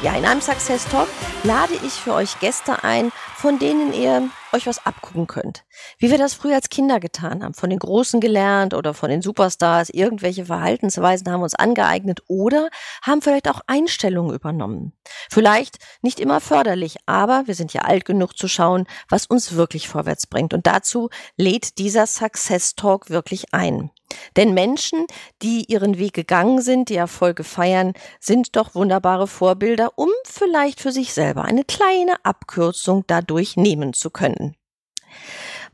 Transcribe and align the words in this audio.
Ja, 0.00 0.14
in 0.14 0.24
einem 0.24 0.40
Success 0.40 0.84
Talk 0.84 1.08
lade 1.42 1.74
ich 1.84 1.92
für 1.92 2.14
euch 2.14 2.38
Gäste 2.38 2.84
ein, 2.84 3.10
von 3.34 3.58
denen 3.58 3.92
ihr 3.92 4.30
euch 4.52 4.68
was 4.68 4.86
abgucken 4.86 5.26
könnt. 5.26 5.64
Wie 5.98 6.08
wir 6.08 6.18
das 6.18 6.34
früher 6.34 6.54
als 6.54 6.68
Kinder 6.68 7.00
getan 7.00 7.42
haben, 7.42 7.52
von 7.52 7.68
den 7.68 7.80
Großen 7.80 8.20
gelernt 8.20 8.74
oder 8.74 8.94
von 8.94 9.10
den 9.10 9.22
Superstars, 9.22 9.90
irgendwelche 9.90 10.44
Verhaltensweisen 10.44 11.28
haben 11.32 11.42
uns 11.42 11.56
angeeignet 11.56 12.22
oder 12.28 12.68
haben 13.02 13.22
vielleicht 13.22 13.48
auch 13.48 13.60
Einstellungen 13.66 14.36
übernommen. 14.36 14.92
Vielleicht 15.30 15.78
nicht 16.00 16.20
immer 16.20 16.40
förderlich, 16.40 16.98
aber 17.06 17.48
wir 17.48 17.56
sind 17.56 17.72
ja 17.72 17.82
alt 17.82 18.04
genug 18.04 18.38
zu 18.38 18.46
schauen, 18.46 18.86
was 19.08 19.26
uns 19.26 19.56
wirklich 19.56 19.88
vorwärts 19.88 20.28
bringt. 20.28 20.54
Und 20.54 20.68
dazu 20.68 21.10
lädt 21.36 21.76
dieser 21.78 22.06
Success 22.06 22.76
Talk 22.76 23.10
wirklich 23.10 23.52
ein. 23.52 23.90
Denn 24.36 24.54
Menschen, 24.54 25.06
die 25.42 25.64
ihren 25.64 25.98
Weg 25.98 26.14
gegangen 26.14 26.60
sind, 26.60 26.88
die 26.88 26.96
Erfolge 26.96 27.44
feiern, 27.44 27.92
sind 28.20 28.56
doch 28.56 28.74
wunderbare 28.74 29.26
Vorbilder, 29.26 29.92
um 29.96 30.10
vielleicht 30.24 30.80
für 30.80 30.92
sich 30.92 31.12
selber 31.12 31.44
eine 31.44 31.64
kleine 31.64 32.14
Abkürzung 32.24 33.04
dadurch 33.06 33.56
nehmen 33.56 33.92
zu 33.92 34.10
können. 34.10 34.56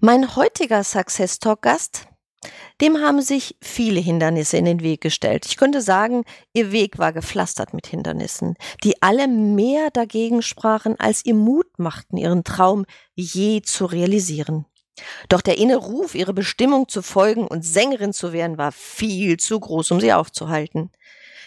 Mein 0.01 0.37
heutiger 0.37 0.85
Success 0.85 1.39
Talk 1.39 1.63
Gast, 1.63 2.07
dem 2.81 2.99
haben 2.99 3.23
sich 3.23 3.57
viele 3.63 4.01
Hindernisse 4.01 4.57
in 4.57 4.65
den 4.65 4.81
Weg 4.81 5.01
gestellt. 5.01 5.47
Ich 5.47 5.57
könnte 5.57 5.81
sagen, 5.81 6.25
ihr 6.53 6.73
Weg 6.73 6.99
war 6.99 7.13
gepflastert 7.13 7.73
mit 7.73 7.87
Hindernissen, 7.87 8.57
die 8.83 9.01
alle 9.03 9.29
mehr 9.29 9.91
dagegen 9.91 10.43
sprachen, 10.43 10.99
als 10.99 11.25
ihr 11.25 11.35
Mut 11.35 11.79
machten, 11.79 12.17
ihren 12.17 12.45
Traum 12.45 12.85
je 13.15 13.63
zu 13.63 13.87
realisieren. 13.87 14.67
Doch 15.29 15.41
der 15.41 15.59
innere 15.59 15.79
Ruf, 15.79 16.15
ihre 16.15 16.35
Bestimmung 16.35 16.89
zu 16.89 17.03
folgen 17.03 17.47
und 17.47 17.65
Sängerin 17.65 18.13
zu 18.13 18.33
werden, 18.33 18.59
war 18.59 18.73
viel 18.73 19.39
zu 19.39 19.59
groß, 19.59 19.91
um 19.91 20.01
sie 20.01 20.13
aufzuhalten. 20.13 20.91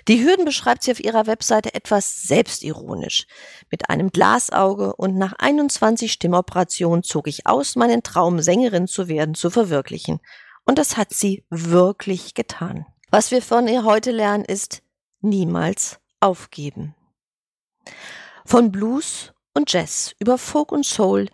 Die 0.08 0.24
Hürden 0.24 0.46
beschreibt 0.46 0.84
sie 0.84 0.92
auf 0.92 1.00
ihrer 1.00 1.28
Webseite 1.28 1.74
etwas 1.74 2.24
selbstironisch. 2.24 3.26
Mit 3.70 3.90
einem 3.90 4.10
Glasauge 4.10 4.96
und 4.96 5.18
nach 5.18 5.34
21 5.38 6.12
Stimmoperationen 6.12 7.04
zog 7.04 7.28
ich 7.28 7.46
aus, 7.46 7.76
meinen 7.76 8.04
Traum, 8.04 8.40
Sängerin 8.42 8.88
zu 8.88 9.08
werden, 9.08 9.36
zu 9.36 9.50
verwirklichen. 9.50 10.20
Und 10.66 10.78
das 10.78 10.98
hat 10.98 11.14
sie 11.14 11.44
wirklich 11.50 12.34
getan. 12.34 12.86
Was 13.10 13.32
wir 13.32 13.42
von 13.42 13.68
ihr 13.68 13.84
heute 13.84 14.12
lernen, 14.12 14.46
ist 14.46 14.82
niemals 15.22 16.00
aufgeben. 16.20 16.96
Von 18.46 18.72
Blues 18.72 19.34
und 19.54 19.72
Jazz 19.72 20.16
über 20.20 20.38
Folk 20.38 20.72
und 20.72 20.86
Soul 20.86 21.28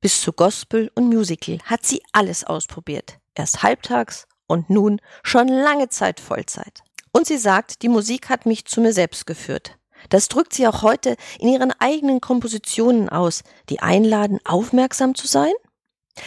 bis 0.00 0.20
zu 0.20 0.32
Gospel 0.32 0.90
und 0.94 1.08
Musical 1.08 1.58
hat 1.64 1.84
sie 1.84 2.02
alles 2.12 2.44
ausprobiert. 2.44 3.18
Erst 3.34 3.62
halbtags 3.62 4.26
und 4.46 4.70
nun 4.70 5.00
schon 5.22 5.48
lange 5.48 5.88
Zeit 5.88 6.20
Vollzeit. 6.20 6.82
Und 7.12 7.26
sie 7.26 7.38
sagt, 7.38 7.82
die 7.82 7.88
Musik 7.88 8.28
hat 8.28 8.46
mich 8.46 8.64
zu 8.64 8.80
mir 8.80 8.92
selbst 8.92 9.26
geführt. 9.26 9.78
Das 10.08 10.28
drückt 10.28 10.54
sie 10.54 10.66
auch 10.66 10.82
heute 10.82 11.16
in 11.38 11.48
ihren 11.48 11.72
eigenen 11.78 12.20
Kompositionen 12.20 13.08
aus, 13.08 13.42
die 13.68 13.80
einladen, 13.80 14.38
aufmerksam 14.44 15.14
zu 15.14 15.26
sein, 15.26 15.52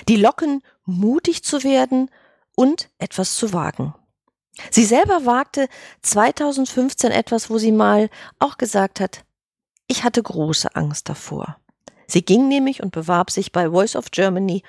die 0.08 0.18
locken, 0.18 0.62
mutig 0.86 1.44
zu 1.44 1.64
werden 1.64 2.10
und 2.56 2.90
etwas 3.00 3.36
zu 3.36 3.54
wagen. 3.54 3.96
Sie 4.70 4.86
selber 4.86 5.26
wagte 5.26 5.68
2015 6.04 7.12
etwas, 7.12 7.50
wo 7.50 7.58
sie 7.58 7.72
mal 7.72 8.10
auch 8.40 8.58
gesagt 8.58 9.00
hat, 9.00 9.26
ich 9.88 10.04
hatte 10.04 10.22
große 10.22 10.76
Angst 10.76 11.10
davor. 11.10 11.58
Sie 12.14 12.24
ging 12.24 12.48
nämlich 12.48 12.84
und 12.84 12.92
bewarb 12.92 13.32
sich 13.32 13.52
bei 13.52 13.72
Voice 13.72 13.96
of 13.96 14.12
Germany. 14.12 14.62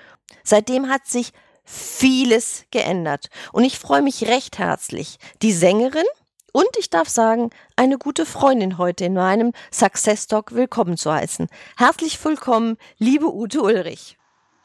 Seitdem 0.45 0.89
hat 0.89 1.07
sich 1.07 1.33
vieles 1.63 2.65
geändert. 2.71 3.29
Und 3.53 3.65
ich 3.65 3.79
freue 3.79 4.01
mich 4.01 4.27
recht 4.29 4.59
herzlich, 4.59 5.19
die 5.43 5.53
Sängerin 5.53 6.07
und 6.55 6.71
ich 6.79 6.89
darf 6.89 7.11
sagen, 7.11 7.51
eine 7.77 7.99
gute 7.99 8.25
Freundin 8.25 8.79
heute 8.79 9.05
in 9.05 9.13
meinem 9.13 9.53
Success 9.71 10.27
Talk 10.27 10.55
willkommen 10.55 10.97
zu 10.97 11.13
heißen. 11.13 11.49
Herzlich 11.77 12.25
willkommen, 12.25 12.79
liebe 12.97 13.31
Ute 13.31 13.61
Ulrich. 13.61 14.17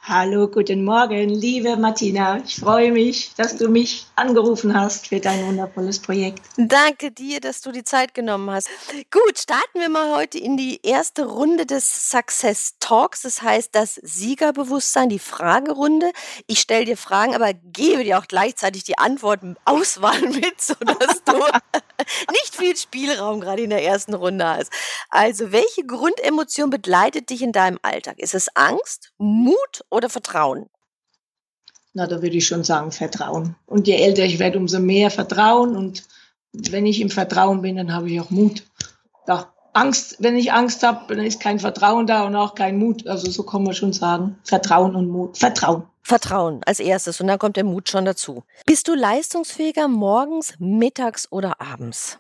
Hallo, 0.02 0.48
guten 0.48 0.86
Morgen, 0.86 1.30
liebe 1.30 1.76
Martina. 1.76 2.42
Ich 2.44 2.56
freue 2.56 2.92
mich, 2.92 3.36
dass 3.36 3.58
du 3.58 3.68
mich 3.68 4.08
angerufen 4.16 4.74
hast 4.74 5.08
für 5.08 5.20
dein 5.20 5.46
wundervolles 5.46 6.00
Projekt. 6.00 6.42
Danke 6.58 7.12
dir, 7.12 7.42
dass 7.42 7.62
du 7.62 7.72
die 7.72 7.84
Zeit 7.84 8.14
genommen 8.14 8.50
hast. 8.50 8.70
Gut, 9.12 9.38
starten 9.38 9.80
wir 9.80 9.90
mal 9.90 10.16
heute 10.16 10.40
in 10.40 10.58
die 10.58 10.80
erste 10.84 11.26
Runde 11.26 11.66
des 11.66 12.10
Success 12.10 12.76
Talks. 12.80 13.22
Das 13.22 13.42
heißt, 13.42 13.76
das 13.76 13.96
Siegerbewusstsein, 14.02 15.10
die 15.10 15.20
Fragerunde. 15.20 16.12
Ich 16.48 16.62
stelle 16.62 16.86
dir 16.86 16.98
Fragen, 16.98 17.36
aber 17.36 17.54
gebe 17.54 18.04
dir 18.04 18.18
auch 18.18 18.28
gleichzeitig 18.28 18.86
die 18.86 18.98
Antworten 18.98 19.58
Auswahl 19.66 20.22
mit, 20.30 20.60
sodass 20.62 21.24
du 21.26 21.34
nicht 22.31 22.56
viel 22.56 22.76
Spielraum 22.76 23.42
gerade 23.42 23.62
in 23.62 23.70
der 23.70 23.84
ersten 23.84 24.14
Runde 24.16 24.48
hast. 24.48 24.72
Also, 25.10 25.52
welche 25.52 25.86
Grundemotion 25.86 26.70
begleitet 26.70 27.30
dich 27.30 27.42
in 27.42 27.52
deinem 27.52 27.80
Alltag? 27.84 28.18
Ist 28.18 28.34
es 28.34 28.48
Angst, 28.56 29.12
Mut 29.18 29.84
oder 29.90 30.10
Vertrauen? 30.10 30.68
Na, 31.94 32.08
da 32.08 32.22
würde 32.22 32.38
ich 32.38 32.48
schon 32.48 32.64
sagen 32.64 32.92
Vertrauen. 32.92 33.56
Und 33.66 33.88
je 33.88 33.96
älter 33.96 34.24
ich 34.24 34.40
werde, 34.40 34.60
umso 34.60 34.80
mehr 34.80 35.10
Vertrauen. 35.10 35.76
Und 35.76 36.04
wenn 36.54 36.86
ich 36.86 37.02
im 37.02 37.10
Vertrauen 37.10 37.62
bin, 37.62 37.78
dann 37.78 37.94
habe 37.94 38.10
ich 38.10 38.20
auch 38.20 38.30
Mut. 38.30 38.64
Ja, 39.28 39.52
Angst, 39.74 40.18
wenn 40.20 40.36
ich 40.36 40.52
Angst 40.52 40.84
habe, 40.84 41.16
dann 41.16 41.26
ist 41.26 41.40
kein 41.40 41.60
Vertrauen 41.60 42.08
da 42.08 42.26
und 42.26 42.36
auch 42.36 42.56
kein 42.56 42.78
Mut. 42.78 43.08
Also 43.08 43.30
so 43.32 43.44
kann 43.44 43.64
man 43.64 43.74
schon 43.74 43.94
sagen. 43.94 44.38
Vertrauen 44.44 44.96
und 44.96 45.08
Mut. 45.08 45.38
Vertrauen. 45.38 45.84
Vertrauen 46.04 46.62
als 46.66 46.80
erstes 46.80 47.22
und 47.22 47.28
dann 47.28 47.38
kommt 47.38 47.56
der 47.56 47.64
Mut 47.64 47.90
schon 47.90 48.06
dazu. 48.06 48.44
Bist 48.66 48.88
du 48.88 48.96
leistungsfähiger 48.96 49.88
morgens, 49.88 50.56
mittags 50.58 51.32
oder 51.32 51.62
abends? 51.62 52.18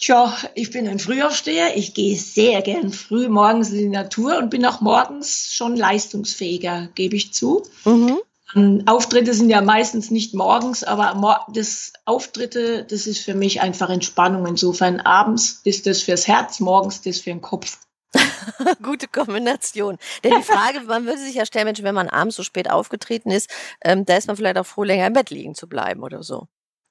Tja, 0.00 0.32
ich 0.54 0.70
bin 0.70 0.86
ein 0.86 1.00
Frühaufsteher. 1.00 1.76
Ich 1.76 1.92
gehe 1.92 2.16
sehr 2.16 2.62
gern 2.62 2.92
früh 2.92 3.28
morgens 3.28 3.70
in 3.70 3.78
die 3.78 3.88
Natur 3.88 4.38
und 4.38 4.48
bin 4.48 4.64
auch 4.64 4.80
morgens 4.80 5.48
schon 5.52 5.74
leistungsfähiger, 5.74 6.88
gebe 6.94 7.16
ich 7.16 7.34
zu. 7.34 7.64
Mhm. 7.84 8.20
Ähm, 8.54 8.84
Auftritte 8.86 9.34
sind 9.34 9.50
ja 9.50 9.60
meistens 9.60 10.12
nicht 10.12 10.34
morgens, 10.34 10.84
aber 10.84 11.46
das 11.52 11.92
Auftritte, 12.04 12.84
das 12.84 13.08
ist 13.08 13.18
für 13.18 13.34
mich 13.34 13.60
einfach 13.60 13.90
Entspannung. 13.90 14.46
Insofern 14.46 15.00
abends 15.00 15.60
ist 15.64 15.86
das 15.86 16.02
fürs 16.02 16.28
Herz, 16.28 16.60
morgens 16.60 17.02
das 17.02 17.18
für 17.18 17.30
den 17.30 17.40
Kopf. 17.40 17.78
Gute 18.82 19.08
Kombination. 19.08 19.98
Denn 20.22 20.32
die 20.36 20.42
Frage, 20.44 20.80
man 20.82 21.06
würde 21.06 21.18
sich 21.18 21.34
ja 21.34 21.44
stellen, 21.44 21.66
Mensch, 21.66 21.82
wenn 21.82 21.94
man 21.94 22.08
abends 22.08 22.36
so 22.36 22.44
spät 22.44 22.70
aufgetreten 22.70 23.32
ist, 23.32 23.50
ähm, 23.82 24.06
da 24.06 24.16
ist 24.16 24.28
man 24.28 24.36
vielleicht 24.36 24.58
auch 24.58 24.66
froh, 24.66 24.84
länger 24.84 25.08
im 25.08 25.12
Bett 25.12 25.30
liegen 25.30 25.56
zu 25.56 25.68
bleiben 25.68 26.04
oder 26.04 26.22
so. 26.22 26.46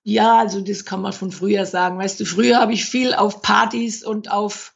Ja, 0.08 0.38
also 0.38 0.62
das 0.62 0.86
kann 0.86 1.02
man 1.02 1.12
von 1.12 1.34
früher 1.34 1.66
sagen. 1.66 1.98
Weißt 1.98 2.18
du, 2.18 2.24
früher 2.24 2.62
habe 2.62 2.72
ich 2.72 2.86
viel 2.86 3.14
auf 3.14 3.42
Partys 3.42 4.06
und 4.06 4.32
auf 4.32 4.74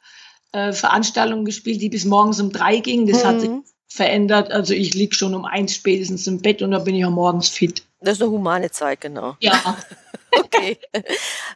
äh, 0.51 0.73
Veranstaltungen 0.73 1.45
gespielt, 1.45 1.81
die 1.81 1.87
bis 1.87 2.03
morgens 2.03 2.41
um 2.41 2.51
drei 2.51 2.79
gingen. 2.79 3.07
Das 3.07 3.23
mhm. 3.23 3.27
hat 3.27 3.39
sich 3.39 3.49
mhm. 3.49 3.63
verändert. 3.87 4.51
Also 4.51 4.73
ich 4.73 4.93
liege 4.93 5.15
schon 5.15 5.33
um 5.33 5.45
eins 5.45 5.73
spätestens 5.73 6.27
im 6.27 6.41
Bett 6.41 6.61
und 6.61 6.71
da 6.71 6.79
bin 6.79 6.95
ich 6.95 7.05
auch 7.05 7.11
morgens 7.11 7.47
fit. 7.47 7.85
Das 8.01 8.17
ist 8.17 8.21
eine 8.21 8.31
humane 8.31 8.71
Zeit, 8.71 8.99
genau. 8.99 9.37
Ja. 9.39 9.77
okay. 10.37 10.77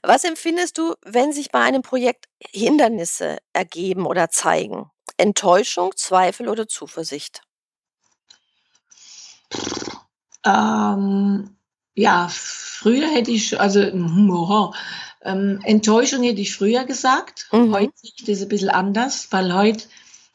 Was 0.02 0.24
empfindest 0.24 0.78
du, 0.78 0.94
wenn 1.04 1.34
sich 1.34 1.52
bei 1.52 1.60
einem 1.60 1.82
Projekt 1.82 2.28
Hindernisse 2.52 3.40
ergeben 3.52 4.06
oder 4.06 4.30
zeigen? 4.30 4.90
Enttäuschung, 5.18 5.92
Zweifel 5.98 6.48
oder 6.48 6.70
Zuversicht? 6.70 7.42
Ähm, 10.46 11.58
ja, 11.96 12.28
früher 12.30 13.10
hätte 13.10 13.32
ich, 13.32 13.60
also 13.60 13.82
oh, 13.82 14.74
ähm, 15.24 15.60
Enttäuschung 15.64 16.24
hätte 16.24 16.42
ich 16.42 16.56
früher 16.56 16.84
gesagt. 16.84 17.48
Mhm. 17.52 17.74
Heute 17.74 17.94
sehe 17.96 18.12
ich 18.16 18.26
das 18.26 18.42
ein 18.42 18.50
bisschen 18.50 18.70
anders, 18.70 19.28
weil 19.32 19.54
heute 19.54 19.86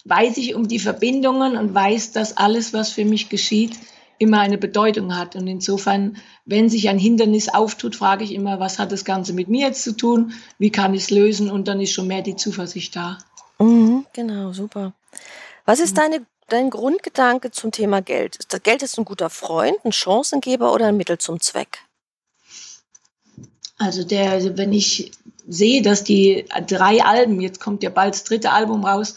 weiß 0.04 0.38
ich 0.38 0.54
um 0.54 0.66
die 0.66 0.78
Verbindungen 0.78 1.56
und 1.56 1.74
weiß, 1.74 2.12
dass 2.12 2.36
alles, 2.36 2.72
was 2.72 2.90
für 2.90 3.04
mich 3.04 3.28
geschieht, 3.28 3.78
immer 4.18 4.40
eine 4.40 4.58
Bedeutung 4.58 5.16
hat. 5.16 5.36
Und 5.36 5.46
insofern, 5.46 6.16
wenn 6.44 6.68
sich 6.68 6.88
ein 6.88 6.98
Hindernis 6.98 7.48
auftut, 7.48 7.96
frage 7.96 8.24
ich 8.24 8.34
immer, 8.34 8.58
was 8.58 8.78
hat 8.78 8.92
das 8.92 9.04
Ganze 9.04 9.32
mit 9.32 9.48
mir 9.48 9.68
jetzt 9.68 9.84
zu 9.84 9.96
tun? 9.96 10.32
Wie 10.58 10.70
kann 10.70 10.94
ich 10.94 11.04
es 11.04 11.10
lösen? 11.10 11.50
Und 11.50 11.68
dann 11.68 11.80
ist 11.80 11.92
schon 11.92 12.06
mehr 12.06 12.22
die 12.22 12.36
Zuversicht 12.36 12.96
da. 12.96 13.18
Mhm, 13.58 14.06
genau, 14.12 14.52
super. 14.52 14.92
Was 15.64 15.80
ist 15.80 15.96
mhm. 15.96 16.00
deine 16.00 16.26
dein 16.52 16.70
Grundgedanke 16.70 17.50
zum 17.50 17.72
Thema 17.72 18.02
Geld? 18.02 18.38
Das 18.52 18.62
Geld 18.62 18.82
ist 18.82 18.98
ein 18.98 19.04
guter 19.04 19.30
Freund, 19.30 19.76
ein 19.84 19.92
Chancengeber 19.92 20.72
oder 20.72 20.86
ein 20.86 20.96
Mittel 20.96 21.18
zum 21.18 21.40
Zweck? 21.40 21.78
Also 23.78 24.04
der, 24.04 24.30
also 24.32 24.58
wenn 24.58 24.72
ich 24.72 25.12
sehe, 25.48 25.80
dass 25.82 26.04
die 26.04 26.44
drei 26.66 27.02
Alben, 27.02 27.40
jetzt 27.40 27.60
kommt 27.60 27.82
ja 27.82 27.90
bald 27.90 28.14
das 28.14 28.24
dritte 28.24 28.52
Album 28.52 28.84
raus, 28.84 29.16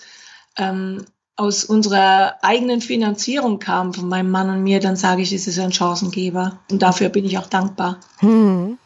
ähm, 0.57 1.06
aus 1.35 1.65
unserer 1.65 2.38
eigenen 2.44 2.80
Finanzierung 2.80 3.59
kam, 3.59 3.94
von 3.94 4.07
meinem 4.07 4.29
Mann 4.29 4.50
und 4.50 4.63
mir, 4.63 4.79
dann 4.79 4.95
sage 4.95 5.21
ich, 5.21 5.33
es 5.33 5.47
ist 5.47 5.59
ein 5.59 5.74
Chancengeber. 5.74 6.59
Und 6.69 6.81
dafür 6.81 7.09
bin 7.09 7.25
ich 7.25 7.38
auch 7.38 7.47
dankbar. 7.47 8.00
Hm. 8.19 8.77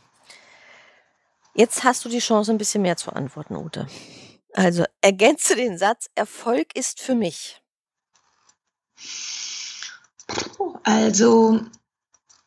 Jetzt 1.54 1.84
hast 1.84 2.06
du 2.06 2.10
die 2.10 2.20
Chance, 2.20 2.52
ein 2.52 2.58
bisschen 2.58 2.84
mehr 2.84 2.98
zu 2.98 3.12
antworten, 3.12 3.56
Ute. 3.56 3.88
Also 4.54 4.86
ergänze 5.02 5.56
den 5.56 5.78
Satz, 5.78 6.10
Erfolg 6.16 6.76
ist 6.76 7.02
für 7.02 7.16
mich. 7.16 7.62
Also, 10.84 11.62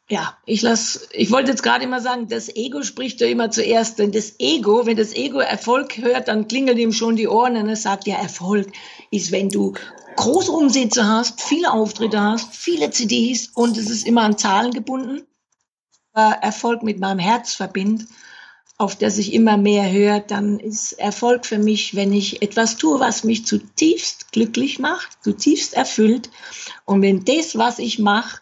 ja, 0.08 0.37
ich 0.44 0.62
lass, 0.62 1.08
ich 1.12 1.31
wollte 1.31 1.50
jetzt 1.50 1.62
gerade 1.62 1.85
immer 1.85 2.00
sagen, 2.00 2.29
das 2.29 2.49
Ego 2.55 2.82
spricht 2.82 3.20
ja 3.20 3.29
immer 3.29 3.50
zuerst, 3.50 3.99
denn 3.99 4.12
das 4.12 4.35
Ego, 4.38 4.87
wenn 4.87 4.97
das 4.97 5.14
Ego 5.14 5.38
Erfolg 5.38 5.99
hört, 5.99 6.29
dann 6.29 6.49
klingeln 6.49 6.79
ihm 6.79 6.93
schon 6.93 7.17
die 7.17 7.29
Ohren 7.29 7.56
und 7.56 7.69
er 7.69 7.76
sagt, 7.76 8.06
ja, 8.06 8.17
Erfolg 8.17 8.73
ist, 9.11 9.31
wenn 9.31 9.50
du 9.50 9.75
große 10.17 10.50
Umsätze 10.50 11.06
hast, 11.06 11.41
viele 11.41 11.73
Auftritte 11.73 12.20
hast, 12.20 12.55
viele 12.55 12.91
CDs 12.91 13.49
und 13.55 13.76
es 13.76 13.88
ist 13.88 14.06
immer 14.06 14.23
an 14.23 14.37
Zahlen 14.37 14.73
gebunden. 14.73 15.23
Erfolg 16.12 16.82
mit 16.82 16.99
meinem 16.99 17.20
Herz 17.20 17.55
verbindet 17.55 18.08
auf 18.81 18.97
das 18.97 19.19
ich 19.19 19.35
immer 19.35 19.59
mehr 19.59 19.93
höre, 19.93 20.21
dann 20.21 20.59
ist 20.59 20.93
Erfolg 20.94 21.44
für 21.44 21.59
mich, 21.59 21.94
wenn 21.94 22.15
ich 22.15 22.41
etwas 22.41 22.79
tue, 22.79 22.99
was 22.99 23.25
mich 23.25 23.44
zutiefst 23.44 24.32
glücklich 24.32 24.79
macht, 24.79 25.23
zutiefst 25.23 25.75
erfüllt. 25.75 26.31
Und 26.87 27.03
wenn 27.03 27.23
das, 27.27 27.59
was 27.59 27.79
ich 27.79 27.99
mache, 27.99 28.41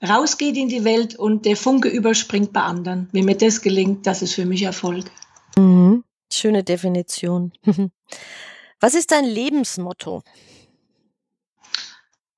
rausgeht 0.00 0.56
in 0.56 0.68
die 0.68 0.84
Welt 0.84 1.16
und 1.16 1.44
der 1.44 1.56
Funke 1.56 1.88
überspringt 1.88 2.52
bei 2.52 2.60
anderen, 2.60 3.08
wenn 3.10 3.24
mir 3.24 3.36
das 3.36 3.60
gelingt, 3.60 4.06
das 4.06 4.22
ist 4.22 4.34
für 4.34 4.46
mich 4.46 4.62
Erfolg. 4.62 5.10
Mhm. 5.56 6.04
Schöne 6.32 6.62
Definition. 6.62 7.52
Was 8.80 8.94
ist 8.94 9.10
dein 9.10 9.24
Lebensmotto? 9.24 10.22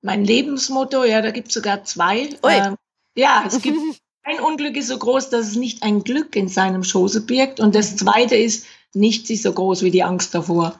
Mein 0.01 0.25
Lebensmotto, 0.25 1.03
ja, 1.03 1.21
da 1.21 1.29
gibt 1.29 1.49
es 1.49 1.53
sogar 1.53 1.83
zwei. 1.83 2.29
Ähm, 2.41 2.77
ja, 3.15 3.43
es 3.45 3.61
gibt 3.61 3.77
Ein 4.23 4.39
Unglück 4.39 4.77
ist 4.77 4.87
so 4.87 4.97
groß, 4.97 5.29
dass 5.29 5.47
es 5.47 5.55
nicht 5.55 5.83
ein 5.83 6.03
Glück 6.03 6.35
in 6.35 6.47
seinem 6.47 6.83
Schoße 6.83 7.21
birgt. 7.21 7.59
Und 7.59 7.73
das 7.75 7.95
zweite 7.95 8.35
ist, 8.35 8.65
nichts 8.93 9.29
ist 9.29 9.43
so 9.43 9.53
groß 9.53 9.81
wie 9.81 9.91
die 9.91 10.03
Angst 10.03 10.33
davor. 10.35 10.79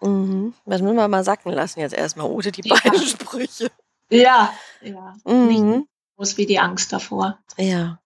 Mhm. 0.00 0.54
Das 0.66 0.82
müssen 0.82 0.96
wir 0.96 1.08
mal 1.08 1.24
sacken 1.24 1.52
lassen 1.52 1.80
jetzt 1.80 1.94
erstmal, 1.94 2.30
Ute, 2.30 2.50
die 2.52 2.66
ja. 2.66 2.76
beiden 2.76 3.02
Sprüche. 3.06 3.70
Ja, 4.10 4.52
ja. 4.82 5.14
Mhm. 5.24 5.46
Nicht 5.46 5.60
so 5.60 5.86
groß 6.16 6.36
wie 6.38 6.46
die 6.46 6.58
Angst 6.58 6.92
davor. 6.92 7.38
Ja. 7.58 7.98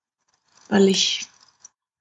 Weil 0.68 0.88
ich 0.88 1.26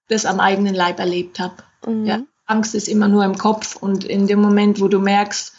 das 0.08 0.26
am 0.26 0.40
eigenen 0.40 0.76
Leib 0.76 1.00
erlebt 1.00 1.40
habe. 1.40 1.64
Mhm. 1.86 2.06
Ja. 2.06 2.22
Angst 2.48 2.76
ist 2.76 2.88
immer 2.88 3.08
nur 3.08 3.24
im 3.24 3.38
Kopf 3.38 3.76
und 3.76 4.04
in 4.04 4.28
dem 4.28 4.40
Moment, 4.42 4.80
wo 4.80 4.88
du 4.88 5.00
merkst, 5.00 5.54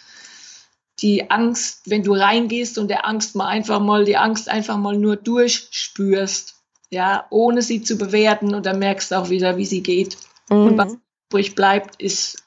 die 1.00 1.30
Angst, 1.30 1.82
wenn 1.86 2.02
du 2.02 2.14
reingehst 2.14 2.78
und 2.78 2.88
der 2.88 3.06
Angst 3.06 3.34
mal 3.34 3.46
einfach 3.46 3.80
mal, 3.80 4.04
die 4.04 4.16
Angst 4.16 4.48
einfach 4.48 4.78
mal 4.78 4.96
nur 4.96 5.16
durchspürst, 5.16 6.55
ja, 6.96 7.26
ohne 7.28 7.60
sie 7.60 7.82
zu 7.82 7.98
bewerten 7.98 8.54
und 8.54 8.64
dann 8.64 8.78
merkst 8.78 9.10
du 9.10 9.16
auch 9.16 9.28
wieder, 9.28 9.58
wie 9.58 9.66
sie 9.66 9.82
geht. 9.82 10.16
Mhm. 10.48 10.56
Und 10.56 10.78
was 10.78 10.96
übrig 11.28 11.54
bleibt, 11.54 12.00
ist 12.00 12.42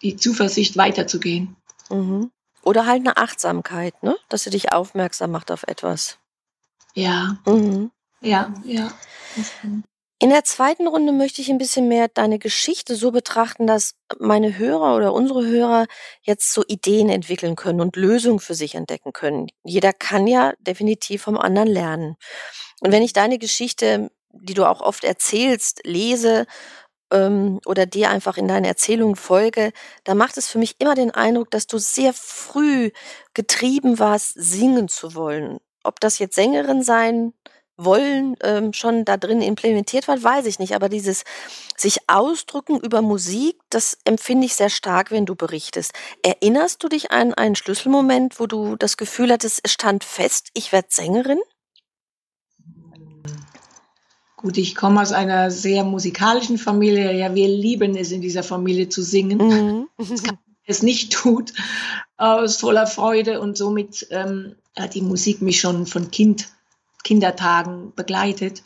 die 0.00 0.16
Zuversicht 0.16 0.78
weiterzugehen. 0.78 1.56
Mhm. 1.90 2.30
Oder 2.62 2.86
halt 2.86 3.00
eine 3.00 3.18
Achtsamkeit, 3.18 4.02
ne? 4.02 4.16
dass 4.30 4.44
sie 4.44 4.50
dich 4.50 4.72
aufmerksam 4.72 5.32
macht 5.32 5.50
auf 5.50 5.64
etwas. 5.64 6.18
Ja. 6.94 7.36
Mhm. 7.44 7.90
Ja, 8.22 8.54
ja. 8.64 8.90
In 10.18 10.30
der 10.30 10.44
zweiten 10.44 10.86
Runde 10.86 11.12
möchte 11.12 11.42
ich 11.42 11.50
ein 11.50 11.58
bisschen 11.58 11.86
mehr 11.86 12.08
deine 12.08 12.38
Geschichte 12.38 12.96
so 12.96 13.10
betrachten, 13.10 13.66
dass 13.66 13.96
meine 14.18 14.56
Hörer 14.56 14.96
oder 14.96 15.12
unsere 15.12 15.44
Hörer 15.44 15.84
jetzt 16.22 16.54
so 16.54 16.64
Ideen 16.66 17.10
entwickeln 17.10 17.54
können 17.54 17.82
und 17.82 17.96
Lösungen 17.96 18.40
für 18.40 18.54
sich 18.54 18.76
entdecken 18.76 19.12
können. 19.12 19.48
Jeder 19.62 19.92
kann 19.92 20.26
ja 20.26 20.54
definitiv 20.58 21.20
vom 21.20 21.36
anderen 21.36 21.68
lernen. 21.68 22.16
Und 22.80 22.92
wenn 22.92 23.02
ich 23.02 23.12
deine 23.12 23.38
Geschichte, 23.38 24.10
die 24.32 24.54
du 24.54 24.64
auch 24.68 24.80
oft 24.80 25.04
erzählst, 25.04 25.80
lese 25.84 26.46
ähm, 27.12 27.60
oder 27.66 27.86
dir 27.86 28.10
einfach 28.10 28.36
in 28.36 28.48
deinen 28.48 28.64
Erzählungen 28.64 29.16
folge, 29.16 29.72
da 30.04 30.14
macht 30.14 30.36
es 30.36 30.48
für 30.48 30.58
mich 30.58 30.76
immer 30.80 30.94
den 30.94 31.10
Eindruck, 31.10 31.50
dass 31.50 31.66
du 31.66 31.78
sehr 31.78 32.12
früh 32.12 32.90
getrieben 33.34 33.98
warst, 33.98 34.34
singen 34.36 34.88
zu 34.88 35.14
wollen. 35.14 35.58
Ob 35.82 36.00
das 36.00 36.18
jetzt 36.18 36.34
Sängerin 36.34 36.82
sein 36.82 37.34
wollen 37.76 38.36
ähm, 38.42 38.72
schon 38.72 39.04
da 39.04 39.16
drin 39.16 39.42
implementiert 39.42 40.06
wird, 40.06 40.22
weiß 40.22 40.46
ich 40.46 40.58
nicht. 40.58 40.74
Aber 40.74 40.88
dieses 40.88 41.24
sich 41.76 41.98
ausdrücken 42.08 42.78
über 42.78 43.02
Musik, 43.02 43.58
das 43.70 43.98
empfinde 44.04 44.46
ich 44.46 44.54
sehr 44.54 44.70
stark, 44.70 45.10
wenn 45.10 45.26
du 45.26 45.34
berichtest. 45.34 45.92
Erinnerst 46.22 46.82
du 46.82 46.88
dich 46.88 47.10
an 47.10 47.34
einen 47.34 47.56
Schlüsselmoment, 47.56 48.38
wo 48.38 48.46
du 48.46 48.76
das 48.76 48.96
Gefühl 48.96 49.32
hattest, 49.32 49.60
es 49.62 49.72
stand 49.72 50.04
fest, 50.04 50.50
ich 50.54 50.72
werde 50.72 50.88
Sängerin? 50.90 51.40
Gut, 54.44 54.58
ich 54.58 54.74
komme 54.74 55.00
aus 55.00 55.12
einer 55.12 55.50
sehr 55.50 55.84
musikalischen 55.84 56.58
Familie. 56.58 57.16
Ja, 57.16 57.34
wir 57.34 57.48
lieben 57.48 57.96
es 57.96 58.12
in 58.12 58.20
dieser 58.20 58.42
Familie 58.42 58.90
zu 58.90 59.00
singen. 59.00 59.38
Mhm. 59.38 59.88
Das 59.96 60.22
kann 60.22 60.36
es 60.66 60.82
nicht 60.82 61.14
tut, 61.14 61.54
aus 62.18 62.58
voller 62.58 62.86
Freude 62.86 63.40
und 63.40 63.56
somit 63.56 64.06
ähm, 64.10 64.54
hat 64.76 64.92
die 64.94 65.00
Musik 65.00 65.40
mich 65.40 65.60
schon 65.60 65.86
von 65.86 66.10
Kind 66.10 66.48
Kindertagen 67.04 67.94
begleitet. 67.96 68.62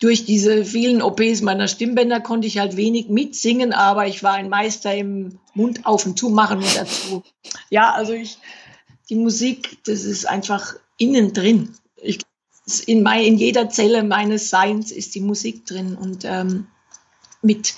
Durch 0.00 0.24
diese 0.24 0.64
vielen 0.64 1.00
OPs 1.00 1.42
meiner 1.42 1.68
Stimmbänder 1.68 2.18
konnte 2.18 2.48
ich 2.48 2.58
halt 2.58 2.76
wenig 2.76 3.08
mitsingen, 3.08 3.72
aber 3.72 4.08
ich 4.08 4.24
war 4.24 4.32
ein 4.32 4.48
Meister 4.48 4.96
im 4.96 5.38
Mund 5.54 5.86
auf 5.86 6.06
und 6.06 6.18
zu 6.18 6.28
machen 6.30 6.58
und 6.58 6.76
dazu. 6.76 7.22
Ja, 7.70 7.92
also 7.92 8.14
ich, 8.14 8.38
die 9.10 9.14
Musik, 9.14 9.78
das 9.84 10.02
ist 10.02 10.26
einfach 10.26 10.74
innen 10.98 11.32
drin. 11.32 11.76
Ich, 12.02 12.18
in, 12.86 13.02
mein, 13.02 13.24
in 13.24 13.36
jeder 13.36 13.68
Zelle 13.68 14.02
meines 14.02 14.50
Seins 14.50 14.90
ist 14.90 15.14
die 15.14 15.20
Musik 15.20 15.66
drin. 15.66 15.96
Und 15.96 16.24
ähm, 16.24 16.66
mit 17.42 17.74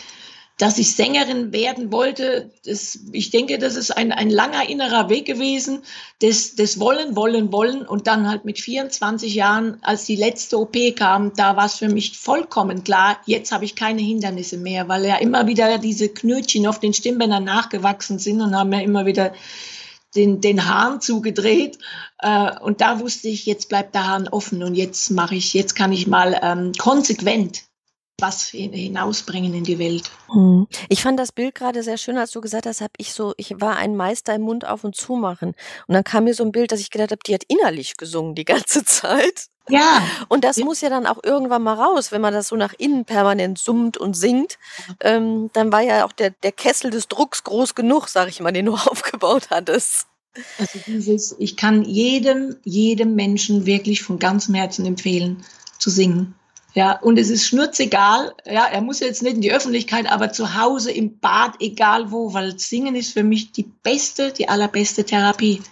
dass 0.58 0.78
ich 0.78 0.94
Sängerin 0.94 1.52
werden 1.52 1.92
wollte, 1.92 2.50
das, 2.64 2.98
ich 3.12 3.30
denke, 3.30 3.58
das 3.58 3.76
ist 3.76 3.90
ein, 3.90 4.10
ein 4.10 4.30
langer 4.30 4.66
innerer 4.68 5.10
Weg 5.10 5.26
gewesen, 5.26 5.82
das, 6.20 6.54
das 6.54 6.80
Wollen, 6.80 7.14
Wollen, 7.14 7.52
Wollen 7.52 7.82
und 7.82 8.06
dann 8.06 8.26
halt 8.26 8.46
mit 8.46 8.58
24 8.58 9.34
Jahren, 9.34 9.76
als 9.82 10.06
die 10.06 10.16
letzte 10.16 10.58
OP 10.58 10.74
kam, 10.96 11.34
da 11.36 11.56
war 11.56 11.66
es 11.66 11.74
für 11.74 11.90
mich 11.90 12.16
vollkommen 12.16 12.84
klar, 12.84 13.18
jetzt 13.26 13.52
habe 13.52 13.66
ich 13.66 13.76
keine 13.76 14.00
Hindernisse 14.00 14.56
mehr, 14.56 14.88
weil 14.88 15.04
ja 15.04 15.16
immer 15.16 15.46
wieder 15.46 15.76
diese 15.76 16.08
Knötchen 16.08 16.66
auf 16.66 16.80
den 16.80 16.94
Stimmbändern 16.94 17.44
nachgewachsen 17.44 18.18
sind 18.18 18.40
und 18.40 18.56
haben 18.56 18.72
ja 18.72 18.80
immer 18.80 19.04
wieder 19.04 19.34
den, 20.16 20.40
den 20.40 20.68
Hahn 20.68 21.00
zugedreht. 21.00 21.78
Äh, 22.18 22.58
und 22.60 22.80
da 22.80 23.00
wusste 23.00 23.28
ich, 23.28 23.46
jetzt 23.46 23.68
bleibt 23.68 23.94
der 23.94 24.06
Hahn 24.06 24.28
offen 24.28 24.62
und 24.62 24.74
jetzt 24.74 25.10
mache 25.10 25.34
ich, 25.34 25.54
jetzt 25.54 25.74
kann 25.74 25.92
ich 25.92 26.06
mal 26.06 26.38
ähm, 26.42 26.72
konsequent 26.78 27.64
was 28.18 28.48
hinausbringen 28.48 29.52
in 29.54 29.64
die 29.64 29.78
Welt. 29.78 30.10
Hm. 30.30 30.66
Ich 30.88 31.02
fand 31.02 31.18
das 31.18 31.32
Bild 31.32 31.54
gerade 31.54 31.82
sehr 31.82 31.98
schön, 31.98 32.16
als 32.16 32.30
du 32.30 32.40
gesagt 32.40 32.66
hast, 32.66 32.80
habe 32.80 32.92
ich 32.96 33.12
so, 33.12 33.34
ich 33.36 33.60
war 33.60 33.76
ein 33.76 33.96
Meister 33.96 34.34
im 34.34 34.42
Mund 34.42 34.66
auf 34.66 34.84
und 34.84 34.96
zu 34.96 35.16
machen. 35.16 35.54
Und 35.86 35.94
dann 35.94 36.04
kam 36.04 36.24
mir 36.24 36.34
so 36.34 36.44
ein 36.44 36.52
Bild, 36.52 36.72
dass 36.72 36.80
ich 36.80 36.90
gedacht 36.90 37.10
habe, 37.10 37.20
die 37.26 37.34
hat 37.34 37.44
innerlich 37.48 37.96
gesungen 37.96 38.34
die 38.34 38.44
ganze 38.44 38.84
Zeit. 38.86 39.48
Ja. 39.68 40.02
Und 40.28 40.44
das 40.44 40.56
ja. 40.56 40.64
muss 40.64 40.80
ja 40.80 40.88
dann 40.88 41.06
auch 41.06 41.22
irgendwann 41.24 41.62
mal 41.62 41.74
raus, 41.74 42.12
wenn 42.12 42.20
man 42.20 42.32
das 42.32 42.48
so 42.48 42.56
nach 42.56 42.72
innen 42.78 43.04
permanent 43.04 43.58
summt 43.58 43.98
und 43.98 44.16
singt. 44.16 44.58
Ähm, 45.00 45.50
dann 45.52 45.72
war 45.72 45.80
ja 45.80 46.06
auch 46.06 46.12
der, 46.12 46.30
der 46.30 46.52
Kessel 46.52 46.90
des 46.90 47.08
Drucks 47.08 47.44
groß 47.44 47.74
genug, 47.74 48.08
sag 48.08 48.28
ich 48.28 48.40
mal, 48.40 48.52
den 48.52 48.66
du 48.66 48.74
aufgebaut 48.74 49.48
hattest. 49.50 50.06
Also 50.58 50.78
dieses, 50.86 51.34
ich 51.38 51.56
kann 51.56 51.82
jedem, 51.82 52.56
jedem 52.62 53.14
Menschen 53.14 53.66
wirklich 53.66 54.02
von 54.02 54.18
ganzem 54.18 54.54
Herzen 54.54 54.84
empfehlen, 54.86 55.42
zu 55.78 55.90
singen. 55.90 56.34
Ja, 56.76 56.98
und 57.00 57.18
es 57.18 57.30
ist 57.30 57.46
schnurzegal. 57.46 58.34
Ja, 58.44 58.66
er 58.66 58.82
muss 58.82 59.00
jetzt 59.00 59.22
nicht 59.22 59.36
in 59.36 59.40
die 59.40 59.50
Öffentlichkeit, 59.50 60.12
aber 60.12 60.30
zu 60.30 60.60
Hause, 60.60 60.92
im 60.92 61.18
Bad, 61.20 61.54
egal 61.60 62.12
wo, 62.12 62.34
weil 62.34 62.58
Singen 62.58 62.94
ist 62.94 63.14
für 63.14 63.22
mich 63.22 63.50
die 63.52 63.62
beste, 63.62 64.30
die 64.30 64.50
allerbeste 64.50 65.02
Therapie. 65.02 65.62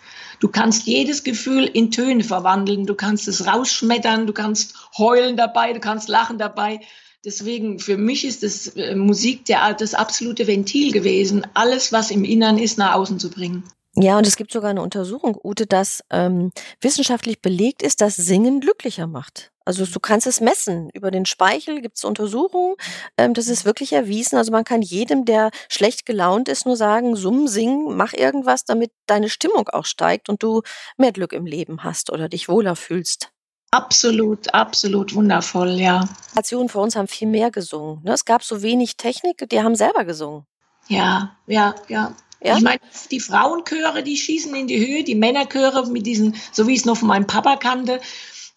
Du 0.40 0.48
kannst 0.48 0.86
jedes 0.86 1.22
Gefühl 1.22 1.66
in 1.66 1.90
Töne 1.90 2.24
verwandeln. 2.24 2.86
Du 2.86 2.94
kannst 2.94 3.28
es 3.28 3.46
rausschmettern, 3.46 4.26
du 4.26 4.32
kannst 4.32 4.76
heulen 4.96 5.36
dabei, 5.36 5.74
du 5.74 5.80
kannst 5.80 6.08
lachen 6.08 6.38
dabei. 6.38 6.80
Deswegen, 7.22 7.80
für 7.80 7.98
mich 7.98 8.24
ist 8.24 8.42
das 8.42 8.68
äh, 8.68 8.94
Musik 8.94 9.44
der, 9.44 9.74
das 9.74 9.92
absolute 9.92 10.46
Ventil 10.46 10.90
gewesen, 10.90 11.46
alles, 11.52 11.92
was 11.92 12.10
im 12.10 12.24
Innern 12.24 12.56
ist, 12.56 12.78
nach 12.78 12.94
außen 12.94 13.18
zu 13.18 13.28
bringen. 13.28 13.62
Ja, 13.94 14.16
und 14.16 14.26
es 14.26 14.36
gibt 14.36 14.52
sogar 14.52 14.70
eine 14.70 14.80
Untersuchung, 14.80 15.38
Ute, 15.44 15.66
dass 15.66 16.02
ähm, 16.10 16.50
wissenschaftlich 16.80 17.42
belegt 17.42 17.82
ist, 17.82 18.00
dass 18.00 18.16
Singen 18.16 18.60
glücklicher 18.60 19.06
macht. 19.06 19.50
Also 19.64 19.86
du 19.86 20.00
kannst 20.00 20.26
es 20.26 20.40
messen. 20.40 20.90
Über 20.92 21.10
den 21.10 21.26
Speichel 21.26 21.80
gibt 21.80 21.96
es 21.96 22.04
Untersuchungen. 22.04 22.76
Ähm, 23.16 23.34
das 23.34 23.48
ist 23.48 23.64
wirklich 23.64 23.92
erwiesen. 23.92 24.36
Also 24.36 24.52
man 24.52 24.64
kann 24.64 24.82
jedem, 24.82 25.24
der 25.24 25.50
schlecht 25.68 26.06
gelaunt 26.06 26.48
ist, 26.48 26.66
nur 26.66 26.76
sagen, 26.76 27.16
summ, 27.16 27.48
sing, 27.48 27.96
mach 27.96 28.12
irgendwas, 28.12 28.64
damit 28.64 28.92
deine 29.06 29.28
Stimmung 29.28 29.68
auch 29.68 29.86
steigt 29.86 30.28
und 30.28 30.42
du 30.42 30.62
mehr 30.96 31.12
Glück 31.12 31.32
im 31.32 31.46
Leben 31.46 31.84
hast 31.84 32.10
oder 32.10 32.28
dich 32.28 32.48
wohler 32.48 32.76
fühlst. 32.76 33.30
Absolut, 33.70 34.54
absolut 34.54 35.14
wundervoll, 35.14 35.70
ja. 35.80 36.08
Nationen 36.36 36.68
vor 36.68 36.82
uns 36.82 36.94
haben 36.94 37.08
viel 37.08 37.26
mehr 37.26 37.50
gesungen. 37.50 38.00
Ne? 38.04 38.12
Es 38.12 38.24
gab 38.24 38.44
so 38.44 38.62
wenig 38.62 38.96
Technik, 38.96 39.48
die 39.50 39.62
haben 39.62 39.74
selber 39.74 40.04
gesungen. 40.04 40.46
Ja, 40.86 41.36
ja, 41.46 41.74
ja. 41.88 42.14
Ja? 42.44 42.58
Ich 42.58 42.62
meine, 42.62 42.80
die 43.10 43.20
Frauenchöre, 43.20 44.02
die 44.02 44.18
schießen 44.18 44.54
in 44.54 44.66
die 44.66 44.78
Höhe, 44.78 45.02
die 45.02 45.14
Männerchöre 45.14 45.88
mit 45.88 46.04
diesen, 46.06 46.36
so 46.52 46.66
wie 46.66 46.74
ich 46.74 46.80
es 46.80 46.84
noch 46.84 46.98
von 46.98 47.08
meinem 47.08 47.26
Papa 47.26 47.56
kannte, 47.56 48.00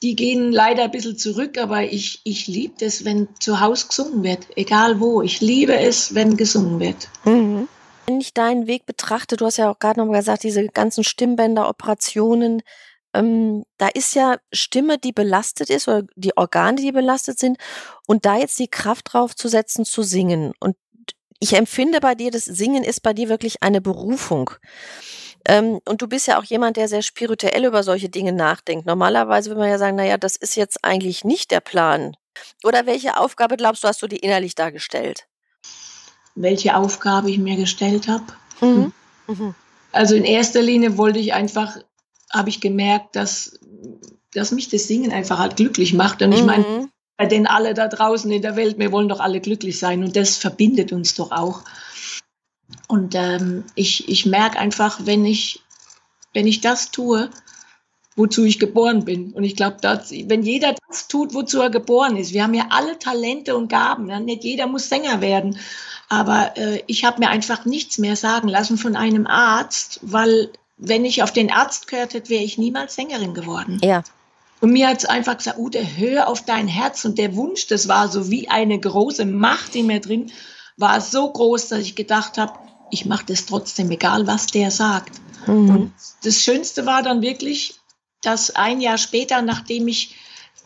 die 0.02 0.16
gehen 0.16 0.52
leider 0.52 0.84
ein 0.84 0.92
bisschen 0.92 1.18
zurück, 1.18 1.58
aber 1.58 1.84
ich, 1.84 2.22
ich 2.24 2.48
liebe 2.48 2.86
es, 2.86 3.04
wenn 3.04 3.28
zu 3.40 3.60
Hause 3.60 3.88
gesungen 3.88 4.24
wird, 4.24 4.48
egal 4.56 5.00
wo. 5.00 5.22
Ich 5.22 5.42
liebe 5.42 5.78
es, 5.78 6.14
wenn 6.14 6.38
gesungen 6.38 6.80
wird. 6.80 7.10
Mhm. 7.26 7.68
Wenn 8.06 8.22
ich 8.22 8.34
deinen 8.34 8.68
Weg 8.68 8.86
betrachte, 8.86 9.38
du 9.38 9.46
hast 9.46 9.58
ja 9.58 9.72
auch 9.72 9.80
gerade 9.80 10.00
noch 10.00 10.08
mal 10.08 10.20
gesagt, 10.20 10.44
diese 10.44 10.66
ganzen 10.68 11.04
Stimmbänder, 11.04 11.68
Operationen, 11.68 12.62
ähm, 13.14 13.64
da 13.78 13.88
ist 13.88 14.16
ja 14.16 14.38
Stimme, 14.54 14.98
die 14.98 15.12
belastet 15.12 15.70
ist 15.70 15.88
oder 15.88 16.04
die 16.16 16.38
Organe, 16.38 16.80
die 16.80 16.92
belastet 16.92 17.40
sind 17.40 17.58
und 18.06 18.26
da 18.26 18.38
jetzt 18.38 18.60
die 18.60 18.68
Kraft 18.68 19.14
drauf 19.14 19.36
zu 19.36 19.48
setzen, 19.48 19.84
zu 19.84 20.04
singen. 20.04 20.54
Und 20.60 20.78
ich 21.40 21.54
empfinde 21.54 22.00
bei 22.00 22.16
dir, 22.16 22.32
das 22.32 22.46
Singen 22.46 22.84
ist 22.84 23.02
bei 23.02 23.14
dir 23.14 23.30
wirklich 23.30 23.64
eine 23.64 23.82
Berufung. 23.82 24.52
Ähm, 25.48 25.80
und 25.86 26.02
du 26.02 26.08
bist 26.08 26.28
ja 26.28 26.38
auch 26.38 26.44
jemand, 26.44 26.76
der 26.76 26.90
sehr 26.90 27.02
spirituell 27.02 27.64
über 27.64 27.82
solche 27.82 28.10
Dinge 28.10 28.34
nachdenkt. 28.34 28.86
Normalerweise 28.86 29.50
würde 29.50 29.62
man 29.62 29.70
ja 29.70 29.78
sagen, 29.78 29.96
naja, 29.96 30.18
das 30.18 30.36
ist 30.36 30.58
jetzt 30.58 30.84
eigentlich 30.84 31.24
nicht 31.24 31.52
der 31.52 31.62
Plan. 31.62 32.16
Oder 32.66 32.86
welche 32.86 33.18
Aufgabe 33.18 33.56
glaubst 33.56 33.84
du, 33.84 33.88
hast 33.88 34.02
du 34.02 34.08
dir 34.08 34.22
innerlich 34.22 34.56
dargestellt? 34.56 35.26
Welche 36.36 36.76
Aufgabe 36.76 37.32
ich 37.32 37.40
mir 37.40 37.56
gestellt 37.56 38.10
habe? 38.10 38.26
Mhm. 38.60 38.92
Mhm. 39.28 39.56
Also 39.94 40.16
in 40.16 40.26
erster 40.26 40.62
Linie 40.62 40.98
wollte 40.98 41.20
ich 41.20 41.34
einfach, 41.34 41.78
habe 42.32 42.50
ich 42.50 42.60
gemerkt, 42.60 43.16
dass, 43.16 43.58
dass 44.34 44.52
mich 44.52 44.68
das 44.68 44.88
Singen 44.88 45.14
einfach 45.14 45.40
halt 45.40 45.56
glücklich 45.56 45.94
macht. 45.94 46.22
Und 46.22 46.34
ich 46.34 46.44
meine, 46.44 46.64
mhm. 46.64 46.92
bei 47.16 47.26
denen 47.26 47.48
alle 47.48 47.74
da 47.74 47.88
draußen 47.88 48.30
in 48.30 48.42
der 48.42 48.58
Welt, 48.58 48.78
wir 48.78 48.92
wollen 48.92 49.08
doch 49.08 49.22
alle 49.22 49.40
glücklich 49.40 49.80
sein 49.80 50.04
und 50.04 50.18
das 50.18 50.36
verbindet 50.36 50.92
uns 50.92 51.16
doch 51.16 51.32
auch. 51.32 51.64
Und 52.88 53.16
ähm, 53.16 53.64
ich, 53.76 54.08
ich 54.10 54.26
merke 54.26 54.60
einfach, 54.60 55.00
wenn 55.04 55.26
ich, 55.26 55.62
wenn 56.34 56.48
ich 56.48 56.62
das 56.62 56.92
tue, 56.92 57.30
wozu 58.16 58.44
ich 58.44 58.60
geboren 58.60 59.06
bin. 59.06 59.32
Und 59.32 59.44
ich 59.44 59.56
glaube, 59.56 59.78
wenn 59.82 60.44
jeder 60.44 60.76
das 60.88 61.08
tut, 61.08 61.34
wozu 61.34 61.62
er 61.62 61.70
geboren 61.70 62.18
ist, 62.18 62.34
wir 62.34 62.44
haben 62.44 62.56
ja 62.56 62.68
alle 62.72 62.98
Talente 62.98 63.56
und 63.56 63.70
Gaben. 63.70 64.10
Ja? 64.10 64.20
Nicht 64.20 64.44
jeder 64.44 64.68
muss 64.68 64.90
Sänger 64.90 65.22
werden. 65.22 65.60
Aber 66.10 66.58
äh, 66.58 66.82
ich 66.88 67.06
habe 67.06 67.20
mir 67.20 67.30
einfach 67.30 67.66
nichts 67.66 68.00
mehr 68.00 68.16
sagen 68.16 68.48
lassen 68.48 68.78
von 68.78 68.96
einem 68.96 69.28
Arzt, 69.28 70.00
weil 70.02 70.52
wenn 70.78 71.06
ich 71.06 71.24
auf 71.24 71.32
den 71.32 71.52
Arzt 71.52 71.88
gehört 71.88 72.14
hätte, 72.14 72.30
wäre 72.30 72.44
ich 72.44 72.58
niemals 72.58 72.96
Sängerin 72.96 73.34
geworden. 73.34 73.80
Ja. 73.84 74.04
Und 74.60 74.72
mir 74.72 74.88
hat 74.88 74.98
es 74.98 75.06
einfach 75.06 75.38
gesagt, 75.38 75.60
Ute, 75.60 75.86
hör 75.98 76.28
auf 76.28 76.44
dein 76.44 76.68
Herz. 76.68 77.06
Und 77.06 77.20
der 77.20 77.36
Wunsch, 77.36 77.68
das 77.68 77.88
war 77.88 78.08
so 78.08 78.32
wie 78.32 78.50
eine 78.50 78.80
große 78.80 79.26
Macht 79.26 79.76
in 79.76 79.86
mir 79.86 80.00
drin, 80.00 80.32
war 80.78 81.02
so 81.02 81.32
groß, 81.32 81.70
dass 81.70 81.80
ich 81.80 81.96
gedacht 81.96 82.38
habe, 82.38 82.54
ich 82.92 83.06
mache 83.06 83.26
das 83.26 83.46
trotzdem, 83.46 83.92
egal 83.92 84.28
was 84.28 84.48
der 84.48 84.72
sagt. 84.72 85.20
Mhm. 85.46 85.70
Und 85.70 85.94
das 86.24 86.42
Schönste 86.42 86.86
war 86.86 87.04
dann 87.04 87.22
wirklich, 87.22 87.76
dass 88.22 88.56
ein 88.56 88.80
Jahr 88.82 88.98
später, 88.98 89.42
nachdem 89.42 89.88
ich 89.88 90.16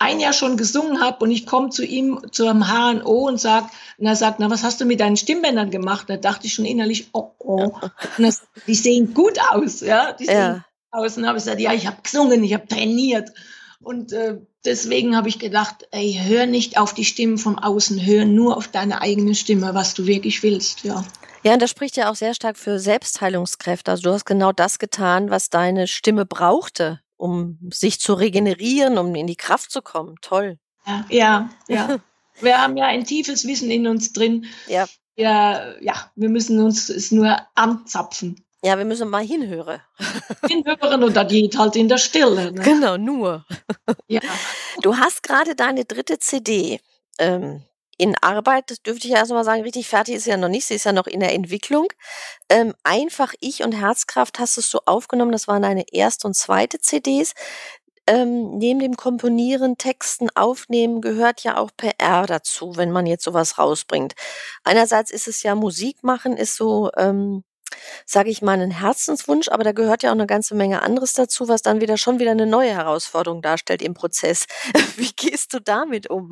ein 0.02 0.20
Jahr 0.20 0.34
schon 0.34 0.58
gesungen 0.58 1.00
habe 1.00 1.24
und 1.24 1.32
ich 1.32 1.46
komme 1.46 1.70
zu 1.70 1.86
ihm, 1.86 2.20
zu 2.32 2.48
einem 2.48 2.68
HNO 2.68 3.28
und 3.28 3.40
sag, 3.40 3.70
und 3.98 4.08
er 4.08 4.16
sagt, 4.16 4.40
na, 4.40 4.50
was 4.50 4.64
hast 4.64 4.82
du 4.82 4.86
mit 4.86 5.00
deinen 5.00 5.16
Stimmbändern 5.16 5.70
gemacht? 5.70 6.10
Da 6.10 6.18
dachte 6.18 6.48
ich 6.48 6.54
schon 6.54 6.66
innerlich, 6.66 7.10
oh, 7.14 7.32
oh. 7.38 7.72
Und 8.18 8.24
das, 8.24 8.42
die 8.66 8.74
sehen 8.74 9.14
gut 9.14 9.38
aus, 9.52 9.82
ja, 9.82 10.14
die 10.14 10.26
sehen 10.26 10.36
ja. 10.36 10.54
gut 10.54 10.64
aus. 10.90 11.18
Und 11.18 11.28
habe 11.28 11.38
ich 11.38 11.44
gesagt, 11.44 11.62
ja, 11.62 11.74
ich 11.74 11.86
habe 11.86 12.02
gesungen, 12.02 12.44
ich 12.44 12.56
habe 12.56 12.68
trainiert. 12.68 13.32
Und 13.80 14.12
äh, 14.12 14.40
deswegen 14.66 15.16
habe 15.16 15.30
ich 15.30 15.40
gedacht, 15.40 15.88
ey, 15.92 16.20
hör 16.24 16.46
nicht 16.46 16.78
auf 16.78 16.94
die 16.94 17.06
Stimmen 17.06 17.38
vom 17.38 17.58
Außen, 17.58 18.06
hör 18.06 18.26
nur 18.26 18.58
auf 18.58 18.68
deine 18.68 19.02
eigene 19.02 19.36
Stimme, 19.36 19.74
was 19.74 19.94
du 19.94 20.06
wirklich 20.06 20.44
willst, 20.44 20.84
ja. 20.84 21.04
Ja, 21.44 21.54
und 21.54 21.62
das 21.62 21.72
spricht 21.72 21.98
ja 21.98 22.12
auch 22.12 22.16
sehr 22.16 22.36
stark 22.36 22.58
für 22.58 22.80
Selbstheilungskräfte. 22.80 23.90
Also 23.90 24.04
du 24.04 24.14
hast 24.14 24.26
genau 24.26 24.52
das 24.52 24.78
getan, 24.78 25.32
was 25.32 25.50
deine 25.50 25.88
Stimme 25.88 26.26
brauchte, 26.26 27.00
um 27.18 27.58
sich 27.72 28.00
zu 28.00 28.14
regenerieren, 28.14 29.00
um 29.00 29.16
in 29.16 29.26
die 29.26 29.36
Kraft 29.36 29.72
zu 29.72 29.82
kommen. 29.82 30.16
Toll. 30.22 30.60
Ja, 30.86 31.06
ja. 31.10 31.50
ja. 31.68 31.98
wir 32.42 32.62
haben 32.62 32.78
ja 32.78 32.86
ein 32.86 33.06
tiefes 33.06 33.48
Wissen 33.48 33.72
in 33.72 33.88
uns 33.88 34.14
drin. 34.14 34.46
Ja. 34.68 34.86
Ja, 35.16 35.80
ja, 35.82 36.12
wir 36.16 36.30
müssen 36.30 36.60
uns 36.60 36.90
es 36.90 37.12
nur 37.12 37.38
anzapfen. 37.56 38.44
Ja, 38.64 38.78
wir 38.78 38.86
müssen 38.86 39.10
mal 39.10 39.24
hinhören. 39.24 39.82
Hinhören 40.48 41.04
und 41.04 41.16
das 41.16 41.28
geht 41.28 41.58
halt 41.58 41.76
in 41.76 41.88
der 41.88 41.98
Stille. 41.98 42.52
Ne? 42.52 42.62
Genau, 42.62 42.96
nur. 42.98 43.46
Ja. 44.08 44.22
Du 44.82 44.98
hast 44.98 45.24
gerade 45.24 45.56
deine 45.56 45.84
dritte 45.86 46.20
CD 46.20 46.80
ähm, 47.18 47.64
in 47.98 48.16
Arbeit, 48.22 48.70
das 48.70 48.82
dürfte 48.82 49.08
ich 49.08 49.14
ja 49.14 49.20
erst 49.20 49.32
mal 49.32 49.44
sagen, 49.44 49.64
richtig 49.64 49.88
fertig 49.88 50.16
ist 50.16 50.24
sie 50.24 50.32
ja 50.32 50.38
noch 50.38 50.48
nicht, 50.48 50.66
sie 50.66 50.76
ist 50.76 50.86
ja 50.86 50.92
noch 50.92 51.08
in 51.08 51.20
der 51.20 51.34
Entwicklung. 51.34 51.88
Ähm, 52.50 52.74
einfach 52.84 53.34
Ich 53.40 53.64
und 53.64 53.74
Herzkraft 53.74 54.40
hast 54.40 54.58
du 54.58 54.62
so 54.62 54.82
aufgenommen, 54.86 55.32
das 55.32 55.48
waren 55.48 55.62
deine 55.62 55.86
erste 55.92 56.28
und 56.28 56.36
zweite 56.36 56.80
CDs. 56.80 57.34
Ähm, 58.08 58.58
neben 58.58 58.80
dem 58.80 58.96
Komponieren, 58.96 59.78
Texten 59.78 60.30
aufnehmen 60.36 61.02
gehört 61.02 61.44
ja 61.44 61.58
auch 61.58 61.70
PR 61.78 62.26
dazu, 62.26 62.76
wenn 62.76 62.92
man 62.92 63.06
jetzt 63.06 63.24
sowas 63.24 63.60
rausbringt. 63.60 64.14
Einerseits 64.64 65.12
ist 65.12 65.28
es 65.28 65.44
ja 65.44 65.54
Musik 65.56 66.04
machen, 66.04 66.36
ist 66.36 66.56
so, 66.56 66.90
ähm, 66.98 67.44
sage 68.06 68.30
ich 68.30 68.42
mal, 68.42 68.60
ein 68.60 68.72
Herzenswunsch, 68.72 69.50
aber 69.50 69.64
da 69.64 69.72
gehört 69.72 70.04
ja 70.04 70.10
auch 70.10 70.16
eine 70.16 70.28
ganze 70.28 70.56
Menge 70.56 70.82
anderes 70.82 71.14
dazu, 71.14 71.48
was 71.48 71.62
dann 71.62 71.82
wieder 71.82 71.98
schon 71.98 72.20
wieder 72.20 72.32
eine 72.32 72.46
neue 72.46 72.72
Herausforderung 72.72 73.42
darstellt 73.42 73.82
im 73.82 73.94
Prozess. 73.94 74.46
Wie 74.98 75.12
gehst 75.16 75.54
du 75.54 75.60
damit 75.60 76.10
um? 76.10 76.32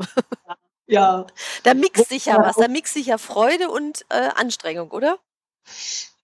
Ja. 0.87 1.27
Da 1.63 1.73
mixt 1.73 2.09
sich 2.09 2.25
ja 2.25 2.37
was, 2.37 2.55
da 2.55 2.67
mixt 2.67 2.95
sich 2.95 3.07
ja 3.07 3.17
Freude 3.17 3.69
und 3.69 4.05
äh, 4.09 4.29
Anstrengung, 4.35 4.91
oder? 4.91 5.19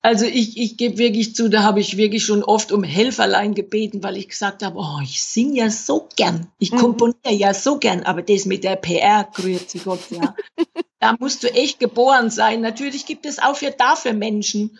Also 0.05 0.25
ich, 0.25 0.57
ich 0.59 0.77
gebe 0.77 0.99
wirklich 0.99 1.35
zu, 1.35 1.49
da 1.49 1.63
habe 1.63 1.79
ich 1.79 1.97
wirklich 1.97 2.23
schon 2.23 2.43
oft 2.43 2.71
um 2.71 2.83
Helferlein 2.83 3.55
gebeten, 3.55 4.03
weil 4.03 4.17
ich 4.17 4.29
gesagt 4.29 4.61
habe, 4.61 4.77
oh, 4.77 4.99
ich 5.01 5.23
singe 5.23 5.57
ja 5.57 5.69
so 5.71 6.07
gern, 6.15 6.47
ich 6.59 6.71
mhm. 6.71 6.77
komponiere 6.77 7.33
ja 7.33 7.55
so 7.55 7.79
gern, 7.79 8.03
aber 8.03 8.21
das 8.21 8.45
mit 8.45 8.63
der 8.63 8.75
PR, 8.75 9.27
grüezi 9.33 9.79
Gott, 9.79 10.01
ja. 10.11 10.35
da 10.99 11.15
musst 11.19 11.41
du 11.41 11.51
echt 11.51 11.79
geboren 11.79 12.29
sein. 12.29 12.61
Natürlich 12.61 13.07
gibt 13.07 13.25
es 13.25 13.39
auch 13.39 13.55
für 13.55 13.71
dafür 13.71 14.13
Menschen, 14.13 14.77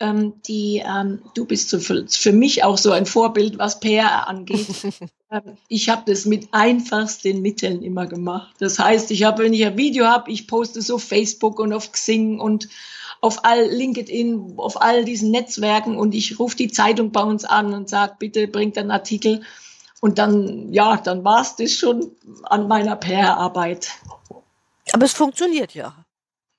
ähm, 0.00 0.34
die, 0.46 0.82
ähm, 0.86 1.20
du 1.34 1.44
bist 1.44 1.70
so 1.70 1.80
für, 1.80 2.06
für, 2.08 2.32
mich 2.32 2.64
auch 2.64 2.78
so 2.78 2.92
ein 2.92 3.06
Vorbild, 3.06 3.58
was 3.58 3.80
PR 3.80 4.28
angeht. 4.28 4.66
ähm, 5.30 5.56
ich 5.68 5.88
habe 5.88 6.02
das 6.06 6.24
mit 6.24 6.48
einfachsten 6.52 7.42
Mitteln 7.42 7.82
immer 7.82 8.06
gemacht. 8.06 8.54
Das 8.60 8.78
heißt, 8.78 9.10
ich 9.10 9.24
habe, 9.24 9.42
wenn 9.42 9.52
ich 9.52 9.64
ein 9.64 9.76
Video 9.76 10.06
habe, 10.06 10.30
ich 10.30 10.46
poste 10.46 10.82
so 10.82 10.98
Facebook 10.98 11.58
und 11.58 11.72
auf 11.72 11.92
Xing 11.92 12.38
und 12.38 12.68
auf 13.20 13.44
all 13.44 13.66
LinkedIn, 13.66 14.54
auf 14.58 14.80
all 14.80 15.04
diesen 15.04 15.32
Netzwerken 15.32 15.96
und 15.96 16.14
ich 16.14 16.38
rufe 16.38 16.56
die 16.56 16.70
Zeitung 16.70 17.10
bei 17.10 17.22
uns 17.22 17.44
an 17.44 17.74
und 17.74 17.88
sage, 17.88 18.14
bitte 18.18 18.46
bringt 18.46 18.78
einen 18.78 18.92
Artikel. 18.92 19.42
Und 20.00 20.18
dann, 20.18 20.72
ja, 20.72 20.96
dann 20.96 21.24
war 21.24 21.40
es 21.40 21.56
das 21.56 21.72
schon 21.72 22.12
an 22.44 22.68
meiner 22.68 22.94
PR-Arbeit. 22.94 23.90
Aber 24.92 25.04
es 25.04 25.12
funktioniert 25.12 25.74
ja 25.74 25.92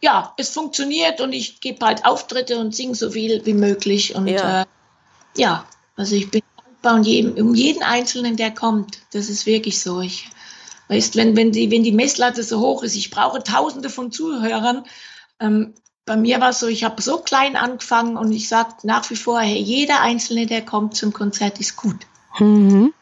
ja, 0.02 0.34
es 0.38 0.50
funktioniert 0.50 1.22
und 1.22 1.34
ich 1.34 1.60
gebe 1.60 1.86
halt 1.86 2.06
Auftritte 2.06 2.58
und 2.60 2.76
singe 2.76 2.96
so 2.96 3.12
viel 3.12 3.46
wie 3.46 3.54
möglich. 3.54 4.16
Und 4.16 4.28
ja, 4.28 4.62
äh, 4.62 4.66
ja 5.36 5.66
also 5.96 6.16
ich 6.16 6.32
bin 6.32 6.42
dankbar 6.58 6.96
um 6.96 7.04
jeden, 7.04 7.42
um 7.42 7.54
jeden 7.54 7.84
Einzelnen, 7.84 8.38
der 8.38 8.52
kommt. 8.52 9.00
Das 9.12 9.30
ist 9.30 9.46
wirklich 9.46 9.82
so. 9.82 10.02
Ich 10.02 10.30
weißt, 10.88 11.16
wenn, 11.16 11.36
wenn, 11.36 11.52
die, 11.52 11.70
wenn 11.72 11.84
die 11.84 11.92
Messlatte 11.92 12.44
so 12.44 12.60
hoch 12.60 12.84
ist, 12.84 12.96
ich 12.96 13.12
brauche 13.12 13.44
tausende 13.44 13.90
von 13.90 14.12
Zuhörern. 14.12 14.86
Ähm, 15.40 15.74
bei 16.06 16.18
mir 16.18 16.42
war 16.42 16.50
es 16.50 16.60
so, 16.60 16.68
ich 16.68 16.84
habe 16.84 17.02
so 17.02 17.20
klein 17.20 17.56
angefangen 17.56 18.18
und 18.18 18.32
ich 18.32 18.50
sage 18.50 18.74
nach 18.84 19.08
wie 19.12 19.16
vor, 19.16 19.40
hey, 19.42 19.60
jeder 19.60 20.02
Einzelne, 20.02 20.48
der 20.48 20.66
kommt 20.66 20.96
zum 20.96 21.14
Konzert, 21.14 21.60
ist 21.60 21.76
gut. 21.76 22.08
Mhm. 22.40 22.94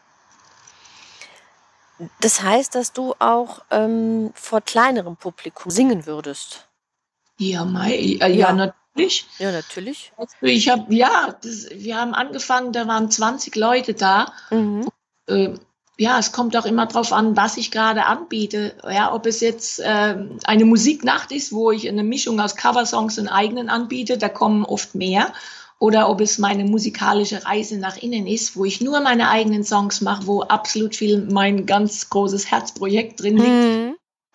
Das 2.19 2.43
heißt, 2.43 2.75
dass 2.75 2.91
du 2.93 3.15
auch 3.19 3.61
ähm, 3.71 4.31
vor 4.35 4.61
kleinerem 4.61 5.15
Publikum 5.15 5.71
singen 5.71 6.05
würdest. 6.05 6.66
Ja, 7.39 7.65
Mai, 7.65 7.95
äh, 7.95 8.17
ja, 8.17 8.27
ja, 8.27 8.53
natürlich. 8.53 9.27
Ja, 9.37 9.51
natürlich. 9.51 10.11
Also 10.17 10.35
ich 10.41 10.69
habe, 10.69 10.93
ja, 10.93 11.35
das, 11.41 11.67
wir 11.71 11.97
haben 11.97 12.13
angefangen, 12.13 12.73
da 12.73 12.87
waren 12.87 13.11
20 13.11 13.55
Leute 13.55 13.93
da. 13.93 14.31
Mhm. 14.49 14.87
Äh, 15.27 15.53
ja, 15.99 16.19
es 16.19 16.31
kommt 16.31 16.55
auch 16.55 16.65
immer 16.65 16.85
darauf 16.85 17.11
an, 17.11 17.35
was 17.35 17.57
ich 17.57 17.71
gerade 17.71 18.05
anbiete. 18.05 18.75
Ja, 18.83 19.13
ob 19.13 19.25
es 19.25 19.41
jetzt 19.41 19.79
äh, 19.79 20.15
eine 20.43 20.65
Musiknacht 20.65 21.31
ist, 21.31 21.51
wo 21.51 21.71
ich 21.71 21.89
eine 21.89 22.03
Mischung 22.03 22.39
aus 22.39 22.55
Coversongs 22.55 23.17
und 23.17 23.27
eigenen 23.27 23.69
anbiete, 23.69 24.17
da 24.17 24.29
kommen 24.29 24.63
oft 24.63 24.93
mehr. 24.95 25.33
Oder 25.79 26.09
ob 26.09 26.21
es 26.21 26.39
meine 26.39 26.65
musikalische 26.65 27.45
Reise 27.45 27.77
nach 27.77 27.97
innen 27.97 28.25
ist, 28.25 28.55
wo 28.55 28.65
ich 28.65 28.81
nur 28.81 28.99
meine 28.99 29.29
eigenen 29.29 29.63
Songs 29.63 30.01
mache, 30.01 30.25
wo 30.25 30.41
absolut 30.41 30.95
viel 30.95 31.27
mein 31.31 31.67
ganz 31.67 32.09
großes 32.09 32.49
Herzprojekt 32.49 33.21
drin 33.21 33.37
liegt. 33.37 33.47
Mhm. 33.47 33.86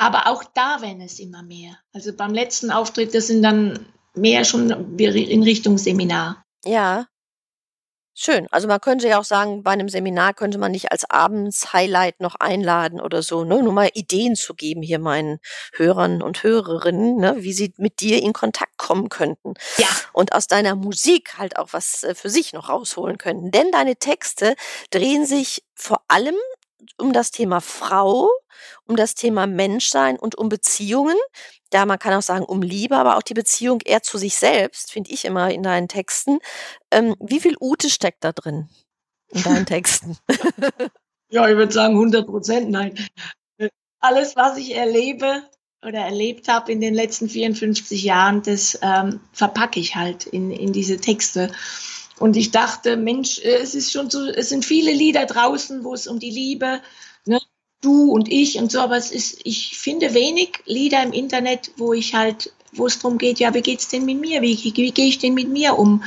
Aber 0.03 0.27
auch 0.27 0.43
da 0.43 0.83
werden 0.83 1.01
es 1.01 1.21
immer 1.21 1.45
mehr. 1.45 1.79
Also 1.93 2.13
beim 2.13 2.35
letzten 2.35 2.73
Auftritt, 2.73 3.15
das 3.15 3.29
sind 3.29 3.41
dann 3.41 3.87
mehr 4.15 4.45
schon 4.45 4.69
in 4.99 5.43
Richtung 5.45 5.79
Seminar. 5.79 6.45
Ja. 6.65 7.07
Schön. 8.13 8.49
Also 8.51 8.67
man 8.67 8.81
könnte 8.81 9.07
ja 9.07 9.21
auch 9.21 9.25
sagen, 9.25 9.63
bei 9.63 9.71
einem 9.71 9.89
Seminar 9.89 10.35
könnte 10.35 10.59
man 10.59 10.73
nicht 10.73 10.91
als 10.91 11.09
Abends-Highlight 11.09 12.21
noch 12.21 12.35
einladen 12.35 13.01
oder 13.01 13.23
so, 13.23 13.45
ne? 13.45 13.63
nur 13.63 13.73
mal 13.73 13.91
Ideen 13.95 14.35
zu 14.35 14.55
geben 14.55 14.83
hier 14.83 14.99
meinen 14.99 15.39
Hörern 15.77 16.21
und 16.21 16.43
Hörerinnen, 16.43 17.19
ne? 17.19 17.37
wie 17.39 17.53
sie 17.53 17.73
mit 17.79 18.01
dir 18.01 18.21
in 18.21 18.33
Kontakt 18.33 18.77
kommen 18.79 19.09
könnten. 19.09 19.55
Ja. 19.79 19.87
Und 20.13 20.35
aus 20.35 20.49
deiner 20.49 20.75
Musik 20.75 21.39
halt 21.39 21.57
auch 21.57 21.69
was 21.71 22.03
äh, 22.03 22.17
für 22.17 22.29
sich 22.29 22.53
noch 22.53 22.69
rausholen 22.69 23.19
könnten. 23.19 23.53
Denn 23.53 23.71
deine 23.71 23.95
Texte 23.97 24.57
drehen 24.91 25.25
sich 25.27 25.63
vor 25.75 26.03
allem 26.09 26.37
um 26.99 27.13
das 27.13 27.31
Thema 27.31 27.61
Frau, 27.61 28.29
um 28.87 28.97
das 28.97 29.15
Thema 29.15 29.47
Menschsein 29.47 30.19
und 30.19 30.37
um 30.37 30.49
Beziehungen. 30.49 31.17
Ja, 31.73 31.87
man 31.87 31.99
kann 31.99 32.15
auch 32.15 32.23
sagen, 32.23 32.45
um 32.45 32.63
Liebe, 32.63 32.97
aber 32.97 33.17
auch 33.17 33.23
die 33.23 33.35
Beziehung 33.35 33.81
eher 33.85 34.03
zu 34.03 34.19
sich 34.19 34.37
selbst, 34.37 34.93
finde 34.93 35.11
ich 35.11 35.25
immer 35.25 35.51
in 35.51 35.63
deinen 35.63 35.89
Texten. 35.89 36.39
Ähm, 36.91 37.17
wie 37.21 37.41
viel 37.41 37.57
Ute 37.61 37.89
steckt 37.89 38.25
da 38.25 38.33
drin 38.33 38.69
in 39.29 39.43
deinen 39.43 39.67
Texten? 39.67 40.19
ja, 41.31 41.49
ich 41.49 41.57
würde 41.57 41.73
sagen 41.73 41.95
100 41.95 42.27
Prozent, 42.27 42.71
nein. 42.71 42.95
Alles, 44.01 44.37
was 44.37 44.59
ich 44.59 44.75
erlebe 44.75 45.43
oder 45.85 46.01
erlebt 46.01 46.49
habe 46.49 46.73
in 46.73 46.81
den 46.81 46.95
letzten 46.95 47.29
54 47.29 48.03
Jahren, 48.03 48.43
das 48.43 48.79
ähm, 48.83 49.21
verpacke 49.33 49.81
ich 49.81 49.97
halt 49.97 50.27
in, 50.27 50.51
in 50.51 50.73
diese 50.73 50.99
Texte. 50.99 51.53
Und 52.19 52.37
ich 52.37 52.53
dachte, 52.53 52.97
Mensch, 52.97 53.41
es 53.41 53.75
ist 53.75 53.93
schon 53.93 54.11
so, 54.11 54.27
es 54.27 54.49
sind 54.49 54.65
viele 54.65 54.93
Lieder 54.93 55.27
draußen, 55.27 55.83
wo 55.83 55.95
es 55.95 56.07
um 56.07 56.21
die 56.21 56.31
Liebe, 56.31 56.67
ne, 56.67 56.81
du 57.83 58.11
und 58.11 58.31
ich 58.31 58.59
und 58.59 58.73
so, 58.73 58.81
aber 58.81 58.97
es 58.97 59.11
ist, 59.11 59.41
ich 59.45 59.77
finde 59.77 60.15
wenig 60.15 60.61
Lieder 60.65 61.03
im 61.03 61.13
Internet, 61.13 61.73
wo 61.77 61.93
ich 61.93 62.15
halt, 62.15 62.53
wo 62.73 62.87
es 62.87 62.99
darum 62.99 63.19
geht, 63.19 63.39
ja, 63.39 63.53
wie 63.53 63.61
geht's 63.61 63.89
denn 63.89 64.07
mit 64.07 64.19
mir? 64.19 64.41
Wie, 64.41 64.59
wie, 64.65 64.75
wie 64.75 64.93
gehe 64.93 65.09
ich 65.09 65.19
denn 65.19 65.35
mit 65.35 65.49
mir 65.49 65.79
um? 65.79 66.03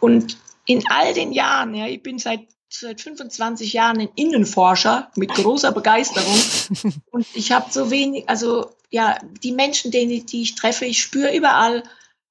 Und 0.00 0.38
in 0.64 0.82
all 0.90 1.14
den 1.14 1.32
Jahren, 1.32 1.74
ja, 1.74 1.86
ich 1.86 2.02
bin 2.02 2.18
seit 2.18 2.40
seit 2.70 3.00
25 3.00 3.72
Jahren 3.72 4.00
ein 4.00 4.08
Innenforscher 4.14 5.10
mit 5.16 5.30
großer 5.30 5.72
Begeisterung 5.72 7.02
und 7.10 7.26
ich 7.34 7.52
habe 7.52 7.72
so 7.72 7.90
wenig, 7.90 8.28
also 8.28 8.70
ja, 8.90 9.18
die 9.42 9.52
Menschen, 9.52 9.90
die, 9.90 10.24
die 10.24 10.42
ich 10.42 10.54
treffe, 10.54 10.84
ich 10.84 11.00
spüre 11.00 11.34
überall 11.34 11.82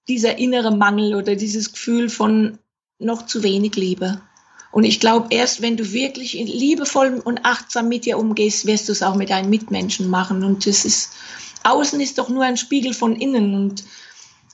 dieser 0.07 0.37
innere 0.37 0.75
Mangel 0.75 1.15
oder 1.15 1.35
dieses 1.35 1.73
Gefühl 1.73 2.09
von 2.09 2.59
noch 2.99 3.25
zu 3.25 3.43
wenig 3.43 3.75
Liebe. 3.75 4.21
Und 4.71 4.83
ich 4.83 4.99
glaube, 4.99 5.27
erst 5.31 5.61
wenn 5.61 5.77
du 5.77 5.91
wirklich 5.91 6.33
liebevoll 6.33 7.21
und 7.23 7.45
achtsam 7.45 7.87
mit 7.87 8.05
dir 8.05 8.17
umgehst, 8.17 8.65
wirst 8.65 8.87
du 8.87 8.91
es 8.91 9.03
auch 9.03 9.15
mit 9.15 9.29
deinen 9.29 9.49
Mitmenschen 9.49 10.09
machen. 10.09 10.43
Und 10.43 10.67
das 10.67 10.85
ist, 10.85 11.13
außen 11.63 11.99
ist 11.99 12.17
doch 12.17 12.29
nur 12.29 12.43
ein 12.43 12.57
Spiegel 12.57 12.93
von 12.93 13.15
innen. 13.15 13.53
Und 13.55 13.83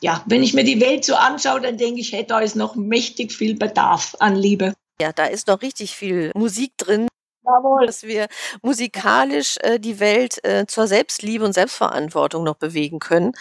ja, 0.02 0.24
wenn 0.26 0.44
ich 0.44 0.54
mir 0.54 0.64
die 0.64 0.82
Welt 0.82 1.06
so 1.06 1.16
anschaue, 1.16 1.62
dann 1.62 1.78
denke 1.78 2.02
ich, 2.02 2.12
hey, 2.12 2.26
da 2.26 2.40
ist 2.40 2.56
noch 2.56 2.76
mächtig 2.76 3.32
viel 3.32 3.56
Bedarf 3.56 4.16
an 4.20 4.36
Liebe. 4.36 4.74
Ja, 5.02 5.12
da 5.12 5.26
ist 5.26 5.48
noch 5.48 5.62
richtig 5.62 5.96
viel 5.96 6.32
Musik 6.36 6.74
drin. 6.78 7.08
Jawohl. 7.46 7.86
Dass 7.88 8.04
wir 8.04 8.28
musikalisch 8.62 9.58
äh, 9.62 9.80
die 9.80 10.00
Welt 10.00 10.44
äh, 10.46 10.66
zur 10.66 10.88
Selbstliebe 10.88 11.44
und 11.44 11.54
Selbstverantwortung 11.54 12.44
noch 12.44 12.56
bewegen 12.56 13.00
können, 13.00 13.34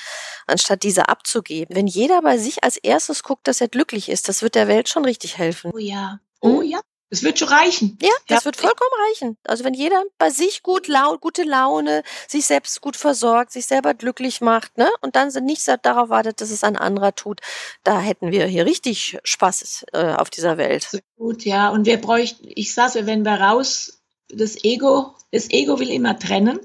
anstatt 0.47 0.83
diese 0.83 1.09
abzugeben. 1.09 1.77
Wenn 1.77 1.87
jeder 1.87 2.21
bei 2.23 2.37
sich 2.37 2.65
als 2.65 2.77
erstes 2.79 3.23
guckt, 3.23 3.47
dass 3.47 3.61
er 3.61 3.69
glücklich 3.69 4.09
ist, 4.09 4.29
das 4.29 4.43
wird 4.43 4.57
der 4.57 4.67
Welt 4.67 4.89
schon 4.89 5.05
richtig 5.05 5.39
helfen. 5.39 5.71
Oh 5.73 5.79
ja. 5.79 6.19
Oh 6.43 6.61
hm? 6.61 6.69
ja. 6.69 6.81
Das 7.13 7.23
wird 7.23 7.39
schon 7.39 7.49
reichen. 7.49 7.99
Ja, 8.01 8.09
das 8.27 8.47
wird 8.47 8.57
vollkommen 8.57 8.91
reichen. 9.11 9.37
Also 9.45 9.65
wenn 9.65 9.75
jeder 9.75 10.03
bei 10.17 10.31
sich 10.31 10.63
gut 10.63 10.89
lau 10.89 11.19
gute 11.19 11.43
Laune, 11.43 12.05
sich 12.27 12.47
selbst 12.47 12.81
gut 12.81 12.97
versorgt, 12.97 13.53
sich 13.53 13.67
selber 13.67 13.93
glücklich 13.93 14.41
macht, 14.41 14.79
ne, 14.79 14.89
und 15.03 15.15
dann 15.15 15.29
nicht 15.45 15.69
darauf 15.83 16.09
wartet, 16.09 16.41
dass 16.41 16.51
es 16.51 16.65
ein 16.65 16.79
anderer 16.79 17.15
tut, 17.15 17.41
da 17.85 18.01
hätten 18.01 18.33
wir 18.33 18.47
hier 18.47 18.65
richtig 18.65 19.19
Spaß 19.25 19.85
äh, 19.93 20.15
auf 20.15 20.31
dieser 20.31 20.57
Welt. 20.57 20.89
Gut, 21.19 21.45
ja. 21.45 21.69
Und 21.69 21.85
wir 21.85 22.01
bräuchten, 22.01 22.49
ich 22.49 22.73
sage, 22.73 23.05
wenn 23.05 23.27
wir 23.27 23.39
raus, 23.39 24.01
das 24.31 24.65
Ego, 24.65 25.15
das 25.33 25.51
Ego 25.51 25.79
will 25.79 25.91
immer 25.91 26.19
trennen, 26.19 26.61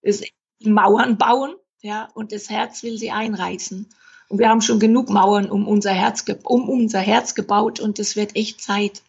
das 0.00 0.22
Mauern 0.60 1.18
bauen, 1.18 1.56
ja, 1.82 2.08
und 2.14 2.32
das 2.32 2.48
Herz 2.48 2.82
will 2.84 2.96
sie 2.96 3.10
einreißen. 3.10 3.90
Und 4.28 4.38
wir 4.38 4.48
haben 4.48 4.62
schon 4.62 4.80
genug 4.80 5.10
Mauern 5.10 5.50
um 5.50 5.68
unser 5.68 5.92
Herz, 5.92 6.24
um 6.44 6.68
unser 6.68 7.00
Herz 7.00 7.34
gebaut 7.34 7.80
und 7.80 7.98
es 7.98 8.16
wird 8.16 8.36
echt 8.36 8.62
Zeit. 8.62 9.02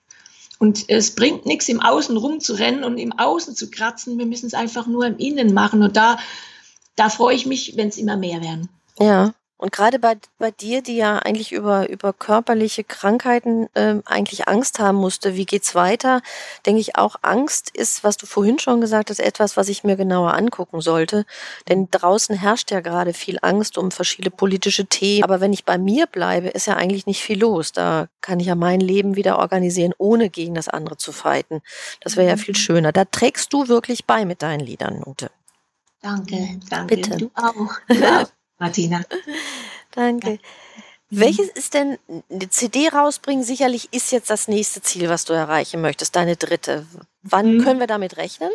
Und 0.57 0.85
es 0.89 1.15
bringt 1.15 1.45
nichts, 1.45 1.67
im 1.67 1.81
Außen 1.81 2.15
rumzurennen 2.15 2.83
und 2.83 2.97
im 2.97 3.11
Außen 3.13 3.55
zu 3.55 3.69
kratzen. 3.69 4.17
Wir 4.17 4.25
müssen 4.25 4.47
es 4.47 4.53
einfach 4.53 4.87
nur 4.87 5.05
im 5.05 5.17
Innen 5.17 5.53
machen. 5.53 5.83
Und 5.83 5.97
da, 5.97 6.17
da 6.95 7.09
freue 7.09 7.35
ich 7.35 7.45
mich, 7.45 7.75
wenn 7.75 7.89
es 7.89 7.97
immer 7.97 8.15
mehr 8.15 8.41
werden. 8.41 8.69
Ja. 8.99 9.33
Und 9.65 9.71
gerade 9.71 9.97
bei, 9.97 10.15
bei 10.37 10.51
dir, 10.51 10.83
die 10.83 10.95
ja 10.95 11.17
eigentlich 11.17 11.51
über, 11.51 11.89
über 11.89 12.13
körperliche 12.13 12.83
Krankheiten 12.83 13.65
ähm, 13.73 14.03
eigentlich 14.05 14.47
Angst 14.47 14.77
haben 14.77 14.99
musste, 14.99 15.33
wie 15.33 15.47
geht's 15.47 15.73
weiter, 15.73 16.21
denke 16.67 16.81
ich 16.81 16.97
auch, 16.97 17.15
Angst 17.23 17.71
ist, 17.75 18.03
was 18.03 18.15
du 18.15 18.27
vorhin 18.27 18.59
schon 18.59 18.79
gesagt 18.79 19.09
hast, 19.09 19.17
etwas, 19.17 19.57
was 19.57 19.67
ich 19.67 19.83
mir 19.83 19.95
genauer 19.95 20.35
angucken 20.35 20.81
sollte. 20.81 21.25
Denn 21.67 21.87
draußen 21.89 22.35
herrscht 22.35 22.69
ja 22.69 22.81
gerade 22.81 23.13
viel 23.13 23.39
Angst 23.41 23.79
um 23.79 23.89
verschiedene 23.89 24.29
politische 24.29 24.85
Themen. 24.85 25.23
Aber 25.23 25.41
wenn 25.41 25.51
ich 25.51 25.65
bei 25.65 25.79
mir 25.79 26.05
bleibe, 26.05 26.49
ist 26.49 26.67
ja 26.67 26.75
eigentlich 26.75 27.07
nicht 27.07 27.23
viel 27.23 27.39
los. 27.39 27.71
Da 27.71 28.07
kann 28.21 28.39
ich 28.39 28.45
ja 28.45 28.53
mein 28.53 28.81
Leben 28.81 29.15
wieder 29.15 29.39
organisieren, 29.39 29.95
ohne 29.97 30.29
gegen 30.29 30.53
das 30.53 30.69
andere 30.69 30.97
zu 30.97 31.11
fighten. 31.11 31.63
Das 32.01 32.17
wäre 32.17 32.29
ja 32.29 32.37
viel 32.37 32.53
mhm. 32.53 32.59
schöner. 32.59 32.91
Da 32.91 33.05
trägst 33.05 33.51
du 33.51 33.67
wirklich 33.67 34.05
bei 34.05 34.25
mit 34.25 34.43
deinen 34.43 34.59
Liedern, 34.59 35.01
Nute. 35.03 35.31
Danke, 36.03 36.59
danke. 36.69 36.97
Bitte. 36.97 37.17
Du 37.17 37.31
auch. 37.33 37.73
Du 37.87 38.05
auch. 38.05 38.27
Martina. 38.57 39.03
Danke. 39.91 40.31
Ja. 40.31 40.37
Welches 41.11 41.49
ist 41.49 41.73
denn 41.75 41.97
eine 42.29 42.49
CD 42.49 42.89
rausbringen? 42.89 43.43
Sicherlich 43.43 43.93
ist 43.93 44.11
jetzt 44.11 44.29
das 44.29 44.47
nächste 44.47 44.81
Ziel, 44.81 45.07
was 45.07 45.25
du 45.25 45.33
erreichen 45.33 45.81
möchtest, 45.81 46.15
deine 46.15 46.35
dritte. 46.35 46.85
Wann 47.21 47.57
mhm. 47.57 47.63
können 47.63 47.79
wir 47.79 47.87
damit 47.87 48.17
rechnen? 48.17 48.49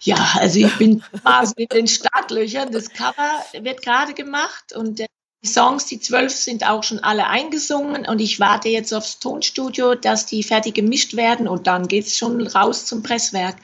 Ja, 0.00 0.32
also 0.34 0.58
ich 0.58 0.76
bin 0.76 1.02
quasi 1.22 1.54
in 1.56 1.68
den 1.68 1.86
Startlöchern. 1.86 2.72
Das 2.72 2.90
Cover 2.90 3.44
wird 3.52 3.82
gerade 3.82 4.14
gemacht 4.14 4.72
und 4.74 4.98
die 4.98 5.06
Songs, 5.46 5.86
die 5.86 6.00
zwölf, 6.00 6.32
sind 6.32 6.68
auch 6.68 6.82
schon 6.82 6.98
alle 6.98 7.28
eingesungen 7.28 8.06
und 8.06 8.20
ich 8.20 8.40
warte 8.40 8.68
jetzt 8.68 8.92
aufs 8.92 9.20
Tonstudio, 9.20 9.94
dass 9.94 10.26
die 10.26 10.42
fertig 10.42 10.74
gemischt 10.74 11.14
werden 11.14 11.46
und 11.46 11.68
dann 11.68 11.86
geht 11.86 12.06
es 12.06 12.16
schon 12.16 12.44
raus 12.46 12.86
zum 12.86 13.02
Presswerk. 13.04 13.56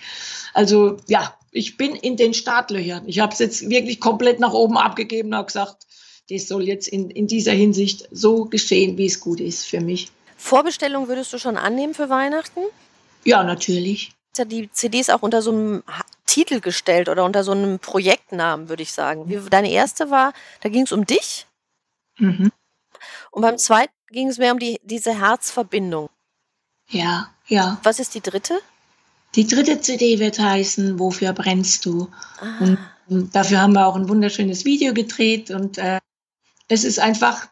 Also 0.52 0.98
ja, 1.08 1.36
ich 1.54 1.76
bin 1.76 1.94
in 1.94 2.16
den 2.16 2.34
Startlöchern. 2.34 3.08
Ich 3.08 3.20
habe 3.20 3.32
es 3.32 3.38
jetzt 3.38 3.70
wirklich 3.70 4.00
komplett 4.00 4.40
nach 4.40 4.52
oben 4.52 4.76
abgegeben 4.76 5.28
und 5.28 5.36
habe 5.36 5.46
gesagt, 5.46 5.86
das 6.28 6.48
soll 6.48 6.66
jetzt 6.66 6.88
in, 6.88 7.10
in 7.10 7.26
dieser 7.28 7.52
Hinsicht 7.52 8.08
so 8.10 8.46
geschehen, 8.46 8.98
wie 8.98 9.06
es 9.06 9.20
gut 9.20 9.40
ist 9.40 9.64
für 9.64 9.80
mich. 9.80 10.10
Vorbestellung 10.36 11.08
würdest 11.08 11.32
du 11.32 11.38
schon 11.38 11.56
annehmen 11.56 11.94
für 11.94 12.10
Weihnachten? 12.10 12.60
Ja, 13.24 13.44
natürlich. 13.44 14.12
Ja, 14.36 14.44
die 14.44 14.70
CD 14.72 14.98
ist 14.98 15.12
auch 15.12 15.22
unter 15.22 15.42
so 15.42 15.52
einem 15.52 15.84
Titel 16.26 16.60
gestellt 16.60 17.08
oder 17.08 17.24
unter 17.24 17.44
so 17.44 17.52
einem 17.52 17.78
Projektnamen, 17.78 18.68
würde 18.68 18.82
ich 18.82 18.92
sagen. 18.92 19.28
Wie, 19.28 19.38
deine 19.48 19.70
erste 19.70 20.10
war, 20.10 20.32
da 20.60 20.68
ging 20.68 20.82
es 20.82 20.92
um 20.92 21.06
dich. 21.06 21.46
Mhm. 22.18 22.50
Und 23.30 23.42
beim 23.42 23.58
zweiten 23.58 23.92
ging 24.08 24.28
es 24.28 24.38
mehr 24.38 24.52
um 24.52 24.58
die, 24.58 24.80
diese 24.82 25.18
Herzverbindung. 25.20 26.10
Ja, 26.88 27.30
ja. 27.46 27.78
Was 27.84 28.00
ist 28.00 28.14
die 28.14 28.20
dritte? 28.20 28.60
Die 29.34 29.46
dritte 29.46 29.80
CD 29.80 30.18
wird 30.18 30.38
heißen, 30.38 30.98
Wofür 30.98 31.32
brennst 31.32 31.84
du? 31.86 32.08
Ah. 32.40 32.60
Und, 32.60 32.78
dafür 33.34 33.60
haben 33.60 33.74
wir 33.74 33.86
auch 33.86 33.96
ein 33.96 34.08
wunderschönes 34.08 34.64
Video 34.64 34.94
gedreht 34.94 35.50
und 35.50 35.76
äh, 35.76 36.00
es 36.68 36.84
ist 36.84 36.98
einfach 36.98 37.48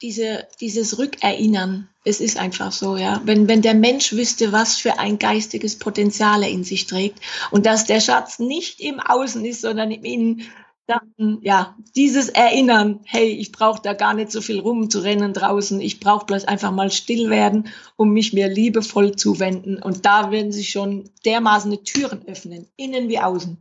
diese, 0.00 0.46
dieses 0.60 0.98
Rückerinnern. 0.98 1.88
Es 2.04 2.20
ist 2.20 2.38
einfach 2.38 2.72
so, 2.72 2.96
ja. 2.96 3.20
Wenn, 3.24 3.48
wenn 3.48 3.60
der 3.60 3.74
Mensch 3.74 4.12
wüsste, 4.12 4.52
was 4.52 4.78
für 4.78 4.98
ein 4.98 5.18
geistiges 5.18 5.78
Potenzial 5.78 6.42
er 6.42 6.48
in 6.48 6.64
sich 6.64 6.86
trägt 6.86 7.20
und 7.50 7.66
dass 7.66 7.84
der 7.84 8.00
Schatz 8.00 8.38
nicht 8.38 8.80
im 8.80 9.00
Außen 9.00 9.44
ist, 9.44 9.60
sondern 9.60 9.90
im 9.90 10.04
Innen, 10.04 10.42
dann 10.88 11.38
ja, 11.42 11.76
dieses 11.94 12.30
Erinnern, 12.30 13.00
hey, 13.04 13.28
ich 13.28 13.52
brauche 13.52 13.82
da 13.82 13.92
gar 13.92 14.14
nicht 14.14 14.32
so 14.32 14.40
viel 14.40 14.58
rumzurennen 14.58 15.34
draußen, 15.34 15.80
ich 15.80 16.00
brauche 16.00 16.24
bloß 16.24 16.46
einfach 16.46 16.72
mal 16.72 16.90
still 16.90 17.28
werden, 17.28 17.68
um 17.96 18.10
mich 18.10 18.32
mir 18.32 18.48
liebevoll 18.48 19.14
zuwenden. 19.14 19.80
Und 19.82 20.06
da 20.06 20.30
werden 20.30 20.50
sich 20.50 20.70
schon 20.70 21.10
dermaßen 21.26 21.84
Türen 21.84 22.26
öffnen, 22.26 22.66
innen 22.76 23.08
wie 23.08 23.18
außen. 23.18 23.58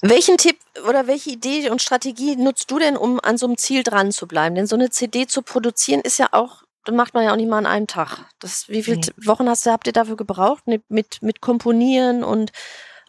Welchen 0.00 0.36
Tipp 0.36 0.58
oder 0.88 1.06
welche 1.06 1.30
Idee 1.30 1.70
und 1.70 1.80
Strategie 1.80 2.34
nutzt 2.34 2.68
du 2.72 2.80
denn, 2.80 2.96
um 2.96 3.20
an 3.20 3.38
so 3.38 3.46
einem 3.46 3.56
Ziel 3.56 3.84
dran 3.84 4.10
zu 4.10 4.26
bleiben? 4.26 4.56
Denn 4.56 4.66
so 4.66 4.74
eine 4.74 4.90
CD 4.90 5.28
zu 5.28 5.42
produzieren 5.42 6.00
ist 6.00 6.18
ja 6.18 6.28
auch, 6.32 6.64
das 6.84 6.92
macht 6.92 7.14
man 7.14 7.22
ja 7.22 7.30
auch 7.30 7.36
nicht 7.36 7.48
mal 7.48 7.58
an 7.58 7.66
einem 7.66 7.86
Tag. 7.86 8.26
Das, 8.40 8.68
wie 8.68 8.82
viele 8.82 8.96
nee. 8.96 9.26
Wochen 9.26 9.48
hast 9.48 9.64
du, 9.64 9.70
habt 9.70 9.86
ihr 9.86 9.92
dafür 9.92 10.16
gebraucht? 10.16 10.66
Mit, 10.66 10.82
mit, 10.90 11.22
mit 11.22 11.40
Komponieren 11.40 12.24
und 12.24 12.50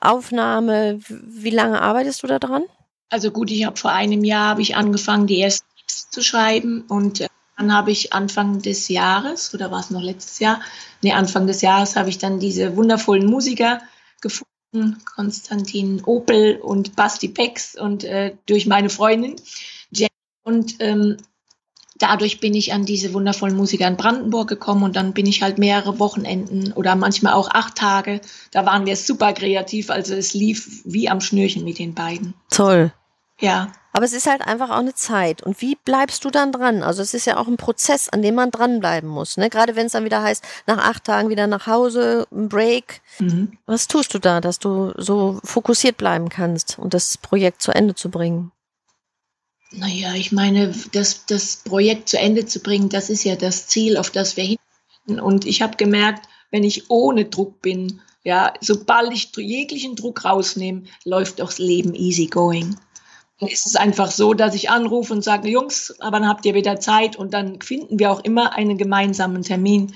Aufnahme? 0.04 1.00
Wie 1.08 1.50
lange 1.50 1.82
arbeitest 1.82 2.24
du 2.24 2.28
da 2.28 2.40
dran? 2.40 2.64
Also 3.10 3.32
gut, 3.32 3.52
ich 3.52 3.66
habe 3.66 3.78
vor 3.78 3.92
einem 3.92 4.24
Jahr 4.24 4.50
habe 4.50 4.62
ich 4.62 4.76
angefangen, 4.76 5.28
die 5.28 5.40
ersten 5.40 5.68
Texte 5.78 6.10
zu 6.10 6.22
schreiben 6.22 6.84
und 6.88 7.22
äh, 7.22 7.28
dann 7.58 7.74
habe 7.74 7.92
ich 7.92 8.14
Anfang 8.14 8.62
des 8.62 8.88
Jahres 8.88 9.54
oder 9.54 9.70
war 9.72 9.80
es 9.80 9.92
noch 9.92 10.02
letztes 10.02 10.40
Jahr? 10.40 10.62
Nee, 11.02 11.14
Anfang 11.14 11.46
des 11.46 11.62
Jahres 11.62 11.96
habe 11.96 12.10
ich 12.10 12.18
dann 12.18 12.40
diese 12.40 12.76
wundervollen 12.76 13.28
Musiker 13.28 13.82
gefunden, 14.22 14.98
Konstantin 15.06 16.04
Opel 16.04 16.60
und 16.62 16.96
Basti 16.96 17.28
Pex 17.28 17.76
und 17.76 18.04
äh, 18.04 18.36
durch 18.48 18.66
meine 18.66 18.90
Freundin 18.90 19.36
Jen. 19.92 20.10
Und 20.44 20.78
ähm, 20.80 21.18
dadurch 22.00 22.40
bin 22.40 22.54
ich 22.54 22.74
an 22.74 22.86
diese 22.86 23.14
wundervollen 23.14 23.56
Musiker 23.56 23.88
in 23.88 23.98
Brandenburg 23.98 24.50
gekommen 24.50 24.84
und 24.84 24.96
dann 24.96 25.14
bin 25.14 25.26
ich 25.26 25.42
halt 25.42 25.58
mehrere 25.58 26.00
Wochenenden 26.00 26.74
oder 26.74 26.96
manchmal 26.96 27.34
auch 27.34 27.50
acht 27.50 27.76
Tage. 27.76 28.22
Da 28.52 28.66
waren 28.66 28.86
wir 28.86 28.96
super 28.96 29.34
kreativ, 29.34 29.90
also 29.90 30.14
es 30.14 30.34
lief 30.34 30.82
wie 30.86 31.10
am 31.10 31.22
Schnürchen 31.22 31.64
mit 31.64 31.80
den 31.80 31.94
beiden. 31.94 32.34
Toll. 32.50 32.92
Ja. 33.40 33.72
Aber 33.96 34.06
es 34.06 34.14
ist 34.14 34.26
halt 34.26 34.42
einfach 34.42 34.72
auch 34.72 34.80
eine 34.80 34.96
Zeit. 34.96 35.44
Und 35.44 35.62
wie 35.62 35.76
bleibst 35.76 36.26
du 36.26 36.32
dann 36.32 36.52
dran? 36.52 36.82
Also 36.82 37.04
es 37.04 37.14
ist 37.14 37.26
ja 37.26 37.38
auch 37.38 37.48
ein 37.48 37.58
Prozess, 37.58 38.10
an 38.10 38.24
dem 38.24 38.34
man 38.34 38.50
dranbleiben 38.50 39.08
muss. 39.08 39.38
Ne? 39.38 39.52
Gerade 39.52 39.76
wenn 39.76 39.86
es 39.86 39.92
dann 39.92 40.06
wieder 40.06 40.24
heißt, 40.24 40.44
nach 40.66 40.80
acht 40.80 41.04
Tagen 41.04 41.30
wieder 41.30 41.46
nach 41.46 41.68
Hause, 41.68 42.26
ein 42.32 42.50
Break. 42.50 43.02
Mhm. 43.20 43.58
Was 43.68 43.88
tust 43.88 44.14
du 44.14 44.20
da, 44.20 44.42
dass 44.42 44.58
du 44.58 44.94
so 44.98 45.40
fokussiert 45.44 45.98
bleiben 45.98 46.30
kannst 46.30 46.80
und 46.80 46.96
das 46.96 47.20
Projekt 47.20 47.62
zu 47.62 47.72
Ende 47.72 47.94
zu 47.94 48.10
bringen? 48.10 48.52
Naja, 49.76 50.14
ich 50.14 50.32
meine, 50.32 50.74
das, 50.92 51.26
das 51.26 51.58
Projekt 51.58 52.10
zu 52.10 52.20
Ende 52.20 52.46
zu 52.46 52.60
bringen, 52.60 52.90
das 52.90 53.10
ist 53.10 53.24
ja 53.24 53.36
das 53.36 53.68
Ziel, 53.68 53.98
auf 53.98 54.12
das 54.12 54.38
wir 54.38 54.44
hin. 54.44 54.58
Und 55.08 55.46
ich 55.46 55.62
habe 55.62 55.78
gemerkt, 55.78 56.28
wenn 56.52 56.64
ich 56.64 56.90
ohne 56.92 57.26
Druck 57.26 57.62
bin, 57.62 58.02
ja, 58.24 58.54
sobald 58.62 59.12
ich 59.12 59.36
jeglichen 59.36 59.96
Druck 59.96 60.24
rausnehme, 60.24 60.84
läuft 61.04 61.42
auch 61.42 61.50
das 61.50 61.58
Leben 61.58 61.96
easy 61.96 62.28
going. 62.28 62.78
Es 63.40 63.66
ist 63.66 63.78
einfach 63.78 64.12
so, 64.12 64.34
dass 64.34 64.56
ich 64.56 64.70
anrufe 64.70 65.12
und 65.12 65.24
sage, 65.24 65.50
Jungs, 65.50 65.94
aber 66.00 66.20
dann 66.20 66.30
habt 66.30 66.46
ihr 66.46 66.54
wieder 66.54 66.80
Zeit 66.80 67.16
und 67.16 67.34
dann 67.34 67.60
finden 67.60 68.00
wir 68.00 68.12
auch 68.12 68.24
immer 68.24 68.54
einen 68.54 68.78
gemeinsamen 68.78 69.42
Termin. 69.42 69.94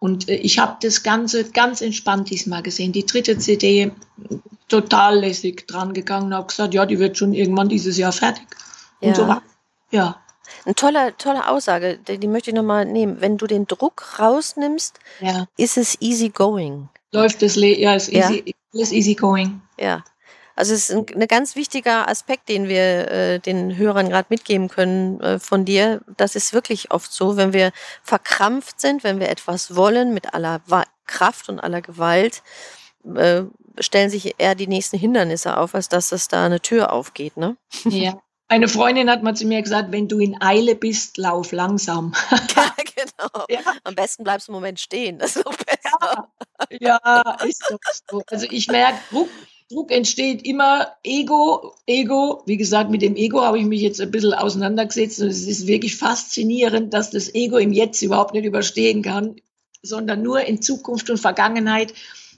Und 0.00 0.28
äh, 0.28 0.34
ich 0.34 0.58
habe 0.58 0.76
das 0.82 1.04
Ganze 1.04 1.48
ganz 1.50 1.80
entspannt 1.80 2.28
diesmal 2.28 2.62
gesehen. 2.62 2.92
Die 2.92 3.06
dritte 3.06 3.38
CD 3.38 3.92
total 4.68 5.20
lässig 5.20 5.68
dran 5.68 5.94
gegangen 5.94 6.26
und 6.26 6.34
habe 6.34 6.48
gesagt, 6.48 6.74
ja, 6.74 6.84
die 6.84 6.98
wird 6.98 7.16
schon 7.16 7.32
irgendwann 7.32 7.68
dieses 7.68 7.96
Jahr 7.96 8.12
fertig. 8.12 8.46
Ja. 9.02 9.08
Und 9.08 9.16
so 9.16 9.36
Ja. 9.90 10.22
Eine 10.64 10.74
tolle, 10.74 11.16
tolle 11.18 11.48
Aussage, 11.48 11.98
die, 11.98 12.18
die 12.18 12.28
möchte 12.28 12.50
ich 12.50 12.56
nochmal 12.56 12.84
nehmen. 12.84 13.20
Wenn 13.20 13.36
du 13.36 13.46
den 13.46 13.66
Druck 13.66 14.18
rausnimmst, 14.18 14.98
ja. 15.20 15.46
ist 15.56 15.76
es 15.76 16.00
easy 16.00 16.28
going. 16.28 16.88
Läuft 17.12 17.42
es, 17.42 17.56
ja, 17.56 17.94
ist 17.94 18.12
easy, 18.12 18.44
ja. 18.72 18.82
ist 18.82 18.92
easy 18.92 19.14
going. 19.14 19.62
Ja. 19.78 20.04
Also 20.54 20.74
es 20.74 20.90
ist 20.90 20.96
ein, 20.96 21.06
ein 21.14 21.28
ganz 21.28 21.56
wichtiger 21.56 22.08
Aspekt, 22.08 22.48
den 22.48 22.68
wir 22.68 23.10
äh, 23.10 23.38
den 23.38 23.76
Hörern 23.76 24.08
gerade 24.08 24.26
mitgeben 24.28 24.68
können 24.68 25.20
äh, 25.20 25.38
von 25.38 25.64
dir. 25.64 26.02
Das 26.16 26.36
ist 26.36 26.52
wirklich 26.52 26.90
oft 26.90 27.12
so, 27.12 27.36
wenn 27.36 27.52
wir 27.52 27.72
verkrampft 28.02 28.80
sind, 28.80 29.04
wenn 29.04 29.18
wir 29.18 29.28
etwas 29.28 29.74
wollen 29.74 30.12
mit 30.12 30.34
aller 30.34 30.60
Kraft 31.06 31.48
und 31.48 31.58
aller 31.58 31.80
Gewalt, 31.80 32.42
äh, 33.14 33.42
stellen 33.78 34.10
sich 34.10 34.34
eher 34.38 34.54
die 34.54 34.66
nächsten 34.66 34.98
Hindernisse 34.98 35.56
auf, 35.56 35.74
als 35.74 35.88
dass 35.88 36.12
es 36.12 36.28
da 36.28 36.44
eine 36.46 36.60
Tür 36.60 36.92
aufgeht. 36.92 37.36
Ne? 37.36 37.56
Ja. 37.84 38.20
Eine 38.48 38.68
Freundin 38.68 39.08
hat 39.08 39.22
mal 39.22 39.34
zu 39.34 39.46
mir 39.46 39.62
gesagt, 39.62 39.92
wenn 39.92 40.08
du 40.08 40.18
in 40.18 40.40
Eile 40.42 40.74
bist, 40.74 41.16
lauf 41.16 41.52
langsam. 41.52 42.12
ja, 42.30 42.74
genau. 42.76 43.46
Ja. 43.48 43.60
Am 43.84 43.94
besten 43.94 44.24
bleibst 44.24 44.48
du 44.48 44.52
einen 44.52 44.60
Moment 44.60 44.78
stehen. 44.78 45.18
Das 45.18 45.36
ist 45.36 45.46
auch 45.46 45.56
besser. 45.56 46.28
Ja, 46.70 47.00
ja 47.04 47.36
ist 47.44 47.64
doch 47.70 47.78
so. 48.10 48.22
Also 48.26 48.46
ich 48.50 48.68
merke, 48.68 48.98
Druck, 49.10 49.30
Druck 49.70 49.90
entsteht 49.90 50.44
immer 50.44 50.92
Ego, 51.02 51.74
Ego. 51.86 52.42
Wie 52.46 52.58
gesagt, 52.58 52.90
mit 52.90 53.00
dem 53.00 53.16
Ego 53.16 53.40
habe 53.40 53.58
ich 53.58 53.64
mich 53.64 53.80
jetzt 53.80 54.00
ein 54.00 54.10
bisschen 54.10 54.34
auseinandergesetzt 54.34 55.20
und 55.20 55.28
es 55.28 55.46
ist 55.46 55.66
wirklich 55.66 55.96
faszinierend, 55.96 56.92
dass 56.92 57.10
das 57.10 57.34
Ego 57.34 57.56
im 57.56 57.72
Jetzt 57.72 58.02
überhaupt 58.02 58.34
nicht 58.34 58.44
überstehen 58.44 59.02
kann, 59.02 59.36
sondern 59.82 60.22
nur 60.22 60.42
in 60.42 60.60
Zukunft 60.60 61.08
und 61.08 61.18
Vergangenheit. 61.18 61.94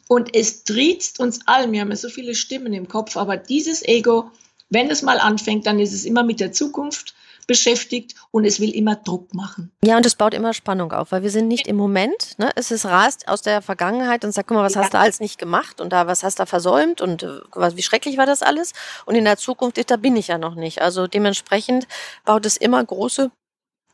Und 0.07 0.35
es 0.37 0.65
triezt 0.65 1.19
uns 1.19 1.41
allen. 1.47 1.73
Wir 1.73 1.81
haben 1.81 1.91
ja 1.91 1.97
so 1.97 2.09
viele 2.09 2.35
Stimmen 2.35 2.73
im 2.73 2.89
Kopf, 2.89 3.17
aber 3.17 3.37
dieses 3.37 3.83
Ego, 3.83 4.31
wenn 4.75 4.91
es 4.91 5.03
mal 5.03 5.19
anfängt, 5.19 5.67
dann 5.67 5.79
ist 5.79 5.95
es 5.95 6.05
immer 6.05 6.23
mit 6.23 6.41
der 6.41 6.53
Zukunft 6.53 7.15
beschäftigt 7.47 8.15
und 8.31 8.45
es 8.45 8.61
will 8.61 8.71
immer 8.71 8.97
Druck 8.97 9.35
machen. 9.35 9.71
Ja, 9.85 9.97
und 9.97 10.07
es 10.07 10.15
baut 10.15 10.35
immer 10.35 10.55
Spannung 10.55 10.93
auf, 10.93 11.13
weil 11.13 11.23
wir 11.23 11.31
sind 11.31 11.49
nicht 11.49 11.67
im 11.67 11.77
Moment. 11.77 12.39
Ne? 12.39 12.51
Es 12.57 12.71
ist 12.71 12.87
rast 12.87 13.29
aus 13.29 13.43
der 13.43 13.63
Vergangenheit 13.63 14.25
und 14.25 14.33
sagt, 14.33 14.49
guck 14.49 14.57
mal, 14.57 14.65
was 14.65 14.75
ja. 14.75 14.83
hast 14.83 14.95
du 14.95 14.99
alles 14.99 15.21
nicht 15.21 15.39
gemacht 15.39 15.81
und 15.81 15.93
da 15.93 16.07
was 16.07 16.23
hast 16.23 16.39
du 16.39 16.47
versäumt 16.47 17.01
und 17.01 17.23
äh, 17.23 17.41
wie 17.75 17.83
schrecklich 17.83 18.17
war 18.17 18.27
das 18.27 18.43
alles? 18.43 18.73
Und 19.05 19.15
in 19.15 19.25
der 19.25 19.37
Zukunft, 19.37 19.79
da 19.91 19.97
bin 19.97 20.17
ich 20.17 20.29
ja 20.29 20.39
noch 20.39 20.55
nicht. 20.55 20.81
Also 20.81 21.07
dementsprechend 21.07 21.87
baut 22.25 22.47
es 22.47 22.57
immer 22.57 22.83
große 22.83 23.31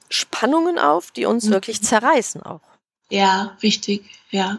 Spannungen 0.09 0.79
auf, 0.79 1.11
die 1.11 1.27
uns 1.27 1.47
mhm. 1.47 1.51
wirklich 1.53 1.83
zerreißen 1.83 2.43
auch. 2.43 2.61
Ja, 3.11 3.57
richtig, 3.63 4.05
ja. 4.31 4.59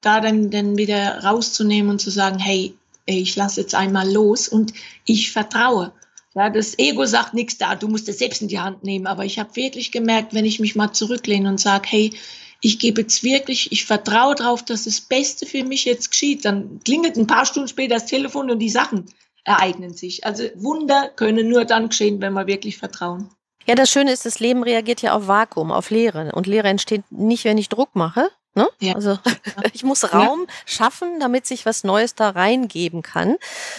Da 0.00 0.20
dann, 0.20 0.50
dann 0.50 0.76
wieder 0.76 1.24
rauszunehmen 1.24 1.90
und 1.90 1.98
zu 1.98 2.10
sagen, 2.10 2.38
hey, 2.38 2.76
ich 3.06 3.36
lasse 3.36 3.60
jetzt 3.60 3.74
einmal 3.74 4.10
los 4.10 4.48
und 4.48 4.72
ich 5.04 5.32
vertraue. 5.32 5.92
Ja, 6.34 6.50
das 6.50 6.78
Ego 6.78 7.06
sagt 7.06 7.34
nichts 7.34 7.58
da, 7.58 7.76
du 7.76 7.86
musst 7.86 8.08
es 8.08 8.18
selbst 8.18 8.42
in 8.42 8.48
die 8.48 8.58
Hand 8.58 8.82
nehmen. 8.82 9.06
Aber 9.06 9.24
ich 9.24 9.38
habe 9.38 9.54
wirklich 9.54 9.92
gemerkt, 9.92 10.34
wenn 10.34 10.44
ich 10.44 10.58
mich 10.58 10.74
mal 10.74 10.92
zurücklehne 10.92 11.48
und 11.48 11.60
sage, 11.60 11.88
hey, 11.88 12.12
ich 12.60 12.78
gebe 12.78 13.02
jetzt 13.02 13.22
wirklich, 13.22 13.70
ich 13.70 13.84
vertraue 13.84 14.34
darauf, 14.34 14.64
dass 14.64 14.84
das 14.84 15.00
Beste 15.00 15.46
für 15.46 15.62
mich 15.64 15.84
jetzt 15.84 16.10
geschieht, 16.10 16.44
dann 16.44 16.80
klingelt 16.84 17.16
ein 17.16 17.26
paar 17.26 17.46
Stunden 17.46 17.68
später 17.68 17.94
das 17.94 18.06
Telefon 18.06 18.50
und 18.50 18.58
die 18.58 18.70
Sachen 18.70 19.04
ereignen 19.44 19.92
sich. 19.92 20.24
Also 20.24 20.44
Wunder 20.56 21.10
können 21.14 21.48
nur 21.48 21.66
dann 21.66 21.90
geschehen, 21.90 22.20
wenn 22.20 22.32
wir 22.32 22.46
wirklich 22.46 22.78
vertrauen. 22.78 23.28
Ja, 23.66 23.74
das 23.74 23.90
Schöne 23.90 24.12
ist, 24.12 24.26
das 24.26 24.40
Leben 24.40 24.62
reagiert 24.62 25.02
ja 25.02 25.14
auf 25.14 25.28
Vakuum, 25.28 25.70
auf 25.70 25.90
Leere. 25.90 26.32
Und 26.32 26.46
Leere 26.46 26.68
entsteht 26.68 27.02
nicht, 27.10 27.44
wenn 27.44 27.58
ich 27.58 27.68
Druck 27.68 27.94
mache, 27.94 28.30
Ne? 28.56 28.68
Ja. 28.78 28.94
Also 28.94 29.18
ich 29.72 29.82
muss 29.82 30.12
Raum 30.12 30.46
ja. 30.46 30.54
schaffen, 30.64 31.18
damit 31.18 31.44
sich 31.44 31.66
was 31.66 31.82
Neues 31.82 32.14
da 32.14 32.30
reingeben 32.30 33.02
kann. 33.02 33.36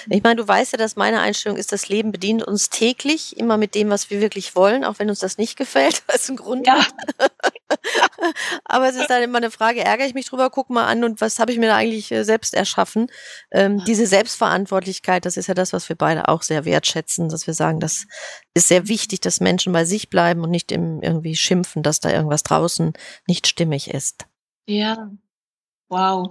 Ich 0.10 0.22
meine, 0.22 0.36
du 0.36 0.46
weißt 0.46 0.74
ja, 0.74 0.78
dass 0.78 0.98
meine 0.98 1.22
Einstellung 1.22 1.58
ist, 1.58 1.72
das 1.72 1.88
Leben 1.88 2.12
bedient 2.12 2.44
uns 2.44 2.70
täglich 2.70 3.38
immer 3.38 3.56
mit 3.56 3.74
dem, 3.74 3.90
was 3.90 4.10
wir 4.10 4.20
wirklich 4.20 4.54
wollen, 4.54 4.84
auch 4.84 5.00
wenn 5.00 5.10
uns 5.10 5.20
das 5.20 5.38
nicht 5.38 5.58
gefällt, 5.58 6.04
was 6.08 6.28
ein 6.30 6.36
Grund 6.36 6.68
ja. 6.68 6.86
Aber 8.66 8.90
es 8.90 8.98
ist 8.98 9.10
dann 9.10 9.24
immer 9.24 9.38
eine 9.38 9.50
Frage, 9.50 9.84
ärgere 9.84 10.08
ich 10.08 10.14
mich 10.14 10.28
drüber, 10.28 10.50
guck 10.50 10.70
mal 10.70 10.86
an 10.86 11.06
und 11.06 11.22
was 11.22 11.40
habe 11.40 11.54
ich 11.54 11.58
mir 11.58 11.68
da 11.68 11.78
eigentlich 11.78 12.12
äh, 12.12 12.24
selbst 12.24 12.54
erschaffen? 12.54 13.08
Ähm, 13.52 13.84
diese 13.86 14.06
Selbstverantwortlichkeit, 14.06 15.26
das 15.26 15.38
ist 15.38 15.48
ja 15.48 15.54
das, 15.54 15.72
was 15.72 15.88
wir 15.88 15.96
beide 15.96 16.28
auch 16.28 16.42
sehr 16.42 16.66
wertschätzen, 16.66 17.30
dass 17.30 17.48
wir 17.48 17.54
sagen, 17.54 17.80
das 17.80 18.08
ist 18.54 18.68
sehr 18.68 18.90
wichtig, 18.90 19.22
dass 19.22 19.40
Menschen 19.40 19.72
bei 19.72 19.86
sich 19.86 20.10
bleiben 20.10 20.42
und 20.42 20.52
nicht 20.52 20.72
im 20.74 21.02
irgendwie 21.02 21.36
schimpfen, 21.36 21.82
dass 21.82 22.02
da 22.02 22.10
irgendwas 22.10 22.44
draußen 22.44 22.92
nicht 23.26 23.48
stimmig 23.48 23.90
ist. 23.90 24.26
Ja, 24.65 25.12
wow. 25.89 26.30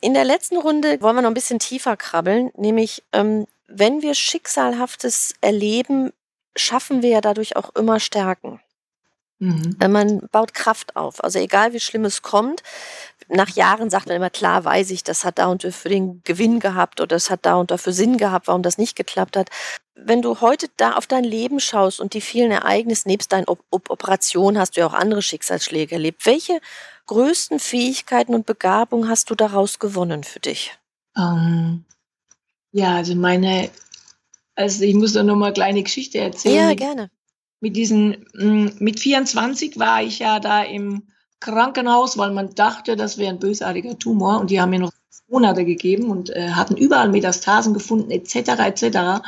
In 0.00 0.14
der 0.14 0.24
letzten 0.24 0.58
Runde 0.58 1.00
wollen 1.00 1.16
wir 1.16 1.22
noch 1.22 1.30
ein 1.30 1.34
bisschen 1.34 1.58
tiefer 1.58 1.96
krabbeln, 1.96 2.50
nämlich 2.56 3.02
ähm, 3.12 3.46
wenn 3.66 4.02
wir 4.02 4.14
Schicksalhaftes 4.14 5.34
erleben, 5.40 6.12
schaffen 6.56 7.02
wir 7.02 7.10
ja 7.10 7.20
dadurch 7.20 7.56
auch 7.56 7.74
immer 7.74 8.00
Stärken. 8.00 8.60
Mhm. 9.38 9.76
Man 9.88 10.28
baut 10.30 10.54
Kraft 10.54 10.96
auf. 10.96 11.22
Also 11.24 11.38
egal 11.38 11.72
wie 11.72 11.80
schlimm 11.80 12.04
es 12.04 12.22
kommt, 12.22 12.62
nach 13.28 13.50
Jahren 13.50 13.90
sagt 13.90 14.06
man 14.06 14.16
immer, 14.16 14.30
klar 14.30 14.64
weiß 14.64 14.90
ich, 14.90 15.02
das 15.02 15.24
hat 15.24 15.38
da 15.38 15.46
und 15.46 15.62
für 15.62 15.88
den 15.88 16.22
Gewinn 16.24 16.60
gehabt 16.60 17.00
oder 17.00 17.16
das 17.16 17.30
hat 17.30 17.46
da 17.46 17.56
und 17.56 17.70
dafür 17.70 17.92
Sinn 17.92 18.18
gehabt, 18.18 18.46
warum 18.46 18.62
das 18.62 18.78
nicht 18.78 18.96
geklappt 18.96 19.36
hat. 19.36 19.48
Wenn 19.94 20.22
du 20.22 20.40
heute 20.40 20.68
da 20.76 20.92
auf 20.94 21.06
dein 21.06 21.24
Leben 21.24 21.60
schaust 21.60 22.00
und 22.00 22.14
die 22.14 22.20
vielen 22.20 22.50
Ereignisse, 22.50 23.08
nebst 23.08 23.32
deinen 23.32 23.48
Op 23.48 23.64
Op 23.70 23.90
Operationen 23.90 24.58
hast 24.58 24.76
du 24.76 24.80
ja 24.80 24.86
auch 24.86 24.92
andere 24.92 25.22
Schicksalsschläge 25.22 25.94
erlebt. 25.94 26.26
Welche 26.26 26.60
größten 27.06 27.60
Fähigkeiten 27.60 28.34
und 28.34 28.46
Begabungen 28.46 29.08
hast 29.08 29.30
du 29.30 29.34
daraus 29.34 29.78
gewonnen 29.78 30.24
für 30.24 30.40
dich? 30.40 30.72
Ähm, 31.16 31.84
ja, 32.72 32.96
also 32.96 33.14
meine, 33.14 33.70
also 34.54 34.84
ich 34.84 34.94
muss 34.94 35.12
da 35.12 35.22
noch 35.22 35.36
mal 35.36 35.46
eine 35.46 35.54
kleine 35.54 35.82
Geschichte 35.82 36.18
erzählen. 36.18 36.54
Ja, 36.70 36.74
gerne. 36.74 37.10
Mit 37.60 37.76
diesen, 37.76 38.26
mm, 38.34 38.76
mit 38.78 39.00
24 39.00 39.78
war 39.78 40.02
ich 40.02 40.18
ja 40.18 40.40
da 40.40 40.62
im 40.62 41.04
Krankenhaus, 41.40 42.16
weil 42.18 42.32
man 42.32 42.54
dachte, 42.54 42.96
das 42.96 43.18
wäre 43.18 43.30
ein 43.30 43.38
bösartiger 43.38 43.98
Tumor 43.98 44.40
und 44.40 44.50
die 44.50 44.60
haben 44.60 44.70
mir 44.70 44.80
noch 44.80 44.92
Monate 45.28 45.64
gegeben 45.64 46.10
und 46.10 46.30
äh, 46.30 46.50
hatten 46.50 46.76
überall 46.76 47.08
Metastasen 47.08 47.74
gefunden, 47.74 48.10
etc., 48.10 48.36
etc. 48.60 49.22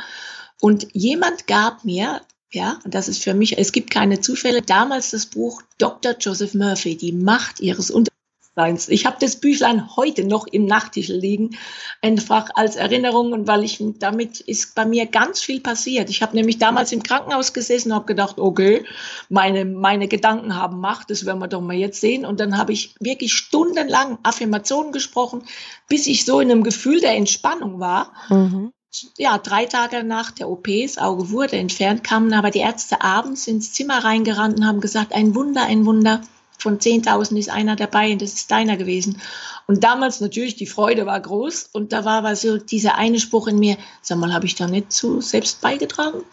Und 0.61 0.87
jemand 0.93 1.47
gab 1.47 1.83
mir 1.85 2.21
ja, 2.57 2.79
und 2.83 2.95
das 2.95 3.07
ist 3.07 3.23
für 3.23 3.35
mich, 3.35 3.59
es 3.59 3.71
gibt 3.71 3.91
keine 3.91 4.19
Zufälle. 4.19 4.63
Damals 4.63 5.11
das 5.11 5.27
Buch 5.27 5.61
Dr. 5.77 6.15
Joseph 6.19 6.55
Murphy, 6.55 6.97
die 6.97 7.11
Macht 7.11 7.59
ihres 7.59 7.91
Unterbewusstseins. 7.91 8.89
Ich 8.89 9.05
habe 9.05 9.17
das 9.19 9.35
Büchlein 9.35 9.95
heute 9.95 10.23
noch 10.23 10.47
im 10.47 10.65
Nachttisch 10.65 11.09
liegen, 11.09 11.55
einfach 12.01 12.49
als 12.55 12.75
Erinnerung 12.75 13.31
und 13.31 13.47
weil 13.47 13.63
ich 13.63 13.77
damit 13.99 14.39
ist 14.39 14.73
bei 14.73 14.85
mir 14.85 15.05
ganz 15.05 15.39
viel 15.39 15.61
passiert. 15.61 16.09
Ich 16.09 16.23
habe 16.23 16.35
nämlich 16.35 16.57
damals 16.57 16.91
im 16.91 17.03
Krankenhaus 17.03 17.53
gesessen 17.53 17.91
und 17.91 17.95
habe 17.97 18.07
gedacht, 18.07 18.39
okay, 18.39 18.83
meine, 19.29 19.63
meine 19.63 20.07
Gedanken 20.07 20.55
haben 20.55 20.79
Macht, 20.79 21.11
das 21.11 21.27
werden 21.27 21.37
wir 21.37 21.47
doch 21.47 21.61
mal 21.61 21.75
jetzt 21.75 22.01
sehen. 22.01 22.25
Und 22.25 22.39
dann 22.39 22.57
habe 22.57 22.73
ich 22.73 22.95
wirklich 22.99 23.33
stundenlang 23.33 24.17
Affirmationen 24.23 24.91
gesprochen, 24.91 25.43
bis 25.87 26.07
ich 26.07 26.25
so 26.25 26.39
in 26.39 26.49
einem 26.49 26.63
Gefühl 26.63 27.01
der 27.01 27.15
Entspannung 27.15 27.79
war. 27.79 28.13
Mhm 28.29 28.71
ja, 29.17 29.37
drei 29.37 29.65
Tage 29.65 30.03
nach 30.03 30.31
der 30.31 30.49
OP, 30.49 30.67
das 30.67 30.97
Auge 30.97 31.29
wurde 31.29 31.57
entfernt, 31.57 32.03
kamen 32.03 32.33
aber 32.33 32.51
die 32.51 32.59
Ärzte 32.59 33.01
abends 33.01 33.47
ins 33.47 33.73
Zimmer 33.73 34.03
reingerannt 34.03 34.57
und 34.57 34.65
haben 34.65 34.81
gesagt, 34.81 35.13
ein 35.13 35.35
Wunder, 35.35 35.63
ein 35.63 35.85
Wunder, 35.85 36.21
von 36.57 36.79
10.000 36.79 37.37
ist 37.37 37.49
einer 37.49 37.75
dabei 37.75 38.11
und 38.11 38.21
das 38.21 38.33
ist 38.33 38.51
deiner 38.51 38.77
gewesen. 38.77 39.21
Und 39.67 39.83
damals 39.83 40.21
natürlich, 40.21 40.55
die 40.55 40.65
Freude 40.65 41.05
war 41.05 41.19
groß 41.19 41.69
und 41.71 41.93
da 41.93 42.03
war 42.03 42.17
aber 42.19 42.35
so 42.35 42.57
dieser 42.57 42.95
eine 42.95 43.19
Spruch 43.19 43.47
in 43.47 43.59
mir, 43.59 43.77
sag 44.01 44.17
mal, 44.17 44.33
habe 44.33 44.45
ich 44.45 44.55
da 44.55 44.67
nicht 44.67 44.91
zu 44.91 45.21
selbst 45.21 45.61
beigetragen? 45.61 46.23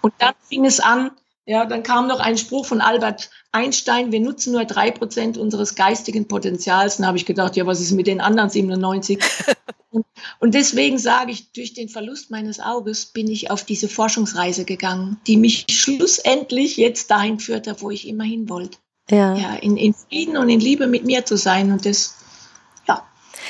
Und 0.00 0.12
dann 0.18 0.34
fing 0.48 0.64
es 0.64 0.80
an, 0.80 1.10
Ja, 1.44 1.66
dann 1.66 1.82
kam 1.82 2.06
noch 2.06 2.20
ein 2.20 2.38
Spruch 2.38 2.66
von 2.66 2.80
Albert 2.80 3.30
Einstein, 3.50 4.12
wir 4.12 4.20
nutzen 4.20 4.52
nur 4.52 4.64
drei 4.64 4.92
Prozent 4.92 5.36
unseres 5.36 5.74
geistigen 5.74 6.28
Potenzials. 6.28 6.98
Dann 6.98 7.06
habe 7.06 7.16
ich 7.16 7.26
gedacht, 7.26 7.56
ja, 7.56 7.66
was 7.66 7.80
ist 7.80 7.92
mit 7.92 8.06
den 8.06 8.20
anderen 8.20 8.48
97? 8.48 9.18
und, 9.90 10.06
und 10.38 10.54
deswegen 10.54 10.98
sage 10.98 11.32
ich, 11.32 11.50
durch 11.52 11.74
den 11.74 11.88
Verlust 11.88 12.30
meines 12.30 12.60
Auges 12.60 13.06
bin 13.06 13.28
ich 13.28 13.50
auf 13.50 13.64
diese 13.64 13.88
Forschungsreise 13.88 14.64
gegangen, 14.64 15.20
die 15.26 15.36
mich 15.36 15.66
schlussendlich 15.68 16.76
jetzt 16.76 17.10
dahin 17.10 17.40
führte, 17.40 17.74
wo 17.80 17.90
ich 17.90 18.06
immer 18.06 18.24
hin 18.24 18.48
wollte. 18.48 18.78
Ja. 19.10 19.36
ja 19.36 19.54
in, 19.56 19.76
in 19.76 19.94
Frieden 19.94 20.36
und 20.36 20.48
in 20.48 20.60
Liebe 20.60 20.86
mit 20.86 21.04
mir 21.04 21.24
zu 21.24 21.36
sein. 21.36 21.72
Und 21.72 21.84
das 21.84 22.14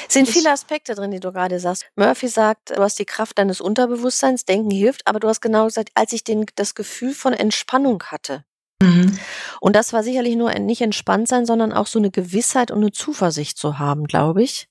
sind 0.09 0.29
viele 0.29 0.51
Aspekte 0.51 0.95
drin, 0.95 1.11
die 1.11 1.21
du 1.21 1.33
gerade 1.33 1.61
sagst. 1.61 1.87
Murphy 1.97 2.29
sagt, 2.29 2.71
du 2.71 2.83
hast 2.83 2.99
die 2.99 3.05
Kraft 3.05 3.39
deines 3.39 3.61
Unterbewusstseins, 3.61 4.45
Denken 4.45 4.71
hilft, 4.71 5.07
aber 5.07 5.21
du 5.21 5.29
hast 5.29 5.41
genau 5.41 5.67
gesagt, 5.67 5.91
als 5.95 6.13
ich 6.13 6.25
den, 6.25 6.47
das 6.55 6.75
Gefühl 6.75 7.15
von 7.15 7.33
Entspannung 7.33 8.03
hatte. 8.05 8.45
Mhm. 8.83 9.19
Und 9.61 9.77
das 9.77 9.93
war 9.93 10.03
sicherlich 10.03 10.37
nur 10.37 10.53
nicht 10.55 10.81
entspannt 10.81 11.29
sein, 11.29 11.47
sondern 11.47 11.73
auch 11.73 11.87
so 11.87 11.99
eine 11.99 12.11
Gewissheit 12.11 12.71
und 12.71 12.79
eine 12.79 12.93
Zuversicht 12.93 13.57
zu 13.57 13.79
haben, 13.79 14.07
glaube 14.07 14.43
ich. 14.43 14.69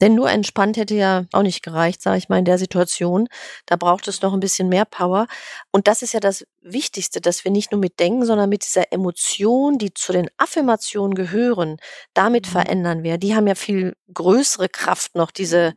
Denn 0.00 0.14
nur 0.14 0.30
entspannt 0.30 0.76
hätte 0.76 0.94
ja 0.94 1.24
auch 1.32 1.42
nicht 1.42 1.62
gereicht, 1.62 2.02
sage 2.02 2.18
ich 2.18 2.28
mal, 2.28 2.38
in 2.38 2.44
der 2.44 2.58
Situation. 2.58 3.28
Da 3.66 3.76
braucht 3.76 4.06
es 4.08 4.22
noch 4.22 4.32
ein 4.32 4.40
bisschen 4.40 4.68
mehr 4.68 4.84
Power. 4.84 5.26
Und 5.72 5.88
das 5.88 6.02
ist 6.02 6.12
ja 6.12 6.20
das 6.20 6.46
Wichtigste, 6.62 7.20
dass 7.20 7.44
wir 7.44 7.50
nicht 7.50 7.72
nur 7.72 7.80
mit 7.80 7.98
Denken, 7.98 8.24
sondern 8.24 8.48
mit 8.48 8.64
dieser 8.64 8.92
Emotion, 8.92 9.78
die 9.78 9.92
zu 9.92 10.12
den 10.12 10.28
Affirmationen 10.36 11.14
gehören, 11.14 11.78
damit 12.14 12.46
mhm. 12.46 12.50
verändern 12.50 13.02
wir. 13.02 13.18
Die 13.18 13.34
haben 13.34 13.46
ja 13.46 13.54
viel 13.54 13.96
größere 14.12 14.68
Kraft 14.68 15.14
noch, 15.16 15.30
diese, 15.30 15.74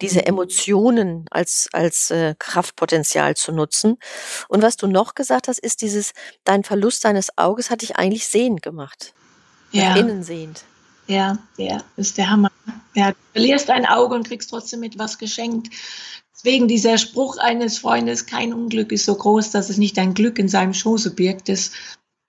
diese 0.00 0.20
mhm. 0.20 0.26
Emotionen 0.26 1.26
als, 1.30 1.68
als 1.72 2.10
äh, 2.10 2.34
Kraftpotenzial 2.38 3.36
zu 3.36 3.52
nutzen. 3.52 3.98
Und 4.48 4.62
was 4.62 4.76
du 4.76 4.88
noch 4.88 5.14
gesagt 5.14 5.46
hast, 5.46 5.60
ist 5.60 5.80
dieses, 5.80 6.12
dein 6.42 6.64
Verlust 6.64 7.04
deines 7.04 7.38
Auges 7.38 7.70
hat 7.70 7.82
dich 7.82 7.96
eigentlich 7.96 8.26
sehend 8.26 8.62
gemacht. 8.62 9.14
Ja. 9.70 9.94
Innen 9.96 10.22
sehend. 10.22 10.64
Ja, 11.06 11.38
ja, 11.56 11.82
ist 11.96 12.18
der 12.18 12.30
Hammer. 12.30 12.50
Ja, 12.94 13.10
du 13.10 13.16
verlierst 13.32 13.70
ein 13.70 13.86
Auge 13.86 14.14
und 14.14 14.26
kriegst 14.26 14.50
trotzdem 14.50 14.82
etwas 14.82 15.18
geschenkt. 15.18 15.68
Deswegen 16.32 16.68
dieser 16.68 16.98
Spruch 16.98 17.38
eines 17.38 17.78
Freundes, 17.78 18.26
kein 18.26 18.52
Unglück 18.52 18.92
ist 18.92 19.04
so 19.04 19.14
groß, 19.14 19.50
dass 19.50 19.70
es 19.70 19.78
nicht 19.78 19.98
ein 19.98 20.14
Glück 20.14 20.38
in 20.38 20.48
seinem 20.48 20.74
Schoße 20.74 21.14
birgt, 21.14 21.48
das 21.48 21.72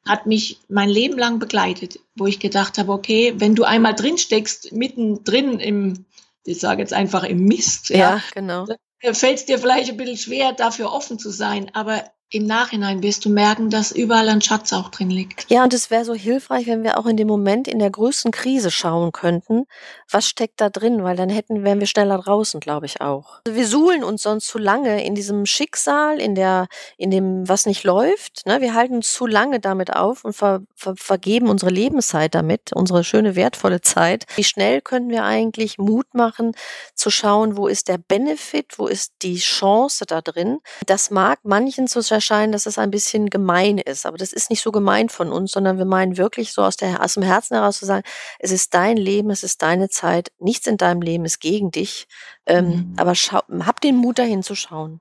hat 0.07 0.25
mich 0.27 0.59
mein 0.69 0.89
Leben 0.89 1.17
lang 1.17 1.39
begleitet, 1.39 1.99
wo 2.15 2.27
ich 2.27 2.39
gedacht 2.39 2.77
habe, 2.77 2.91
okay, 2.91 3.33
wenn 3.37 3.55
du 3.55 3.63
einmal 3.63 3.95
drin 3.95 4.17
steckst, 4.17 4.71
mittendrin 4.71 5.59
im, 5.59 6.05
ich 6.43 6.59
sage 6.59 6.81
jetzt 6.81 6.93
einfach 6.93 7.23
im 7.23 7.45
Mist, 7.45 7.89
ja, 7.89 7.97
ja 7.97 8.21
genau. 8.33 8.67
fällt 9.13 9.39
es 9.39 9.45
dir 9.45 9.57
vielleicht 9.57 9.89
ein 9.89 9.97
bisschen 9.97 10.17
schwer, 10.17 10.53
dafür 10.53 10.91
offen 10.91 11.17
zu 11.17 11.31
sein, 11.31 11.71
aber 11.73 12.03
im 12.31 12.47
Nachhinein 12.47 13.03
wirst 13.03 13.23
du 13.25 13.29
merken, 13.29 13.69
dass 13.69 13.91
überall 13.91 14.27
ein 14.29 14.41
Schatz 14.41 14.73
auch 14.73 14.89
drin 14.89 15.09
liegt. 15.09 15.49
Ja, 15.49 15.63
und 15.63 15.73
es 15.73 15.91
wäre 15.91 16.05
so 16.05 16.15
hilfreich, 16.15 16.65
wenn 16.65 16.83
wir 16.83 16.97
auch 16.97 17.05
in 17.05 17.17
dem 17.17 17.27
Moment 17.27 17.67
in 17.67 17.77
der 17.77 17.91
größten 17.91 18.31
Krise 18.31 18.71
schauen 18.71 19.11
könnten, 19.11 19.65
was 20.09 20.27
steckt 20.27 20.59
da 20.59 20.69
drin, 20.69 21.03
weil 21.03 21.15
dann 21.15 21.29
hätten, 21.29 21.63
wären 21.63 21.79
wir 21.79 21.87
schneller 21.87 22.17
draußen, 22.17 22.59
glaube 22.59 22.87
ich 22.87 22.99
auch. 22.99 23.41
Also 23.45 23.57
wir 23.57 23.67
suhlen 23.67 24.03
uns 24.03 24.23
sonst 24.23 24.47
zu 24.47 24.57
lange 24.57 25.05
in 25.05 25.13
diesem 25.13 25.45
Schicksal, 25.45 26.19
in 26.19 26.33
der, 26.33 26.67
in 26.97 27.11
dem, 27.11 27.47
was 27.47 27.67
nicht 27.67 27.83
läuft. 27.83 28.45
Ne? 28.47 28.59
Wir 28.59 28.73
halten 28.73 28.95
uns 28.95 29.13
zu 29.13 29.27
lange 29.27 29.59
damit 29.59 29.95
auf 29.95 30.25
und 30.25 30.33
ver, 30.33 30.61
ver, 30.75 30.95
vergeben 30.97 31.47
unsere 31.47 31.71
Lebenszeit 31.71 32.33
damit, 32.33 32.73
unsere 32.73 33.03
schöne, 33.03 33.35
wertvolle 33.35 33.81
Zeit. 33.81 34.25
Wie 34.35 34.43
schnell 34.43 34.81
können 34.81 35.09
wir 35.09 35.23
eigentlich 35.23 35.77
Mut 35.77 36.13
machen, 36.13 36.53
zu 36.95 37.11
schauen, 37.11 37.55
wo 37.55 37.67
ist 37.67 37.87
der 37.87 37.99
Benefit, 37.99 38.77
wo 38.77 38.87
ist 38.87 39.13
die 39.21 39.37
Chance 39.37 40.05
da 40.07 40.21
drin? 40.21 40.59
Das 40.87 41.11
mag 41.11 41.39
manchen 41.43 41.87
zu 41.87 42.01
erscheinen, 42.15 42.51
dass 42.51 42.65
es 42.65 42.77
ein 42.77 42.89
bisschen 42.89 43.29
gemein 43.29 43.77
ist. 43.77 44.05
Aber 44.05 44.17
das 44.17 44.33
ist 44.33 44.49
nicht 44.49 44.61
so 44.61 44.71
gemein 44.71 45.09
von 45.09 45.31
uns, 45.31 45.51
sondern 45.51 45.77
wir 45.77 45.85
meinen 45.85 46.17
wirklich 46.17 46.51
so 46.51 46.63
aus, 46.63 46.77
der, 46.77 47.03
aus 47.03 47.13
dem 47.13 47.23
Herzen 47.23 47.55
heraus 47.55 47.77
zu 47.77 47.85
sagen, 47.85 48.03
es 48.39 48.51
ist 48.51 48.73
dein 48.73 48.97
Leben, 48.97 49.29
es 49.29 49.43
ist 49.43 49.61
deine 49.61 49.89
Zeit, 49.89 50.31
nichts 50.39 50.67
in 50.67 50.77
deinem 50.77 51.01
Leben 51.01 51.25
ist 51.25 51.39
gegen 51.39 51.71
dich. 51.71 52.07
Ähm, 52.45 52.67
mhm. 52.67 52.93
Aber 52.97 53.15
schau, 53.15 53.41
hab 53.59 53.81
den 53.81 53.95
Mut 53.97 54.17
dahin 54.17 54.43
zu 54.43 54.55
schauen. 54.55 54.99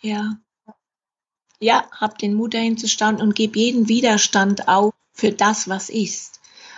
Ja. 0.00 0.36
Ja, 1.60 1.88
hab 1.92 2.18
den 2.18 2.34
Mut 2.34 2.54
dahin 2.54 2.76
zu 2.76 2.88
schauen 2.88 3.20
und 3.20 3.34
gib 3.34 3.56
jeden 3.56 3.88
Widerstand 3.88 4.68
auf 4.68 4.92
für 5.12 5.32
das, 5.32 5.68
was 5.68 5.88
ist. 5.88 6.33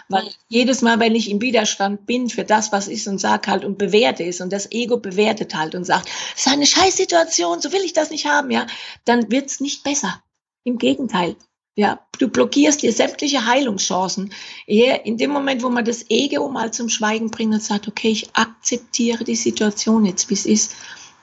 Weil 0.09 0.31
jedes 0.49 0.83
Mal, 0.83 1.01
wenn 1.01 1.15
ich 1.17 1.31
im 1.31 1.41
Widerstand 1.41 2.07
bin 2.07 2.29
für 2.29 2.45
das, 2.45 2.71
was 2.71 2.87
ist 2.87 3.09
und 3.09 3.19
sag 3.19 3.49
halt 3.49 3.65
und 3.65 3.77
bewerte 3.79 4.25
es 4.25 4.41
und 4.41 4.53
das 4.53 4.71
Ego 4.71 4.99
bewertet 4.99 5.55
halt 5.55 5.75
und 5.75 5.85
sagt, 5.85 6.09
es 6.35 6.47
ist 6.47 6.53
eine 6.53 6.67
Scheißsituation, 6.67 7.61
so 7.61 7.73
will 7.73 7.83
ich 7.83 7.93
das 7.93 8.11
nicht 8.11 8.27
haben, 8.27 8.51
ja, 8.51 8.67
dann 9.05 9.31
wird's 9.31 9.61
nicht 9.61 9.83
besser. 9.83 10.23
Im 10.65 10.79
Gegenteil. 10.79 11.37
Ja, 11.79 12.07
du 12.19 12.29
blockierst 12.29 12.83
dir 12.83 12.93
sämtliche 12.93 13.45
Heilungschancen. 13.45 14.33
Eher 14.67 15.05
in 15.05 15.19
dem 15.19 15.31
Moment, 15.31 15.63
wo 15.63 15.69
man 15.69 15.85
das 15.85 16.09
Ego 16.09 16.49
mal 16.49 16.73
zum 16.73 16.89
Schweigen 16.89 17.31
bringt 17.31 17.53
und 17.53 17.63
sagt, 17.63 17.87
okay, 17.87 18.09
ich 18.09 18.35
akzeptiere 18.35 19.25
die 19.25 19.37
Situation 19.37 20.07
jetzt, 20.07 20.31
wie 20.31 20.35
es 20.35 20.47
ist, 20.47 20.75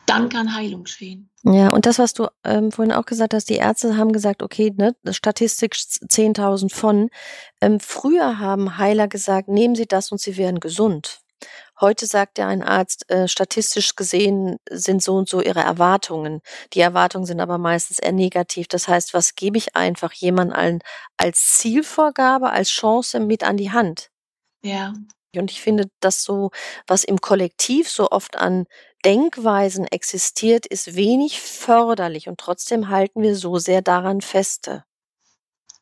dann 0.05 0.29
kann 0.29 0.53
Heilung 0.53 0.83
geschehen. 0.83 1.29
Ja, 1.45 1.69
und 1.71 1.85
das, 1.85 1.99
was 1.99 2.13
du 2.13 2.27
ähm, 2.45 2.71
vorhin 2.71 2.93
auch 2.93 3.05
gesagt 3.05 3.33
hast, 3.33 3.49
die 3.49 3.55
Ärzte 3.55 3.97
haben 3.97 4.13
gesagt, 4.13 4.41
okay, 4.41 4.71
ne, 4.77 4.95
Statistik 5.11 5.75
10.000 5.75 6.73
von. 6.73 7.09
Ähm, 7.59 7.79
früher 7.81 8.39
haben 8.39 8.77
Heiler 8.77 9.09
gesagt, 9.09 9.49
nehmen 9.49 9.75
Sie 9.75 9.85
das 9.85 10.11
und 10.13 10.21
Sie 10.21 10.37
werden 10.37 10.61
gesund. 10.61 11.19
Heute 11.81 12.05
sagt 12.05 12.37
ja 12.37 12.47
ein 12.47 12.63
Arzt, 12.63 13.09
äh, 13.09 13.27
statistisch 13.27 13.95
gesehen 13.95 14.57
sind 14.69 15.03
so 15.03 15.15
und 15.15 15.27
so 15.27 15.41
ihre 15.41 15.59
Erwartungen. 15.61 16.39
Die 16.73 16.79
Erwartungen 16.79 17.25
sind 17.25 17.41
aber 17.41 17.57
meistens 17.57 17.99
eher 17.99 18.13
negativ. 18.13 18.67
Das 18.69 18.87
heißt, 18.87 19.13
was 19.13 19.35
gebe 19.35 19.57
ich 19.57 19.75
einfach 19.75 20.13
jemandem 20.13 20.79
als 21.17 21.47
Zielvorgabe, 21.59 22.51
als 22.51 22.69
Chance 22.69 23.19
mit 23.19 23.43
an 23.43 23.57
die 23.57 23.71
Hand? 23.71 24.09
Ja. 24.63 24.93
Und 25.35 25.51
ich 25.51 25.61
finde, 25.61 25.89
dass 25.99 26.23
so, 26.23 26.51
was 26.87 27.03
im 27.03 27.19
Kollektiv 27.19 27.89
so 27.89 28.09
oft 28.09 28.37
an 28.37 28.65
Denkweisen 29.05 29.85
existiert, 29.85 30.65
ist 30.65 30.95
wenig 30.95 31.39
förderlich 31.39 32.27
und 32.27 32.39
trotzdem 32.39 32.89
halten 32.89 33.21
wir 33.21 33.35
so 33.35 33.57
sehr 33.57 33.81
daran 33.81 34.21
feste. 34.21 34.83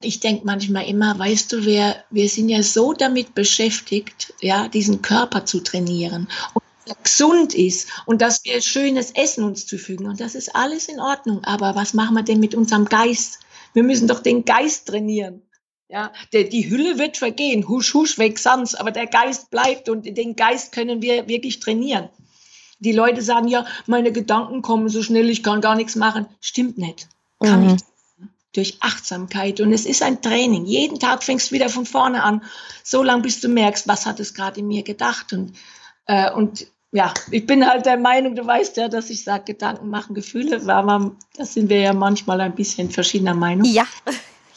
Ich 0.04 0.20
denke 0.20 0.46
manchmal 0.46 0.88
immer, 0.88 1.18
weißt 1.20 1.52
du, 1.52 1.64
wir, 1.64 2.04
wir 2.10 2.28
sind 2.28 2.50
ja 2.50 2.64
so 2.64 2.94
damit 2.94 3.36
beschäftigt, 3.36 4.34
ja, 4.42 4.68
diesen 4.68 5.04
Körper 5.04 5.46
zu 5.46 5.60
trainieren 5.60 6.28
und 6.56 6.64
dass 6.86 6.96
er 6.96 7.04
gesund 7.04 7.54
ist 7.54 7.88
und 8.08 8.22
dass 8.22 8.44
wir 8.44 8.62
schönes 8.62 9.12
Essen 9.12 9.44
uns 9.44 9.68
zufügen 9.68 10.08
und 10.08 10.20
das 10.20 10.34
ist 10.34 10.56
alles 10.56 10.88
in 10.88 11.00
Ordnung. 11.00 11.44
Aber 11.44 11.76
was 11.76 11.94
machen 11.94 12.16
wir 12.16 12.24
denn 12.24 12.40
mit 12.40 12.56
unserem 12.56 12.86
Geist? 12.86 13.40
Wir 13.74 13.84
müssen 13.84 14.08
doch 14.08 14.22
den 14.22 14.44
Geist 14.44 14.88
trainieren. 14.88 15.44
Ja, 15.92 16.14
der, 16.32 16.46
die 16.46 16.70
Hülle 16.70 16.98
wird 16.98 17.18
vergehen, 17.18 17.68
husch, 17.68 17.94
husch, 17.94 18.18
weg 18.18 18.40
sonst, 18.40 18.76
aber 18.76 18.92
der 18.92 19.08
Geist 19.08 19.50
bleibt 19.50 19.90
und 19.90 20.06
den 20.06 20.38
Geist 20.38 20.72
können 20.72 21.02
wir 21.02 21.28
wirklich 21.28 21.60
trainieren. 21.60 22.08
Die 22.80 22.94
Leute 22.94 23.22
sagen 23.22 23.50
ja, 23.50 23.66
meine 23.88 24.14
Gedanken 24.14 24.62
kommen 24.62 24.88
so 24.88 25.04
schnell, 25.04 25.30
ich 25.30 25.44
kann 25.44 25.60
gar 25.60 25.76
nichts 25.76 25.98
machen. 25.98 26.28
Stimmt 26.40 26.78
nicht. 26.78 27.10
Kann 27.42 27.66
mhm. 27.66 27.76
ich 27.76 27.82
durch 28.54 28.78
Achtsamkeit. 28.80 29.60
Und 29.60 29.74
es 29.74 29.86
ist 29.86 30.02
ein 30.02 30.22
Training. 30.22 30.66
Jeden 30.66 30.98
Tag 30.98 31.24
fängst 31.24 31.52
du 31.52 31.56
wieder 31.56 31.68
von 31.68 31.86
vorne 31.86 32.24
an, 32.24 32.42
so 32.84 33.04
lange 33.04 33.24
bis 33.24 33.42
du 33.42 33.50
merkst, 33.50 33.88
was 33.88 34.06
hat 34.06 34.20
es 34.22 34.34
gerade 34.34 34.62
in 34.62 34.68
mir 34.68 34.84
gedacht. 34.84 35.34
Und, 35.34 35.58
äh, 36.06 36.32
und 36.32 36.68
ja, 36.94 37.14
ich 37.32 37.46
bin 37.46 37.68
halt 37.68 37.86
der 37.86 37.98
Meinung, 37.98 38.36
du 38.36 38.46
weißt 38.46 38.78
ja, 38.78 38.88
dass 38.88 39.10
ich 39.10 39.26
sage, 39.26 39.54
Gedanken 39.54 39.90
machen 39.90 40.16
Gefühle, 40.16 40.62
aber 40.68 41.12
das 41.36 41.54
sind 41.54 41.70
wir 41.70 41.80
ja 41.80 41.94
manchmal 41.94 42.40
ein 42.40 42.56
bisschen 42.56 42.90
verschiedener 42.90 43.36
Meinung. 43.36 43.66
Ja. 43.66 43.86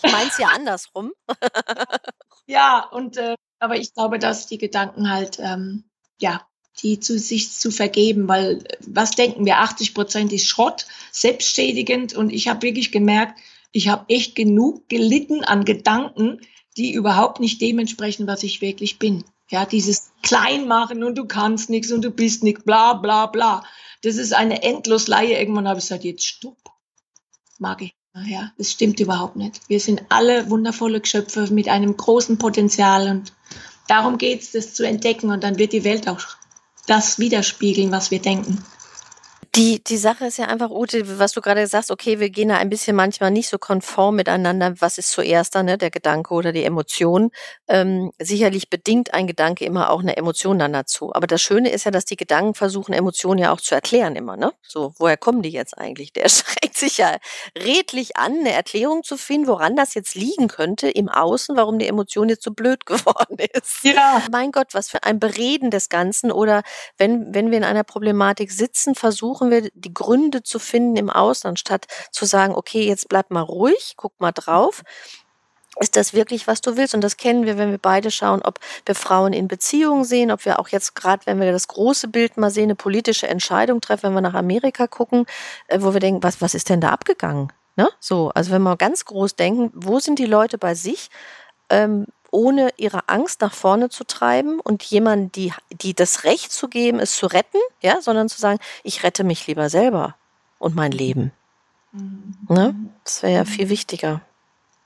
Ich 0.05 0.12
meine 0.12 0.29
es 0.29 0.38
ja 0.38 0.49
andersrum. 0.49 1.12
ja, 2.47 2.87
und 2.90 3.17
äh, 3.17 3.37
aber 3.59 3.77
ich 3.77 3.95
glaube, 3.95 4.19
dass 4.19 4.47
die 4.47 4.59
Gedanken 4.59 5.11
halt, 5.11 5.38
ähm, 5.40 5.85
ja, 6.21 6.47
die 6.83 7.01
zu 7.01 7.19
sich 7.19 7.53
zu 7.53 7.71
vergeben, 7.71 8.29
weil 8.29 8.64
was 8.81 9.12
denken 9.12 9.47
wir? 9.47 9.61
80 9.61 9.95
Prozent 9.95 10.33
ist 10.33 10.47
Schrott, 10.47 10.87
selbstschädigend 11.12 12.14
und 12.14 12.31
ich 12.31 12.49
habe 12.49 12.62
wirklich 12.62 12.93
gemerkt, 12.93 13.38
ich 13.73 13.88
habe 13.88 14.05
echt 14.09 14.35
genug 14.35 14.88
gelitten 14.88 15.45
an 15.45 15.64
Gedanken, 15.64 16.40
die 16.77 16.93
überhaupt 16.93 17.40
nicht 17.40 17.61
dementsprechend, 17.61 18.27
was 18.27 18.43
ich 18.43 18.61
wirklich 18.61 18.99
bin. 18.99 19.25
Ja, 19.51 19.67
dieses 19.67 20.12
Kleinmachen 20.23 21.05
und 21.05 21.17
du 21.17 21.27
kannst 21.27 21.71
nichts 21.71 21.93
und 21.93 22.03
du 22.03 22.11
bist 22.11 22.43
nichts, 22.43 22.64
bla 22.64 22.95
bla 22.95 23.27
bla. 23.27 23.62
Das 24.03 24.17
ist 24.17 24.33
eine 24.33 24.62
Endlosleihe. 24.62 25.38
Irgendwann 25.38 25.69
habe 25.69 25.79
ich 25.79 25.85
gesagt, 25.85 26.05
jetzt 26.05 26.27
stopp. 26.27 26.59
Mag 27.59 27.83
ich. 27.83 27.95
Ja, 28.22 28.53
das 28.57 28.70
stimmt 28.70 29.00
überhaupt 29.00 29.35
nicht. 29.35 29.61
Wir 29.68 29.81
sind 29.81 30.03
alle 30.09 30.48
wundervolle 30.48 31.00
Geschöpfe 31.00 31.53
mit 31.53 31.68
einem 31.68 31.96
großen 31.96 32.38
Potenzial 32.38 33.09
und 33.09 33.33
darum 33.88 34.18
geht's, 34.18 34.53
das 34.53 34.74
zu 34.74 34.87
entdecken 34.87 35.31
und 35.31 35.42
dann 35.42 35.59
wird 35.59 35.72
die 35.72 35.85
Welt 35.85 36.09
auch 36.09 36.20
das 36.87 37.18
widerspiegeln, 37.18 37.90
was 37.90 38.11
wir 38.11 38.20
denken. 38.20 38.64
Die, 39.57 39.85
die 39.85 39.99
Sache 39.99 40.27
ist 40.27 40.38
ja 40.38 40.47
einfach, 40.47 40.71
Ute, 40.71 41.21
was 41.21 41.31
du 41.31 41.40
gerade 41.40 41.64
sagst, 41.69 41.93
okay, 41.93 42.19
wir 42.19 42.29
gehen 42.29 42.49
da 42.49 42.57
ein 42.57 42.71
bisschen 42.71 42.97
manchmal 42.97 43.31
nicht 43.31 43.49
so 43.49 43.57
konform 43.57 44.17
miteinander. 44.17 44.75
Was 44.81 44.99
ist 44.99 45.12
zuerst 45.12 45.55
da, 45.55 45.62
ne, 45.62 45.79
der 45.79 45.93
Gedanke 45.93 46.35
oder 46.35 46.51
die 46.51 46.64
Emotion? 46.64 47.31
Ähm, 47.69 48.11
sicherlich 48.19 48.69
bedingt 48.69 49.14
ein 49.14 49.29
Gedanke 49.29 49.64
immer 49.64 49.90
auch 49.90 50.01
eine 50.01 50.17
Emotion 50.17 50.59
dann 50.59 50.73
dazu. 50.73 51.14
Aber 51.14 51.29
das 51.29 51.40
Schöne 51.40 51.71
ist 51.71 51.85
ja, 51.85 51.93
dass 51.93 52.05
die 52.05 52.17
Gedanken 52.17 52.55
versuchen, 52.55 52.93
Emotionen 52.93 53.38
ja 53.38 53.53
auch 53.53 53.61
zu 53.61 53.77
erklären 53.77 54.17
immer, 54.17 54.37
ne? 54.37 54.53
So, 54.61 54.93
woher 54.99 55.17
kommen 55.17 55.43
die 55.43 55.51
jetzt 55.51 55.79
eigentlich? 55.79 56.12
Der 56.12 56.29
strengt 56.29 56.75
sich 56.75 56.99
ja 56.99 57.17
redlich 57.57 58.17
an, 58.17 58.40
eine 58.40 58.51
Erklärung 58.51 59.05
zu 59.05 59.17
finden, 59.17 59.47
woran 59.47 59.77
das 59.77 59.95
jetzt 59.95 60.17
liegen 60.17 60.49
könnte 60.49 60.90
im 60.90 61.09
Außen, 61.09 61.57
warum 61.57 61.79
die 61.79 61.87
Emotion 61.87 62.29
jetzt 62.29 62.43
so 62.43 62.51
blöd 62.51 62.87
geworden 62.87 63.37
ist. 63.38 63.85
Ja. 63.85 64.21
Mein 64.33 64.51
Gott, 64.51 64.75
was 64.75 64.88
für 64.90 65.05
ein 65.05 65.21
Bereden 65.21 65.71
des 65.71 65.88
Ganzen. 65.90 66.33
Oder 66.33 66.64
wenn, 66.99 67.33
wenn 67.33 67.53
wir 67.53 67.59
in 67.59 67.64
einer 67.64 67.85
Problematik 67.85 68.51
sitzen, 68.51 68.97
versuchen 68.97 69.43
versuchen 69.44 69.50
wir, 69.50 69.70
die 69.74 69.94
Gründe 69.94 70.42
zu 70.42 70.59
finden 70.59 70.96
im 70.96 71.11
Außen, 71.11 71.57
statt 71.57 71.87
zu 72.11 72.24
sagen, 72.24 72.54
okay, 72.54 72.87
jetzt 72.87 73.09
bleib 73.09 73.30
mal 73.30 73.42
ruhig, 73.42 73.94
guck 73.96 74.18
mal 74.20 74.33
drauf. 74.33 74.83
Ist 75.80 75.96
das 75.96 76.14
wirklich, 76.14 76.46
was 76.46 76.61
du 76.61 76.76
willst? 76.76 76.94
Und 76.94 77.00
das 77.00 77.16
kennen 77.16 77.46
wir, 77.46 77.59
wenn 77.59 77.72
wir 77.72 77.78
beide 77.78 78.12
schauen, 78.12 78.42
ob 78.42 78.61
wir 78.87 78.94
Frauen 78.94 79.33
in 79.33 79.48
Beziehungen 79.48 80.04
sehen, 80.04 80.30
ob 80.30 80.44
wir 80.44 80.61
auch 80.61 80.68
jetzt 80.68 80.94
gerade, 80.94 81.26
wenn 81.26 81.40
wir 81.40 81.50
das 81.50 81.66
große 81.66 82.07
Bild 82.07 82.37
mal 82.37 82.50
sehen, 82.50 82.64
eine 82.64 82.76
politische 82.76 83.26
Entscheidung 83.26 83.80
treffen, 83.80 84.04
wenn 84.04 84.14
wir 84.14 84.20
nach 84.20 84.35
Amerika 84.35 84.87
gucken, 84.87 85.26
äh, 85.66 85.78
wo 85.80 85.92
wir 85.92 86.00
denken, 86.00 86.22
was, 86.22 86.40
was 86.40 86.54
ist 86.54 86.68
denn 86.68 86.80
da 86.80 86.90
abgegangen? 86.90 87.52
Ne? 87.74 87.88
So, 87.98 88.30
also 88.35 88.52
wenn 88.52 88.62
wir 88.62 88.76
ganz 88.76 89.04
groß 89.04 89.35
denken, 89.35 89.72
wo 89.74 89.98
sind 89.98 90.20
die 90.20 90.26
Leute 90.26 90.59
bei 90.59 90.76
sich? 90.76 91.09
Ähm, 91.70 92.07
ohne 92.35 92.70
ihre 92.77 93.09
Angst 93.09 93.40
nach 93.40 93.55
vorne 93.55 93.88
zu 93.88 94.05
treiben 94.05 94.59
und 94.59 94.83
jemandem 94.83 95.31
die, 95.33 95.53
die 95.70 95.94
das 95.94 96.25
Recht 96.25 96.53
zu 96.53 96.68
geben, 96.68 96.99
es 96.99 97.16
zu 97.16 97.27
retten, 97.27 97.59
ja, 97.81 98.01
sondern 98.03 98.29
zu 98.29 98.40
sagen, 98.40 98.59
ich 98.83 99.05
rette 99.05 99.23
mich 99.23 99.47
lieber 99.47 99.70
selber 99.70 100.16
und 100.59 100.75
mein 100.75 100.90
Leben. 100.90 101.33
Mhm. 101.92 102.35
Ne? 102.49 102.75
Das 103.05 103.23
wäre 103.23 103.35
ja 103.35 103.44
viel 103.44 103.68
wichtiger. 103.68 104.20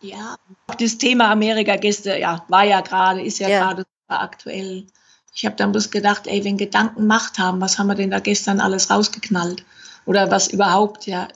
Ja, 0.01 0.37
das 0.79 0.99
Thema 0.99 1.31
Amerika-Gäste, 1.31 2.19
ja, 2.19 2.45
war 2.49 2.65
ja 2.65 2.83
gerade, 2.83 3.23
ist 3.23 3.39
ja, 3.39 3.49
ja. 3.49 3.61
gerade 3.61 3.85
aktuell. 4.07 4.87
Ich 5.35 5.47
habe 5.47 5.57
dann 5.57 5.73
bloß 5.73 5.91
gedacht, 5.91 6.27
ey, 6.27 6.45
wenn 6.45 6.59
Gedanken 6.59 7.07
Macht 7.07 7.39
haben, 7.39 7.61
was 7.61 7.79
haben 7.79 7.87
wir 7.87 7.95
denn 7.95 8.11
da 8.11 8.21
gestern 8.21 8.61
alles 8.61 8.91
rausgeknallt? 8.91 9.65
Oder 10.05 10.31
was 10.31 10.49
überhaupt, 10.49 11.07
ja, 11.07 11.29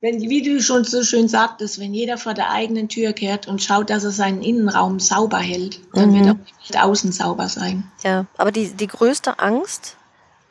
wenn, 0.00 0.20
wie 0.20 0.42
du 0.42 0.62
schon 0.62 0.84
so 0.84 1.02
schön 1.04 1.28
sagtest, 1.28 1.78
wenn 1.78 1.92
jeder 1.92 2.16
vor 2.16 2.32
der 2.32 2.50
eigenen 2.50 2.88
Tür 2.88 3.12
kehrt 3.12 3.46
und 3.46 3.62
schaut, 3.62 3.90
dass 3.90 4.04
er 4.04 4.10
seinen 4.10 4.42
Innenraum 4.42 4.98
sauber 4.98 5.38
hält, 5.38 5.80
dann 5.92 6.10
mhm. 6.10 6.14
wird 6.14 6.28
auch 6.30 6.58
nicht 6.60 6.82
außen 6.82 7.12
sauber 7.12 7.48
sein. 7.48 7.84
Ja, 8.02 8.26
aber 8.38 8.50
die, 8.50 8.68
die 8.68 8.86
größte 8.86 9.38
Angst 9.38 9.96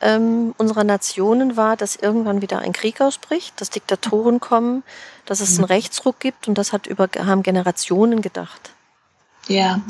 ähm, 0.00 0.54
unserer 0.56 0.84
Nationen 0.84 1.56
war, 1.56 1.76
dass 1.76 1.96
irgendwann 1.96 2.42
wieder 2.42 2.60
ein 2.60 2.72
Krieg 2.72 3.00
ausbricht, 3.00 3.60
dass 3.60 3.70
Diktatoren 3.70 4.38
kommen, 4.38 4.84
dass 5.26 5.40
es 5.40 5.50
einen 5.50 5.66
mhm. 5.66 5.72
Rechtsruck 5.72 6.20
gibt 6.20 6.46
und 6.46 6.56
das 6.56 6.72
hat 6.72 6.86
über, 6.86 7.08
haben 7.18 7.42
Generationen 7.42 8.22
gedacht. 8.22 8.70
Ja, 9.48 9.80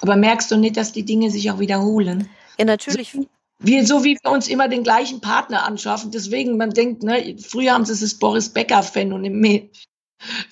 aber 0.00 0.16
merkst 0.16 0.50
du 0.50 0.56
nicht, 0.56 0.78
dass 0.78 0.92
die 0.92 1.04
Dinge 1.04 1.30
sich 1.30 1.50
auch 1.50 1.58
wiederholen? 1.58 2.30
Ja, 2.56 2.64
natürlich 2.64 3.18
wir, 3.60 3.86
so 3.86 4.04
wie 4.04 4.18
wir 4.22 4.30
uns 4.30 4.48
immer 4.48 4.68
den 4.68 4.82
gleichen 4.82 5.20
Partner 5.20 5.64
anschaffen. 5.64 6.10
Deswegen, 6.10 6.56
man 6.56 6.70
denkt, 6.70 7.02
ne, 7.02 7.36
früher 7.38 7.72
haben 7.72 7.84
sie 7.84 7.92
es 7.92 8.00
das 8.00 8.14
Boris 8.14 8.48
Becker-Phänomen 8.48 9.70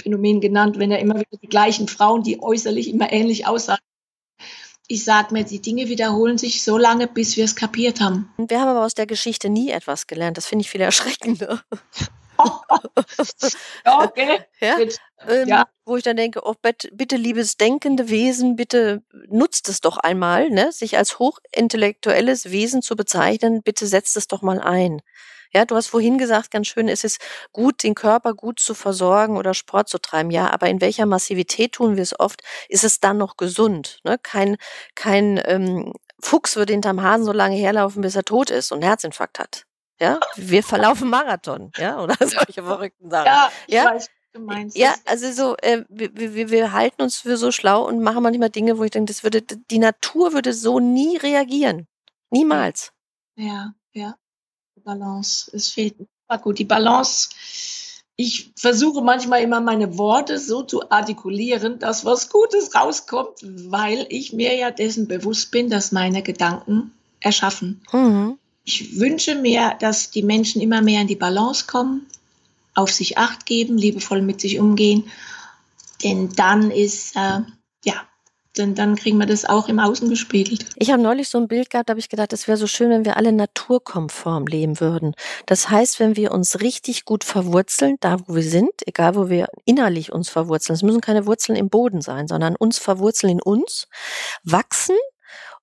Phänomen 0.03 0.41
genannt, 0.41 0.79
wenn 0.79 0.91
er 0.91 0.99
immer 0.99 1.17
wieder 1.17 1.39
die 1.43 1.49
gleichen 1.49 1.89
Frauen, 1.89 2.23
die 2.23 2.41
äußerlich 2.41 2.89
immer 2.89 3.13
ähnlich 3.13 3.47
aussahen. 3.47 3.79
Ich 4.87 5.05
sag 5.05 5.33
mir, 5.33 5.45
die 5.45 5.61
Dinge 5.61 5.89
wiederholen 5.89 6.39
sich 6.39 6.63
so 6.63 6.79
lange, 6.79 7.07
bis 7.07 7.37
wir 7.37 7.45
es 7.45 7.55
kapiert 7.55 8.01
haben. 8.01 8.31
Wir 8.39 8.61
haben 8.61 8.69
aber 8.69 8.87
aus 8.87 8.95
der 8.95 9.07
Geschichte 9.07 9.51
nie 9.51 9.69
etwas 9.69 10.07
gelernt. 10.07 10.39
Das 10.39 10.47
finde 10.47 10.63
ich 10.63 10.71
viel 10.71 10.81
erschreckender. 10.81 11.63
ja, 13.87 14.05
okay. 14.05 14.41
Ja? 14.61 14.79
Ähm, 15.27 15.49
ja. 15.49 15.69
Wo 15.85 15.97
ich 15.97 16.03
dann 16.03 16.17
denke, 16.17 16.41
oh, 16.45 16.55
bitte, 16.61 17.17
liebes 17.17 17.57
denkende 17.57 18.09
Wesen, 18.09 18.57
bitte 18.57 19.03
nutzt 19.29 19.69
es 19.69 19.81
doch 19.81 19.97
einmal, 19.99 20.51
ne? 20.51 20.73
sich 20.73 20.97
als 20.97 21.19
hochintellektuelles 21.19 22.51
Wesen 22.51 22.83
zu 22.83 22.97
bezeichnen, 22.97 23.63
bitte 23.63 23.87
setzt 23.87 24.17
es 24.17 24.29
doch 24.29 24.43
mal 24.43 24.61
ein. 24.61 25.01
Ja, 25.55 25.65
du 25.65 25.77
hast 25.77 25.87
vorhin 25.87 26.19
gesagt, 26.19 26.51
ganz 26.51 26.67
schön, 26.67 26.89
ist 26.89 27.05
es 27.05 27.19
gut, 27.53 27.83
den 27.83 27.95
Körper 27.95 28.35
gut 28.35 28.61
zu 28.61 28.75
versorgen 28.75 29.37
oder 29.37 29.55
Sport 29.55 29.89
zu 29.89 29.99
treiben. 29.99 30.31
Ja, 30.31 30.51
aber 30.51 30.69
in 30.69 30.81
welcher 30.81 31.07
Massivität 31.07 31.73
tun 31.73 31.97
wir 31.97 32.03
es 32.03 32.19
oft? 32.19 32.43
Ist 32.69 32.85
es 32.85 33.01
dann 33.01 33.17
noch 33.17 33.37
gesund? 33.37 34.01
Ne? 34.05 34.19
Kein, 34.23 34.57
kein 34.95 35.41
ähm, 35.47 35.93
Fuchs 36.21 36.57
würde 36.57 36.73
hinterm 36.73 37.03
Hasen 37.03 37.25
so 37.25 37.33
lange 37.33 37.57
herlaufen, 37.57 38.03
bis 38.03 38.17
er 38.17 38.25
tot 38.25 38.51
ist 38.51 38.73
und 38.73 38.79
einen 38.79 38.89
Herzinfarkt 38.89 39.39
hat. 39.39 39.68
Ja, 40.01 40.21
wir 40.37 40.63
verlaufen 40.63 41.11
Marathon, 41.11 41.73
ja, 41.77 42.01
oder 42.01 42.15
solche 42.21 42.63
verrückten 42.63 43.11
Sachen. 43.11 43.27
Ja, 43.27 43.51
ich 43.67 43.75
ja? 43.75 43.85
weiß, 43.87 44.09
du 44.33 44.41
meinst. 44.41 44.77
Ja, 44.77 44.95
also 45.05 45.33
so, 45.33 45.57
äh, 45.57 45.85
wir, 45.89 46.15
wir, 46.15 46.51
wir 46.51 46.73
halten 46.73 47.03
uns 47.03 47.19
für 47.19 47.37
so 47.37 47.51
schlau 47.51 47.87
und 47.87 48.01
machen 48.03 48.23
manchmal 48.23 48.51
Dinge, 48.51 48.79
wo 48.79 48.85
ich 48.85 48.93
denke, 48.93 49.13
das 49.13 49.25
würde, 49.25 49.43
die 49.43 49.79
Natur 49.79 50.33
würde 50.33 50.53
so 50.53 50.79
nie 50.79 51.17
reagieren. 51.17 51.89
Niemals. 52.31 52.93
Ja, 53.37 53.73
ja. 53.93 54.15
Die 54.77 54.81
Balance. 54.81 55.51
Es 55.55 55.71
fehlt. 55.71 55.97
Aber 56.29 56.43
gut, 56.43 56.59
die 56.59 56.65
Balance. 56.65 57.31
Ich 58.17 58.53
versuche 58.57 59.01
manchmal 59.01 59.43
immer 59.43 59.61
meine 59.61 59.97
Worte 59.97 60.39
so 60.39 60.63
zu 60.63 60.91
artikulieren, 60.91 61.79
dass 61.79 62.05
was 62.05 62.29
Gutes 62.29 62.75
rauskommt, 62.75 63.39
weil 63.43 64.07
ich 64.11 64.33
mir 64.33 64.57
ja 64.57 64.73
dessen 64.73 65.07
bewusst 65.07 65.53
bin, 65.53 65.71
dass 65.71 65.93
meine 65.93 66.23
Gedanken 66.23 66.93
erschaffen. 67.21 67.81
Mhm. 67.93 68.38
Ich 68.69 69.01
wünsche 69.01 69.35
mir, 69.35 69.77
dass 69.81 70.11
die 70.11 70.23
Menschen 70.23 70.61
immer 70.61 70.83
mehr 70.83 71.01
in 71.01 71.07
die 71.07 71.17
Balance 71.17 71.65
kommen, 71.67 72.07
auf 72.75 72.91
sich 72.91 73.17
acht 73.17 73.47
geben, 73.47 73.79
liebevoll 73.79 74.21
mit 74.21 74.43
sich 74.43 74.59
umgehen. 74.59 75.11
Denn 76.05 76.29
dann 76.37 76.71
ist, 76.71 77.17
äh, 77.17 77.41
ja, 77.87 77.95
denn 78.59 78.75
dann 78.75 78.97
kriegen 78.97 79.17
wir 79.17 79.25
das 79.25 79.47
auch 79.47 79.71
im 79.71 79.79
Außen 79.79 80.11
gespiegelt. 80.11 80.67
Ich 80.77 80.91
habe 80.91 81.01
neulich 81.01 81.31
so 81.31 81.39
ein 81.39 81.49
Bild 81.49 81.71
gehabt, 81.71 81.89
da 81.89 81.93
habe 81.93 82.01
ich 82.01 82.11
gedacht, 82.11 82.35
es 82.35 82.47
wäre 82.47 82.59
so 82.59 82.67
schön, 82.67 82.91
wenn 82.91 83.07
wir 83.07 83.17
alle 83.17 83.33
naturkonform 83.33 84.47
leben 84.47 84.81
würden. 84.81 85.15
Das 85.47 85.71
heißt, 85.71 85.99
wenn 85.99 86.15
wir 86.17 86.31
uns 86.33 86.61
richtig 86.61 87.07
gut 87.07 87.25
verwurzeln, 87.25 87.97
da 88.01 88.19
wo 88.27 88.35
wir 88.35 88.43
sind, 88.43 88.69
egal 88.85 89.15
wo 89.15 89.31
wir 89.31 89.49
innerlich 89.65 90.13
uns 90.13 90.29
verwurzeln, 90.29 90.75
es 90.75 90.83
müssen 90.83 91.01
keine 91.01 91.25
Wurzeln 91.25 91.57
im 91.57 91.71
Boden 91.71 92.03
sein, 92.03 92.29
sondern 92.29 92.55
uns 92.55 92.77
verwurzeln 92.77 93.33
in 93.33 93.41
uns, 93.41 93.89
wachsen 94.45 94.97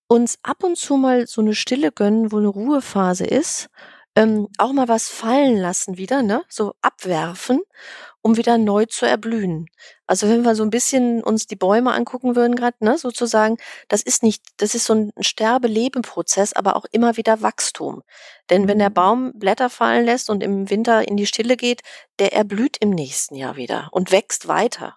uns 0.07 0.37
ab 0.43 0.63
und 0.63 0.77
zu 0.77 0.97
mal 0.97 1.27
so 1.27 1.41
eine 1.41 1.55
Stille 1.55 1.91
gönnen, 1.91 2.31
wo 2.31 2.37
eine 2.37 2.47
Ruhephase 2.47 3.25
ist, 3.25 3.69
ähm, 4.15 4.47
auch 4.57 4.71
mal 4.71 4.87
was 4.87 5.09
fallen 5.09 5.57
lassen 5.57 5.97
wieder, 5.97 6.21
ne? 6.21 6.43
So 6.47 6.73
abwerfen, 6.81 7.61
um 8.21 8.37
wieder 8.37 8.57
neu 8.57 8.85
zu 8.85 9.05
erblühen. 9.05 9.67
Also 10.07 10.29
wenn 10.29 10.43
wir 10.43 10.55
so 10.55 10.63
ein 10.63 10.69
bisschen 10.69 11.21
uns 11.21 11.47
die 11.47 11.57
Bäume 11.57 11.93
angucken 11.93 12.35
würden 12.35 12.55
gerade, 12.55 12.77
ne, 12.79 12.97
sozusagen, 12.97 13.57
das 13.89 14.01
ist 14.01 14.23
nicht, 14.23 14.41
das 14.57 14.73
ist 14.73 14.85
so 14.85 14.93
ein 14.93 15.11
Sterbe-Leben-Prozess, 15.19 16.53
aber 16.53 16.77
auch 16.77 16.85
immer 16.91 17.17
wieder 17.17 17.41
Wachstum. 17.41 18.03
Denn 18.49 18.67
wenn 18.69 18.79
der 18.79 18.89
mhm. 18.89 18.93
Baum 18.93 19.31
Blätter 19.35 19.69
fallen 19.69 20.05
lässt 20.05 20.29
und 20.29 20.43
im 20.43 20.69
Winter 20.69 21.07
in 21.07 21.17
die 21.17 21.27
Stille 21.27 21.57
geht, 21.57 21.81
der 22.19 22.33
erblüht 22.33 22.77
im 22.79 22.91
nächsten 22.91 23.35
Jahr 23.35 23.57
wieder 23.57 23.89
und 23.91 24.11
wächst 24.11 24.47
weiter. 24.47 24.95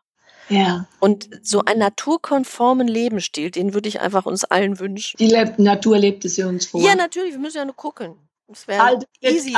Ja. 0.49 0.87
Und 1.01 1.29
so 1.43 1.65
einen 1.65 1.81
naturkonformen 1.81 2.89
Lebensstil, 2.89 3.51
den 3.51 3.75
würde 3.75 3.89
ich 3.89 4.01
einfach 4.01 4.27
uns 4.27 4.45
allen 4.45 4.79
wünschen. 4.79 5.17
Die 5.19 5.27
Le 5.27 5.55
Natur 5.59 5.99
lebt 5.99 6.25
es 6.25 6.37
ja 6.37 6.47
uns 6.47 6.67
vor. 6.67 6.81
Ja, 6.81 6.95
natürlich, 6.95 7.33
wir 7.33 7.41
müssen 7.41 7.59
ja 7.59 7.65
nur 7.65 7.77
gucken. 7.77 8.17
Das 8.49 8.67
wäre 8.67 8.99
easy. 9.21 9.55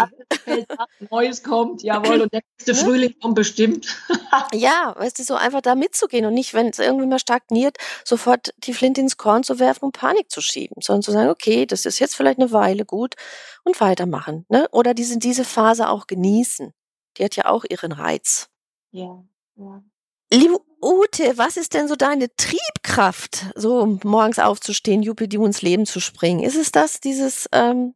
Neues 1.10 1.44
kommt, 1.44 1.82
jawohl, 1.84 2.22
und 2.22 2.32
der 2.32 2.42
nächste 2.58 2.74
Frühling 2.74 3.14
kommt 3.20 3.36
bestimmt. 3.36 3.86
ja, 4.52 4.92
weißt 4.96 5.20
du, 5.20 5.22
so 5.22 5.36
einfach 5.36 5.60
da 5.60 5.76
mitzugehen 5.76 6.26
und 6.26 6.34
nicht, 6.34 6.54
wenn 6.54 6.66
es 6.66 6.80
irgendwie 6.80 7.06
mal 7.06 7.20
stagniert, 7.20 7.76
sofort 8.04 8.52
die 8.58 8.74
Flint 8.74 8.98
ins 8.98 9.16
Korn 9.16 9.44
zu 9.44 9.60
werfen 9.60 9.84
und 9.84 9.92
Panik 9.92 10.28
zu 10.28 10.40
schieben, 10.40 10.82
sondern 10.82 11.02
zu 11.02 11.12
sagen, 11.12 11.30
okay, 11.30 11.66
das 11.66 11.84
ist 11.84 12.00
jetzt 12.00 12.16
vielleicht 12.16 12.40
eine 12.40 12.50
Weile 12.50 12.84
gut 12.84 13.14
und 13.62 13.80
weitermachen. 13.80 14.44
Ne? 14.48 14.66
Oder 14.72 14.92
diese, 14.92 15.18
diese 15.18 15.44
Phase 15.44 15.88
auch 15.88 16.08
genießen. 16.08 16.72
Die 17.16 17.24
hat 17.24 17.36
ja 17.36 17.44
auch 17.46 17.64
ihren 17.68 17.92
Reiz. 17.92 18.48
Ja, 18.90 19.22
ja. 19.54 19.84
Liebe 20.32 20.58
Ute, 20.82 21.36
was 21.36 21.56
ist 21.56 21.74
denn 21.74 21.88
so 21.88 21.96
deine 21.96 22.34
Triebkraft, 22.36 23.46
so 23.54 23.80
um 23.80 24.00
morgens 24.04 24.38
aufzustehen, 24.38 25.02
Juppidi 25.02 25.36
ins 25.36 25.62
Leben 25.62 25.84
zu 25.84 26.00
springen? 26.00 26.42
Ist 26.42 26.56
es 26.56 26.72
das, 26.72 27.00
dieses, 27.00 27.48
ähm, 27.52 27.94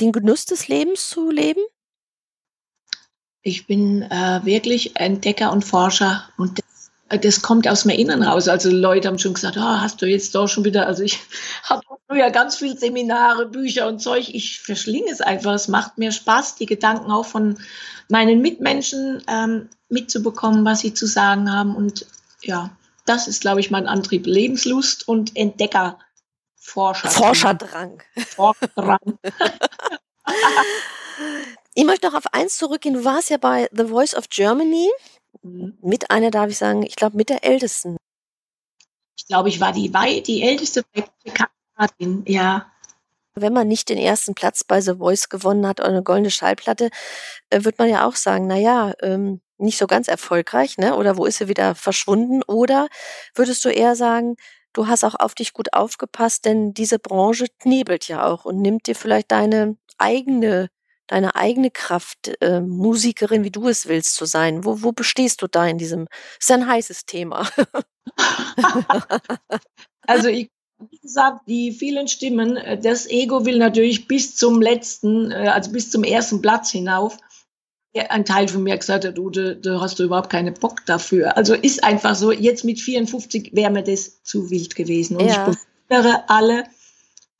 den 0.00 0.12
Genuss 0.12 0.46
des 0.46 0.68
Lebens 0.68 1.08
zu 1.08 1.30
leben? 1.30 1.60
Ich 3.42 3.66
bin 3.66 4.02
äh, 4.02 4.40
wirklich 4.44 4.96
Entdecker 4.96 5.52
und 5.52 5.64
Forscher 5.64 6.28
und 6.38 6.58
das, 6.58 6.90
äh, 7.10 7.18
das, 7.18 7.42
kommt 7.42 7.68
aus 7.68 7.84
mir 7.84 7.98
innen 7.98 8.22
raus. 8.22 8.48
Also 8.48 8.70
Leute 8.70 9.08
haben 9.08 9.18
schon 9.18 9.34
gesagt, 9.34 9.56
oh, 9.58 9.60
hast 9.60 10.00
du 10.00 10.06
jetzt 10.06 10.34
doch 10.34 10.48
schon 10.48 10.64
wieder, 10.64 10.86
also 10.86 11.02
ich 11.02 11.18
habe 11.64 11.82
früher 12.08 12.30
ganz 12.30 12.56
viel 12.56 12.76
Seminare, 12.78 13.46
Bücher 13.46 13.86
und 13.86 14.00
Zeug. 14.00 14.28
Ich 14.34 14.60
verschlinge 14.60 15.10
es 15.10 15.20
einfach. 15.20 15.54
Es 15.54 15.68
macht 15.68 15.98
mir 15.98 16.12
Spaß, 16.12 16.56
die 16.56 16.66
Gedanken 16.66 17.10
auch 17.10 17.26
von 17.26 17.58
meinen 18.08 18.40
Mitmenschen 18.40 19.22
ähm, 19.28 19.68
mitzubekommen, 19.90 20.64
was 20.64 20.80
sie 20.80 20.94
zu 20.94 21.06
sagen 21.06 21.52
haben. 21.52 21.74
Und 21.74 22.06
ja, 22.42 22.70
das 23.06 23.28
ist, 23.28 23.40
glaube 23.40 23.60
ich, 23.60 23.70
mein 23.70 23.86
Antrieb. 23.86 24.26
Lebenslust 24.26 25.06
und 25.08 25.36
Entdecker. 25.36 25.98
Forscher. 26.56 27.10
Forscherdrang. 27.10 28.02
Forscherdrang. 28.16 29.18
Ich 31.74 31.84
möchte 31.84 32.08
noch 32.08 32.14
auf 32.14 32.32
eins 32.32 32.56
zurückgehen. 32.56 32.94
Du 32.94 33.04
warst 33.04 33.30
ja 33.30 33.36
bei 33.36 33.68
The 33.72 33.86
Voice 33.86 34.14
of 34.14 34.28
Germany 34.28 34.90
mhm. 35.42 35.78
mit 35.82 36.10
einer, 36.10 36.30
darf 36.30 36.50
ich 36.50 36.58
sagen, 36.58 36.82
ich 36.82 36.96
glaube, 36.96 37.16
mit 37.16 37.28
der 37.28 37.44
ältesten. 37.44 37.96
Ich 39.16 39.26
glaube, 39.26 39.48
ich 39.48 39.60
war 39.60 39.72
die, 39.72 39.90
die 40.22 40.42
älteste 40.42 40.82
Kandidatin, 41.24 42.24
ja. 42.26 42.70
Wenn 43.34 43.52
man 43.52 43.68
nicht 43.68 43.88
den 43.88 43.98
ersten 43.98 44.34
Platz 44.34 44.64
bei 44.64 44.80
The 44.80 44.96
Voice 44.96 45.28
gewonnen 45.28 45.66
hat 45.66 45.78
oder 45.80 45.90
eine 45.90 46.02
goldene 46.02 46.30
Schallplatte, 46.30 46.90
äh, 47.50 47.64
wird 47.64 47.78
man 47.78 47.88
ja 47.88 48.06
auch 48.06 48.16
sagen, 48.16 48.48
na 48.48 48.56
ja, 48.56 48.92
ähm, 49.02 49.40
nicht 49.60 49.78
so 49.78 49.86
ganz 49.86 50.08
erfolgreich, 50.08 50.78
ne? 50.78 50.96
Oder 50.96 51.16
wo 51.16 51.26
ist 51.26 51.38
sie 51.38 51.48
wieder 51.48 51.74
verschwunden? 51.74 52.42
Oder 52.44 52.88
würdest 53.34 53.64
du 53.64 53.68
eher 53.68 53.96
sagen, 53.96 54.36
du 54.72 54.86
hast 54.86 55.04
auch 55.04 55.14
auf 55.14 55.34
dich 55.34 55.52
gut 55.52 55.72
aufgepasst, 55.72 56.44
denn 56.44 56.74
diese 56.74 56.98
Branche 56.98 57.46
knebelt 57.58 58.08
ja 58.08 58.26
auch 58.26 58.44
und 58.44 58.60
nimmt 58.60 58.86
dir 58.86 58.94
vielleicht 58.94 59.30
deine 59.30 59.76
eigene 59.98 60.68
deine 61.10 61.34
eigene 61.34 61.70
Kraft, 61.72 62.30
äh, 62.40 62.60
Musikerin, 62.60 63.42
wie 63.42 63.50
du 63.50 63.66
es 63.66 63.88
willst, 63.88 64.14
zu 64.14 64.26
sein? 64.26 64.64
Wo, 64.64 64.82
wo 64.82 64.92
bestehst 64.92 65.42
du 65.42 65.48
da 65.48 65.66
in 65.66 65.76
diesem? 65.76 66.06
Ist 66.38 66.52
ein 66.52 66.68
heißes 66.68 67.04
Thema. 67.04 67.50
also 70.06 70.28
ich, 70.28 70.50
wie 70.78 70.98
gesagt, 70.98 71.48
die 71.48 71.72
vielen 71.72 72.06
Stimmen, 72.06 72.56
äh, 72.56 72.78
das 72.78 73.08
Ego 73.10 73.44
will 73.44 73.58
natürlich 73.58 74.06
bis 74.06 74.36
zum 74.36 74.62
letzten, 74.62 75.32
äh, 75.32 75.48
also 75.48 75.72
bis 75.72 75.90
zum 75.90 76.04
ersten 76.04 76.40
Platz 76.40 76.70
hinauf. 76.70 77.18
Ein 77.94 78.24
Teil 78.24 78.46
von 78.46 78.62
mir 78.62 78.76
gesagt 78.76 79.04
hat, 79.04 79.18
du, 79.18 79.30
du 79.30 79.80
hast 79.80 79.98
du 79.98 80.04
überhaupt 80.04 80.30
keine 80.30 80.52
Bock 80.52 80.86
dafür. 80.86 81.36
Also 81.36 81.54
ist 81.54 81.82
einfach 81.82 82.14
so, 82.14 82.30
jetzt 82.30 82.64
mit 82.64 82.80
54 82.80 83.50
wäre 83.52 83.70
mir 83.70 83.82
das 83.82 84.22
zu 84.22 84.50
wild 84.50 84.76
gewesen. 84.76 85.16
Und 85.16 85.26
ja. 85.26 85.48
ich 85.48 85.56
bewundere 85.88 86.28
alle, 86.28 86.64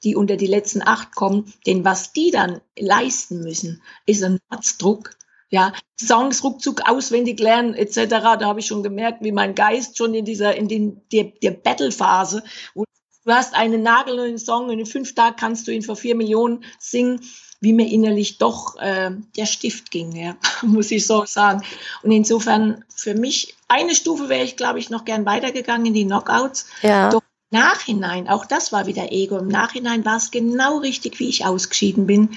die 0.02 0.16
unter 0.16 0.36
die 0.36 0.46
letzten 0.46 0.82
acht 0.82 1.14
kommen, 1.14 1.52
denn 1.66 1.84
was 1.84 2.12
die 2.12 2.30
dann 2.30 2.60
leisten 2.78 3.40
müssen, 3.40 3.82
ist 4.06 4.24
ein 4.24 4.38
Herzdruck. 4.50 5.10
Ja, 5.52 5.72
Songs 6.00 6.44
ruckzuck 6.44 6.88
auswendig 6.88 7.40
lernen 7.40 7.74
etc. 7.74 8.06
Da 8.08 8.40
habe 8.42 8.60
ich 8.60 8.66
schon 8.66 8.84
gemerkt, 8.84 9.22
wie 9.22 9.32
mein 9.32 9.56
Geist 9.56 9.98
schon 9.98 10.14
in 10.14 10.24
dieser 10.24 10.54
in 10.54 10.68
den 10.68 11.02
der, 11.12 11.24
der 11.24 11.50
Battle-Phase, 11.50 12.44
wo 12.74 12.84
du 13.24 13.32
hast 13.32 13.54
einen 13.54 13.82
nagelneuen 13.82 14.38
Song 14.38 14.68
und 14.68 14.78
in 14.78 14.86
fünf 14.86 15.14
Tagen 15.14 15.36
kannst 15.36 15.66
du 15.66 15.72
ihn 15.72 15.82
vor 15.82 15.96
vier 15.96 16.14
Millionen 16.14 16.64
singen, 16.78 17.20
wie 17.60 17.72
mir 17.72 17.90
innerlich 17.90 18.38
doch 18.38 18.76
äh, 18.76 19.10
der 19.36 19.46
Stift 19.46 19.90
ging, 19.90 20.12
ja, 20.12 20.36
muss 20.62 20.90
ich 20.90 21.06
so 21.06 21.24
sagen. 21.26 21.62
Und 22.02 22.10
insofern 22.10 22.84
für 22.94 23.14
mich 23.14 23.54
eine 23.68 23.94
Stufe 23.94 24.28
wäre 24.28 24.44
ich, 24.44 24.56
glaube 24.56 24.78
ich, 24.78 24.90
noch 24.90 25.04
gern 25.04 25.26
weitergegangen 25.26 25.86
in 25.86 25.94
die 25.94 26.04
Knockouts. 26.04 26.66
Ja. 26.82 27.10
Doch 27.10 27.22
Nachhinein, 27.50 28.28
auch 28.28 28.46
das 28.46 28.72
war 28.72 28.86
wieder 28.86 29.10
Ego, 29.10 29.38
im 29.38 29.48
Nachhinein 29.48 30.04
war 30.04 30.16
es 30.16 30.30
genau 30.30 30.78
richtig, 30.78 31.18
wie 31.18 31.28
ich 31.28 31.44
ausgeschieden 31.44 32.06
bin. 32.06 32.30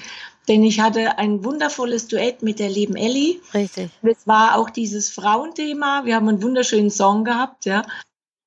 Denn 0.48 0.62
ich 0.62 0.80
hatte 0.80 1.16
ein 1.18 1.42
wundervolles 1.42 2.08
Duett 2.08 2.42
mit 2.42 2.58
der 2.58 2.68
lieben 2.68 2.96
Ellie. 2.96 3.40
Richtig. 3.54 3.90
Es 4.02 4.26
war 4.26 4.58
auch 4.58 4.68
dieses 4.68 5.08
Frauenthema. 5.08 6.04
Wir 6.04 6.16
haben 6.16 6.28
einen 6.28 6.42
wunderschönen 6.42 6.90
Song 6.90 7.24
gehabt, 7.24 7.64
ja. 7.64 7.82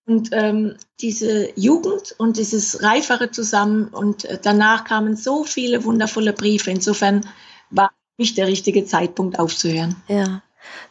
Und 0.07 0.29
ähm, 0.31 0.77
diese 1.01 1.49
Jugend 1.59 2.15
und 2.17 2.37
dieses 2.37 2.81
Reifere 2.81 3.29
zusammen 3.29 3.89
und 3.89 4.23
äh, 4.23 4.39
danach 4.41 4.85
kamen 4.85 5.17
so 5.17 5.43
viele 5.43 5.83
wundervolle 5.83 6.31
Briefe. 6.31 6.71
Insofern 6.71 7.27
war 7.69 7.91
nicht 8.17 8.37
der 8.37 8.47
richtige 8.47 8.85
Zeitpunkt 8.85 9.37
aufzuhören. 9.37 9.97
Ja. 10.07 10.41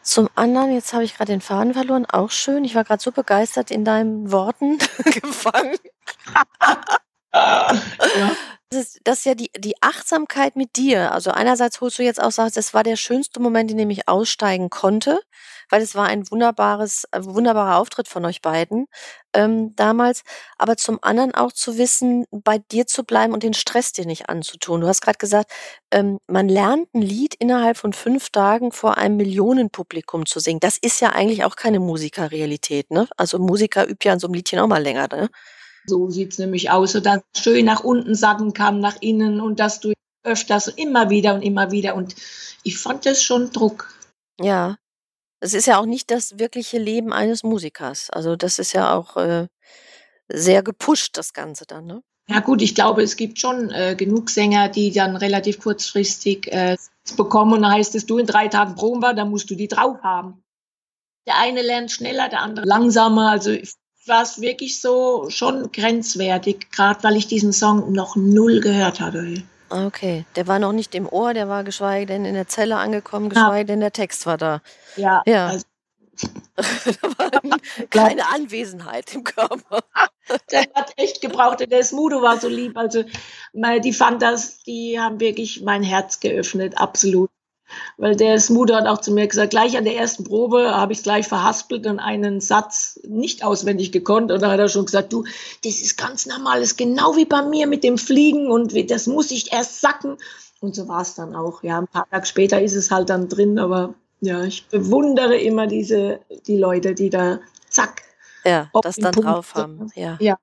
Zum 0.03 0.29
anderen, 0.35 0.71
jetzt 0.71 0.93
habe 0.93 1.03
ich 1.03 1.15
gerade 1.15 1.31
den 1.31 1.41
Faden 1.41 1.73
verloren, 1.73 2.05
auch 2.05 2.29
schön. 2.29 2.63
Ich 2.63 2.75
war 2.75 2.83
gerade 2.83 3.01
so 3.01 3.11
begeistert 3.11 3.71
in 3.71 3.83
deinen 3.83 4.31
Worten 4.31 4.77
gefangen. 5.03 5.77
ja. 7.33 8.31
Das 8.69 8.81
ist, 8.81 8.99
das 9.05 9.19
ist 9.19 9.25
ja 9.25 9.33
die, 9.33 9.49
die 9.57 9.81
Achtsamkeit 9.81 10.55
mit 10.57 10.75
dir. 10.75 11.13
Also 11.13 11.31
einerseits 11.31 11.79
holst 11.79 11.99
du 11.99 12.03
jetzt 12.03 12.21
auch, 12.21 12.31
sagst, 12.31 12.57
das 12.57 12.73
war 12.73 12.83
der 12.83 12.97
schönste 12.97 13.39
Moment, 13.39 13.71
in 13.71 13.77
dem 13.77 13.89
ich 13.89 14.09
aussteigen 14.09 14.69
konnte 14.69 15.21
weil 15.69 15.81
es 15.81 15.95
war 15.95 16.05
ein 16.05 16.29
wunderbares, 16.29 17.05
äh, 17.11 17.23
wunderbarer 17.23 17.77
Auftritt 17.77 18.07
von 18.07 18.25
euch 18.25 18.41
beiden 18.41 18.87
ähm, 19.33 19.75
damals. 19.75 20.23
Aber 20.57 20.77
zum 20.77 20.99
anderen 21.01 21.33
auch 21.33 21.51
zu 21.51 21.77
wissen, 21.77 22.25
bei 22.31 22.57
dir 22.57 22.87
zu 22.87 23.03
bleiben 23.03 23.33
und 23.33 23.43
den 23.43 23.53
Stress 23.53 23.91
dir 23.91 24.05
nicht 24.05 24.29
anzutun. 24.29 24.81
Du 24.81 24.87
hast 24.87 25.01
gerade 25.01 25.17
gesagt, 25.17 25.51
ähm, 25.91 26.19
man 26.27 26.49
lernt 26.49 26.93
ein 26.93 27.01
Lied 27.01 27.35
innerhalb 27.35 27.77
von 27.77 27.93
fünf 27.93 28.29
Tagen 28.29 28.71
vor 28.71 28.97
einem 28.97 29.17
Millionenpublikum 29.17 30.25
zu 30.25 30.39
singen. 30.39 30.59
Das 30.59 30.77
ist 30.77 30.99
ja 31.01 31.09
eigentlich 31.09 31.43
auch 31.43 31.55
keine 31.55 31.79
Musikerrealität, 31.79 32.91
ne? 32.91 33.07
Also 33.17 33.39
Musiker 33.39 33.87
übt 33.87 34.07
ja 34.07 34.13
an 34.13 34.19
so 34.19 34.27
einem 34.27 34.33
Liedchen 34.33 34.59
auch 34.59 34.67
mal 34.67 34.81
länger, 34.81 35.07
ne? 35.07 35.29
So 35.85 36.09
sieht's 36.09 36.37
nämlich 36.37 36.69
aus, 36.69 36.91
so 36.91 36.99
dass 36.99 37.21
schön 37.37 37.65
nach 37.65 37.83
unten 37.83 38.13
sacken 38.13 38.53
kann, 38.53 38.79
nach 38.79 38.97
innen 39.01 39.39
und 39.39 39.59
dass 39.59 39.79
du 39.79 39.93
öfters 40.23 40.67
immer 40.67 41.09
wieder 41.09 41.33
und 41.33 41.41
immer 41.41 41.71
wieder 41.71 41.95
und 41.95 42.15
ich 42.63 42.77
fand 42.77 43.05
das 43.05 43.23
schon 43.23 43.51
Druck. 43.51 43.93
Ja, 44.41 44.75
es 45.39 45.53
ist 45.53 45.67
ja 45.67 45.79
auch 45.79 45.85
nicht 45.85 46.11
das 46.11 46.39
wirkliche 46.39 46.77
Leben 46.77 47.13
eines 47.13 47.43
Musikers. 47.43 48.09
Also 48.09 48.35
das 48.35 48.59
ist 48.59 48.73
ja 48.73 48.95
auch 48.95 49.17
äh, 49.17 49.47
sehr 50.29 50.63
gepusht, 50.63 51.17
das 51.17 51.33
Ganze 51.33 51.65
dann, 51.65 51.85
ne? 51.85 52.01
Ja 52.29 52.41
gut, 52.41 52.61
ich 52.61 52.75
glaube, 52.75 53.03
es 53.03 53.15
gibt 53.15 53.39
schon 53.39 53.69
äh, 53.71 53.95
genug 53.95 54.29
Sänger, 54.29 54.67
die 54.67 54.91
dann 54.91 55.15
relativ 55.15 55.59
kurzfristig 55.61 56.51
äh, 56.51 56.75
bekommen 57.15 57.53
und 57.53 57.61
dann 57.61 57.71
heißt 57.71 57.95
es, 57.95 58.05
du 58.05 58.17
in 58.17 58.25
drei 58.25 58.49
Tagen 58.49 58.75
proben 58.75 59.01
wir, 59.01 59.13
dann 59.13 59.29
musst 59.29 59.49
du 59.49 59.55
die 59.55 59.69
drauf 59.69 60.03
haben. 60.03 60.43
Der 61.25 61.37
eine 61.39 61.61
lernt 61.61 61.91
schneller, 61.91 62.27
der 62.27 62.41
andere 62.41 62.65
langsamer. 62.65 63.31
Also 63.31 63.51
war 64.07 64.23
es 64.23 64.41
wirklich 64.41 64.81
so 64.81 65.29
schon 65.29 65.71
grenzwertig, 65.71 66.69
gerade 66.71 67.01
weil 67.03 67.15
ich 67.15 67.27
diesen 67.27 67.53
Song 67.53 67.93
noch 67.93 68.15
null 68.15 68.59
gehört 68.59 68.99
hatte. 68.99 69.43
Ah, 69.69 69.85
okay, 69.85 70.25
der 70.35 70.47
war 70.47 70.59
noch 70.59 70.71
nicht 70.71 70.95
im 70.95 71.07
Ohr, 71.07 71.33
der 71.33 71.49
war 71.49 71.63
geschweige 71.63 72.05
denn 72.05 72.25
in 72.25 72.33
der 72.33 72.47
Zelle 72.47 72.77
angekommen, 72.77 73.29
geschweige 73.29 73.59
ja. 73.59 73.63
denn 73.63 73.79
der 73.81 73.91
Text 73.91 74.25
war 74.25 74.37
da. 74.37 74.61
Ja. 74.95 75.23
ja. 75.25 75.47
Also. 75.47 75.65
keine 77.89 78.27
Anwesenheit 78.29 79.13
im 79.13 79.23
Körper. 79.23 79.81
der 80.51 80.61
hat 80.73 80.93
echt 80.97 81.21
gebraucht. 81.21 81.59
Der 81.69 81.83
Smudo 81.83 82.21
war 82.21 82.39
so 82.39 82.47
lieb. 82.47 82.77
Also 82.77 83.03
die 83.53 83.93
Fantas, 83.93 84.63
die 84.63 84.99
haben 84.99 85.19
wirklich 85.19 85.61
mein 85.61 85.83
Herz 85.83 86.19
geöffnet, 86.19 86.77
absolut. 86.77 87.29
Weil 87.97 88.15
der 88.15 88.39
Smudo 88.39 88.75
hat 88.75 88.87
auch 88.87 89.01
zu 89.01 89.11
mir 89.11 89.27
gesagt, 89.27 89.51
gleich 89.51 89.77
an 89.77 89.83
der 89.83 89.95
ersten 89.95 90.23
Probe 90.23 90.75
habe 90.75 90.93
ich 90.93 90.99
es 90.99 91.03
gleich 91.03 91.27
verhaspelt 91.27 91.85
und 91.85 91.99
einen 91.99 92.41
Satz 92.41 92.99
nicht 93.07 93.43
auswendig 93.43 93.91
gekonnt. 93.91 94.31
Und 94.31 94.41
da 94.41 94.51
hat 94.51 94.59
er 94.59 94.69
schon 94.69 94.85
gesagt, 94.85 95.13
du, 95.13 95.23
das 95.63 95.81
ist 95.81 95.97
ganz 95.97 96.25
normal, 96.25 96.59
das 96.59 96.71
ist 96.71 96.77
genau 96.77 97.15
wie 97.15 97.25
bei 97.25 97.41
mir 97.43 97.67
mit 97.67 97.83
dem 97.83 97.97
Fliegen 97.97 98.49
und 98.51 98.73
das 98.91 99.07
muss 99.07 99.31
ich 99.31 99.51
erst 99.51 99.81
sacken. 99.81 100.17
Und 100.59 100.75
so 100.75 100.87
war 100.87 101.01
es 101.01 101.15
dann 101.15 101.35
auch. 101.35 101.63
Ja, 101.63 101.79
ein 101.79 101.87
paar 101.87 102.09
Tage 102.09 102.25
später 102.25 102.61
ist 102.61 102.75
es 102.75 102.89
halt 102.89 103.09
dann 103.09 103.29
drin, 103.29 103.59
aber 103.59 103.93
ja, 104.21 104.43
ich 104.43 104.67
bewundere 104.67 105.37
immer 105.37 105.67
diese, 105.67 106.19
die 106.47 106.57
Leute, 106.57 106.95
die 106.95 107.09
da 107.09 107.39
zack. 107.69 108.01
Ja, 108.43 108.69
das 108.81 108.95
dann 108.95 109.11
Punkt 109.11 109.29
drauf 109.29 109.55
haben. 109.55 109.91
Ja. 109.95 110.17
ja. 110.19 110.37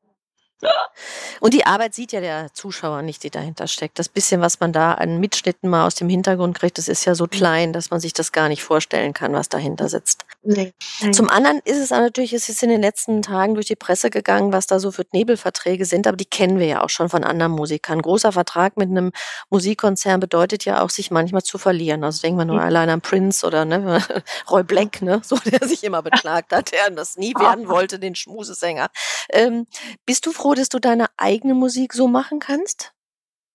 Und 1.41 1.53
die 1.53 1.67
Arbeit 1.67 1.95
sieht 1.95 2.13
ja 2.13 2.21
der 2.21 2.53
Zuschauer 2.55 3.03
nicht, 3.03 3.23
die 3.23 3.31
dahinter 3.31 3.67
steckt. 3.67 3.99
Das 3.99 4.09
bisschen, 4.09 4.41
was 4.41 4.61
man 4.61 4.73
da 4.73 4.95
an 4.95 5.19
Mitschnitten 5.19 5.69
mal 5.69 5.87
aus 5.87 5.95
dem 5.95 6.09
Hintergrund 6.09 6.59
kriegt, 6.59 6.79
das 6.79 6.89
ist 6.89 7.05
ja 7.05 7.15
so 7.15 7.27
klein, 7.27 7.73
dass 7.73 7.91
man 7.91 8.01
sich 8.01 8.13
das 8.13 8.33
gar 8.33 8.49
nicht 8.49 8.63
vorstellen 8.63 9.13
kann, 9.13 9.33
was 9.35 9.49
dahinter 9.49 9.89
sitzt. 9.89 10.25
Nee. 10.43 10.73
Zum 11.13 11.29
anderen 11.29 11.61
ist 11.65 11.79
es 11.79 11.91
natürlich, 11.91 12.33
es 12.33 12.49
ist 12.49 12.63
in 12.63 12.71
den 12.71 12.81
letzten 12.81 13.23
Tagen 13.23 13.55
durch 13.55 13.67
die 13.67 13.77
Presse 13.77 14.11
gegangen, 14.11 14.53
was 14.53 14.67
da 14.67 14.79
so 14.79 14.91
für 14.91 15.05
Nebelverträge 15.13 15.85
sind, 15.85 16.07
aber 16.07 16.17
die 16.17 16.25
kennen 16.25 16.59
wir 16.59 16.67
ja 16.67 16.83
auch 16.83 16.91
schon 16.91 17.09
von 17.09 17.25
anderen 17.25 17.53
Musikern. 17.53 18.01
großer 18.01 18.33
Vertrag 18.33 18.77
mit 18.77 18.91
einem 18.91 19.13
Musikkonzern 19.51 20.21
bedeutet 20.21 20.65
ja 20.65 20.83
auch, 20.83 20.91
sich 20.91 21.11
manchmal 21.11 21.43
zu 21.43 21.59
verlieren. 21.59 22.05
Also 22.05 22.23
denken 22.23 22.39
wir 22.39 22.45
nur 22.45 22.57
mhm. 22.57 22.63
allein 22.63 22.91
an 22.91 23.01
Prince 23.01 23.47
oder 23.47 23.65
ne, 23.65 24.03
Roy 24.51 24.63
Black, 24.63 25.03
ne, 25.03 25.21
so 25.25 25.37
der 25.37 25.67
sich 25.69 25.85
immer 25.85 26.03
beklagt 26.03 26.53
hat, 26.53 26.73
der 26.73 26.91
das 26.91 27.17
nie 27.17 27.35
werden 27.35 27.69
wollte, 27.69 27.99
den 27.99 28.15
Schmusesänger. 28.15 28.89
Ähm, 29.31 29.67
bist 30.07 30.27
du 30.27 30.33
froh, 30.33 30.44
dass 30.53 30.69
du 30.69 30.79
deine 30.79 31.07
eigene 31.17 31.55
Musik 31.55 31.95
so 31.95 32.07
machen 32.07 32.41
kannst? 32.41 32.93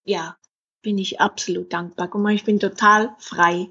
Ja, 0.04 0.38
bin 0.82 0.98
ich 0.98 1.22
absolut 1.22 1.72
dankbar. 1.72 2.08
Guck 2.08 2.22
mal, 2.22 2.34
ich 2.34 2.46
bin 2.46 2.60
total 2.60 3.16
frei. 3.20 3.70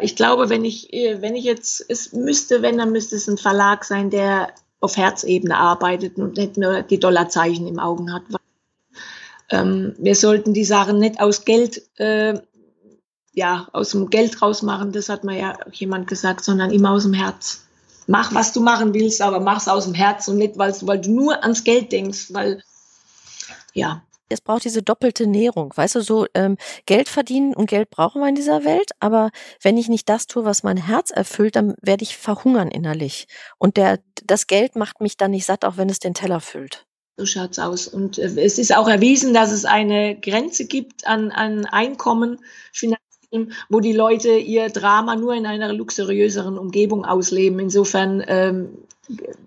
Ich 0.00 0.16
glaube, 0.16 0.50
wenn 0.50 0.64
ich, 0.64 0.92
äh, 0.92 1.22
wenn 1.22 1.36
ich 1.36 1.44
jetzt, 1.44 1.84
es 1.88 2.12
müsste, 2.12 2.62
wenn, 2.62 2.78
dann 2.78 2.90
müsste 2.90 3.16
es 3.16 3.28
ein 3.28 3.38
Verlag 3.38 3.84
sein, 3.84 4.10
der 4.10 4.52
auf 4.80 4.96
Herzebene 4.96 5.56
arbeitet 5.56 6.16
und 6.18 6.36
nicht 6.36 6.56
nur 6.56 6.82
die 6.82 6.98
Dollarzeichen 6.98 7.66
im 7.66 7.78
Augen 7.78 8.12
hat. 8.12 8.22
Ähm, 9.50 9.94
wir 9.98 10.14
sollten 10.14 10.54
die 10.54 10.64
Sachen 10.64 10.98
nicht 10.98 11.20
aus 11.20 11.44
Geld, 11.44 11.82
äh, 11.98 12.40
ja, 13.32 13.68
aus 13.72 13.90
dem 13.90 14.10
Geld 14.10 14.42
rausmachen, 14.42 14.92
das 14.92 15.08
hat 15.08 15.24
mir 15.24 15.38
ja 15.38 15.58
jemand 15.72 16.06
gesagt, 16.06 16.44
sondern 16.44 16.70
immer 16.70 16.90
aus 16.90 17.04
dem 17.04 17.14
Herz 17.14 17.67
mach, 18.08 18.34
was 18.34 18.52
du 18.52 18.60
machen 18.60 18.94
willst, 18.94 19.20
aber 19.22 19.38
mach 19.38 19.60
es 19.60 19.68
aus 19.68 19.84
dem 19.84 19.94
Herz 19.94 20.26
und 20.26 20.38
nicht, 20.38 20.58
weil, 20.58 20.74
weil 20.82 21.00
du 21.00 21.12
nur 21.12 21.42
ans 21.42 21.62
Geld 21.62 21.92
denkst, 21.92 22.32
weil, 22.32 22.62
ja. 23.74 24.02
Es 24.30 24.40
braucht 24.40 24.64
diese 24.64 24.82
doppelte 24.82 25.26
Nährung, 25.26 25.72
weißt 25.74 25.94
du, 25.94 26.00
so 26.02 26.26
ähm, 26.34 26.56
Geld 26.84 27.08
verdienen 27.08 27.54
und 27.54 27.70
Geld 27.70 27.88
brauchen 27.90 28.20
wir 28.20 28.28
in 28.28 28.34
dieser 28.34 28.64
Welt, 28.64 28.90
aber 29.00 29.30
wenn 29.62 29.78
ich 29.78 29.88
nicht 29.88 30.08
das 30.08 30.26
tue, 30.26 30.44
was 30.44 30.62
mein 30.62 30.76
Herz 30.76 31.10
erfüllt, 31.10 31.56
dann 31.56 31.74
werde 31.80 32.02
ich 32.02 32.16
verhungern 32.18 32.70
innerlich. 32.70 33.26
Und 33.58 33.76
der, 33.78 34.00
das 34.24 34.46
Geld 34.46 34.76
macht 34.76 35.00
mich 35.00 35.16
dann 35.16 35.30
nicht 35.30 35.46
satt, 35.46 35.64
auch 35.64 35.76
wenn 35.78 35.88
es 35.88 35.98
den 35.98 36.12
Teller 36.12 36.40
füllt. 36.40 36.86
So 37.16 37.26
schaut's 37.26 37.58
aus. 37.58 37.88
Und 37.88 38.18
äh, 38.18 38.40
es 38.40 38.58
ist 38.58 38.74
auch 38.74 38.88
erwiesen, 38.88 39.32
dass 39.34 39.50
es 39.50 39.64
eine 39.64 40.18
Grenze 40.18 40.66
gibt 40.66 41.06
an, 41.06 41.30
an 41.30 41.64
Einkommen, 41.64 42.38
Film, 42.72 42.94
wo 43.68 43.80
die 43.80 43.92
Leute 43.92 44.30
ihr 44.30 44.68
Drama 44.68 45.16
nur 45.16 45.34
in 45.34 45.46
einer 45.46 45.72
luxuriöseren 45.72 46.58
Umgebung 46.58 47.04
ausleben. 47.04 47.58
Insofern, 47.58 48.24
ähm, 48.26 48.78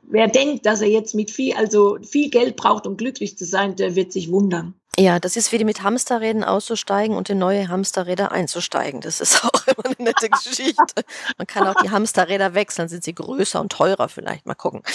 wer 0.04 0.28
denkt, 0.28 0.66
dass 0.66 0.82
er 0.82 0.90
jetzt 0.90 1.16
mit 1.16 1.32
viel, 1.32 1.56
also 1.56 1.98
viel 2.02 2.30
Geld 2.30 2.56
braucht, 2.56 2.86
um 2.88 2.98
glücklich 2.98 3.38
zu 3.38 3.46
sein, 3.46 3.76
der 3.76 3.96
wird 3.96 4.12
sich 4.12 4.32
wundern. 4.32 4.76
Ja, 5.00 5.20
das 5.20 5.38
ist 5.38 5.52
wie 5.52 5.64
mit 5.64 5.84
Hamsterräden 5.84 6.44
auszusteigen 6.44 7.16
und 7.16 7.30
in 7.30 7.38
neue 7.38 7.70
Hamsterräder 7.70 8.32
einzusteigen. 8.32 9.00
Das 9.02 9.22
ist 9.22 9.44
auch 9.46 9.68
immer 9.68 9.86
eine 9.86 9.96
nette 10.10 10.30
Geschichte. 10.30 11.04
Man 11.38 11.48
kann 11.48 11.68
auch 11.68 11.82
die 11.82 11.90
Hamsterräder 11.90 12.54
wechseln, 12.54 12.90
sind 12.90 13.04
sie 13.04 13.16
größer 13.16 13.62
und 13.62 13.72
teurer 13.72 14.10
vielleicht. 14.10 14.46
Mal 14.46 14.56
gucken. 14.56 14.84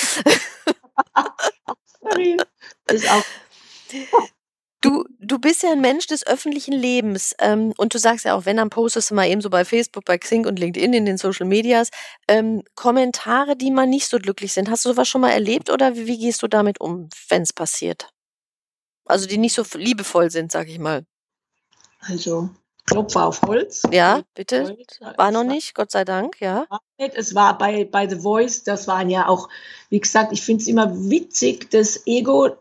ist 2.89 3.11
auch. 3.11 3.25
Du, 4.87 5.05
du 5.19 5.41
bist 5.41 5.65
ja 5.65 5.73
ein 5.73 5.81
Mensch 5.81 6.07
des 6.07 6.25
öffentlichen 6.25 6.73
Lebens 6.73 7.35
ähm, 7.41 7.75
und 7.77 7.93
du 7.93 7.99
sagst 7.99 8.25
ja 8.25 8.35
auch, 8.37 8.45
wenn 8.45 8.57
dann 8.57 8.71
postest 8.71 9.11
du 9.11 9.17
mal 9.17 9.27
eben 9.27 9.41
so 9.41 9.51
bei 9.51 9.65
Facebook, 9.65 10.05
bei 10.05 10.17
Xing 10.17 10.47
und 10.47 10.61
LinkedIn 10.61 10.93
in 10.93 11.05
den 11.05 11.19
Social 11.19 11.45
Medias 11.45 11.91
ähm, 12.29 12.63
Kommentare, 12.77 13.57
die 13.57 13.73
mal 13.73 13.89
nicht 13.89 14.07
so 14.09 14.19
glücklich 14.19 14.53
sind. 14.53 14.71
Hast 14.71 14.85
du 14.85 14.91
sowas 14.91 15.09
schon 15.09 15.23
mal 15.23 15.33
erlebt 15.33 15.71
oder 15.71 15.97
wie, 15.97 16.07
wie 16.07 16.19
gehst 16.19 16.41
du 16.45 16.47
damit 16.47 16.81
um, 16.81 17.09
wenn 17.29 17.43
es 17.43 17.53
passiert? 17.53 18.11
Also 19.07 19.27
die 19.27 19.39
nicht 19.39 19.55
so 19.55 19.65
liebevoll 19.75 20.31
sind, 20.31 20.53
sag 20.53 20.69
ich 20.69 20.79
mal. 20.79 21.05
Also 21.99 22.51
Klopfer 22.87 23.27
auf 23.27 23.43
Holz. 23.43 23.83
Ja, 23.91 24.23
bitte. 24.35 24.77
War 25.17 25.33
noch 25.33 25.43
nicht, 25.43 25.75
Gott 25.75 25.91
sei 25.91 26.05
Dank, 26.05 26.41
ja. 26.41 26.67
Es 26.99 27.35
war 27.35 27.59
bei, 27.59 27.85
bei 27.85 28.09
The 28.09 28.21
Voice, 28.21 28.63
das 28.63 28.87
waren 28.87 29.11
ja 29.11 29.27
auch, 29.27 29.49
wie 29.91 29.99
gesagt, 29.99 30.33
ich 30.33 30.43
finde 30.43 30.63
es 30.63 30.69
immer 30.69 30.95
witzig, 31.11 31.71
das 31.73 32.07
Ego, 32.07 32.57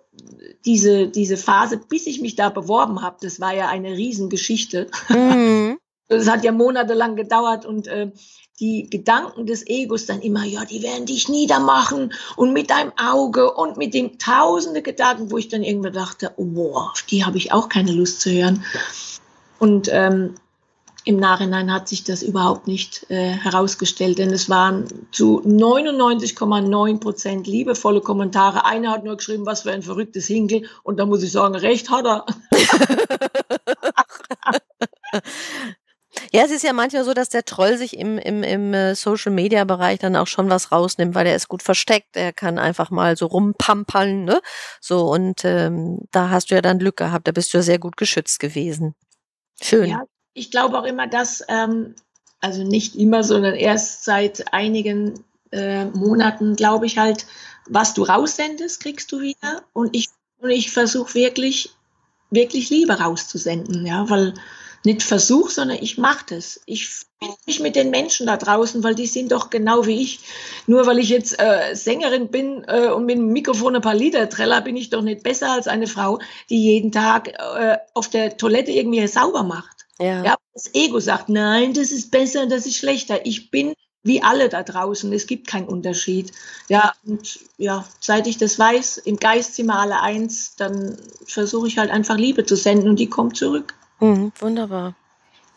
diese, 0.66 1.08
diese 1.08 1.38
Phase, 1.38 1.78
bis 1.78 2.08
ich 2.08 2.22
mich 2.22 2.36
da 2.36 2.50
beworben 2.50 3.02
habe, 3.02 3.18
das 3.22 3.40
war 3.40 3.54
ja 3.54 3.70
eine 3.70 3.92
Riesengeschichte. 3.92 4.88
Mhm. 5.10 5.78
Das 6.08 6.30
hat 6.30 6.44
ja 6.44 6.52
monatelang 6.52 7.16
gedauert 7.16 7.66
und 7.66 7.88
äh, 7.88 8.12
die 8.60 8.88
Gedanken 8.90 9.48
des 9.48 9.68
Egos 9.68 10.06
dann 10.06 10.22
immer, 10.22 10.46
ja, 10.46 10.64
die 10.64 10.84
werden 10.84 11.08
dich 11.08 11.30
niedermachen 11.30 12.14
und 12.36 12.54
mit 12.54 12.70
deinem 12.70 12.94
Auge 12.96 13.52
und 13.52 13.78
mit 13.78 13.96
den 13.96 14.20
tausende 14.20 14.84
Gedanken, 14.84 15.32
wo 15.32 15.40
ich 15.40 15.50
dann 15.50 15.64
irgendwann 15.64 15.94
dachte, 15.94 16.32
oh, 16.38 16.46
boah, 16.46 16.92
auf 16.92 17.02
die 17.02 17.26
habe 17.26 17.38
ich 17.38 17.52
auch 17.52 17.70
keine 17.70 17.92
Lust 17.92 18.22
zu 18.22 18.30
hören. 18.30 18.64
Und 19.58 19.90
ähm, 19.92 20.36
im 21.06 21.18
Nachhinein 21.18 21.72
hat 21.72 21.88
sich 21.88 22.04
das 22.04 22.24
überhaupt 22.24 22.68
nicht 22.68 23.06
äh, 23.10 23.30
herausgestellt, 23.30 24.18
denn 24.18 24.32
es 24.32 24.50
waren 24.50 24.88
zu 25.12 25.42
99,9 25.46 27.00
Prozent 27.00 27.48
liebevolle 27.48 28.02
Kommentare. 28.02 28.66
Einer 28.66 28.92
hat 28.92 29.04
nur 29.04 29.16
geschrieben, 29.16 29.46
was 29.46 29.62
für 29.62 29.72
ein 29.72 29.84
verrücktes 29.84 30.26
Hinkel. 30.26 30.68
Und 30.82 30.98
da 30.98 31.06
muss 31.06 31.22
ich 31.22 31.32
sagen, 31.32 31.56
recht 31.56 31.92
hat 31.92 32.06
er. 32.06 32.26
Ja, 36.32 36.44
es 36.44 36.52
ist 36.52 36.64
ja 36.64 36.74
manchmal 36.74 37.04
so, 37.04 37.14
dass 37.14 37.30
der 37.30 37.46
Troll 37.46 37.78
sich 37.78 37.98
im, 37.98 38.18
im, 38.18 38.42
im 38.42 38.74
äh, 38.74 38.96
Social-Media-Bereich 38.96 40.00
dann 40.00 40.16
auch 40.16 40.28
schon 40.28 40.50
was 40.50 40.72
rausnimmt, 40.72 41.14
weil 41.14 41.28
er 41.28 41.36
ist 41.36 41.50
gut 41.50 41.62
versteckt. 41.62 42.16
Er 42.16 42.34
kann 42.34 42.58
einfach 42.58 42.90
mal 42.90 43.16
so 43.16 43.28
rumpampeln, 43.28 44.24
ne? 44.24 44.42
So, 44.82 45.12
und 45.12 45.46
ähm, 45.46 46.00
da 46.12 46.30
hast 46.30 46.52
du 46.52 46.56
ja 46.56 46.62
dann 46.62 46.80
Glück 46.80 46.98
gehabt. 46.98 47.28
Da 47.28 47.32
bist 47.32 47.54
du 47.54 47.58
ja 47.58 47.64
sehr 47.64 47.80
gut 47.80 47.98
geschützt 47.98 48.40
gewesen. 48.40 48.96
Schön. 49.62 49.90
Ja, 49.90 50.04
ich 50.36 50.52
glaube 50.52 50.78
auch 50.78 50.84
immer, 50.84 51.08
dass, 51.08 51.44
ähm, 51.48 51.96
also 52.42 52.64
nicht 52.64 52.96
immer, 52.96 53.24
sondern 53.24 53.56
erst 53.56 54.04
seit 54.04 54.54
einigen 54.54 55.24
äh, 55.52 55.86
Monaten, 55.86 56.56
glaube 56.56 56.86
ich 56.86 57.00
halt, 57.00 57.26
was 57.68 57.96
du 57.96 58.04
raussendest, 58.04 58.82
kriegst 58.82 59.12
du 59.12 59.22
wieder. 59.22 59.64
Und 59.74 59.96
ich, 59.96 60.10
und 60.40 60.52
ich 60.52 60.72
versuche 60.72 61.16
wirklich, 61.16 61.72
wirklich 62.30 62.70
Liebe 62.70 63.00
rauszusenden, 63.00 63.86
ja, 63.86 64.08
weil 64.10 64.36
nicht 64.84 65.02
versuche, 65.02 65.52
sondern 65.52 65.78
ich 65.82 65.98
mache 65.98 66.26
das. 66.36 66.62
Ich 66.66 66.88
bin 67.20 67.30
mich 67.48 67.60
mit 67.60 67.76
den 67.76 67.90
Menschen 67.90 68.28
da 68.28 68.38
draußen, 68.38 68.84
weil 68.84 68.94
die 68.94 69.08
sind 69.08 69.32
doch 69.32 69.50
genau 69.50 69.88
wie 69.88 70.02
ich. 70.02 70.20
Nur 70.68 70.86
weil 70.86 71.00
ich 71.00 71.10
jetzt 71.10 71.40
äh, 71.40 71.74
Sängerin 71.74 72.28
bin 72.30 72.64
äh, 72.68 72.90
und 72.90 73.06
mit 73.06 73.18
dem 73.18 73.30
Mikrofon 73.30 73.76
ein 73.76 73.82
paar 73.82 73.96
Lieder 73.96 74.30
treller, 74.30 74.62
bin 74.62 74.78
ich 74.78 74.92
doch 74.92 75.02
nicht 75.02 75.24
besser 75.24 75.54
als 75.54 75.68
eine 75.68 75.88
Frau, 75.88 76.20
die 76.50 76.62
jeden 76.62 76.92
Tag 76.92 77.30
äh, 77.30 77.78
auf 77.96 78.10
der 78.10 78.38
Toilette 78.38 78.72
irgendwie 78.72 79.08
sauber 79.08 79.44
macht. 79.44 79.75
Ja. 80.00 80.24
ja. 80.24 80.36
Das 80.54 80.74
Ego 80.74 81.00
sagt, 81.00 81.30
nein, 81.30 81.74
das 81.74 81.92
ist 81.92 82.12
besser, 82.12 82.48
das 82.48 82.66
ist 82.66 82.78
schlechter. 82.78 83.26
Ich 83.26 83.52
bin 83.52 83.74
wie 84.04 84.22
alle 84.22 84.50
da 84.50 84.64
draußen. 84.64 85.12
Es 85.12 85.28
gibt 85.28 85.48
keinen 85.48 85.68
Unterschied. 85.68 86.32
Ja, 86.70 86.94
und 87.06 87.40
ja, 87.58 87.86
seit 88.00 88.28
ich 88.28 88.38
das 88.38 88.58
weiß, 88.58 89.00
im 89.00 89.18
Geist 89.18 89.56
sind 89.56 89.66
wir 89.66 89.80
alle 89.80 90.00
eins, 90.00 90.56
dann 90.56 90.98
versuche 91.26 91.68
ich 91.68 91.78
halt 91.78 91.90
einfach 91.92 92.16
Liebe 92.16 92.46
zu 92.46 92.56
senden 92.56 92.90
und 92.90 93.00
die 93.00 93.10
kommt 93.10 93.36
zurück. 93.36 93.74
Mhm, 94.00 94.32
wunderbar. 94.40 94.96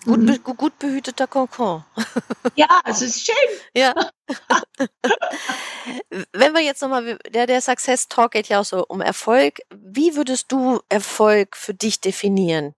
Gut, 0.05 0.21
mhm. 0.21 0.27
be 0.27 0.39
gut 0.39 0.79
behüteter 0.79 1.27
Kokon. 1.27 1.85
Ja, 2.55 2.81
es 2.85 3.03
ist 3.03 3.27
schön. 3.27 3.35
Ja. 3.75 3.95
Wenn 6.33 6.55
wir 6.55 6.63
jetzt 6.63 6.81
nochmal, 6.83 7.19
der, 7.29 7.47
der 7.47 7.61
Success 7.61 8.09
Talk 8.09 8.33
geht 8.33 8.49
ja 8.49 8.61
auch 8.61 8.65
so 8.65 8.85
um 8.89 9.01
Erfolg. 9.01 9.59
Wie 9.71 10.17
würdest 10.17 10.51
du 10.51 10.81
Erfolg 10.89 11.57
für 11.57 11.75
dich 11.75 12.01
definieren? 12.01 12.75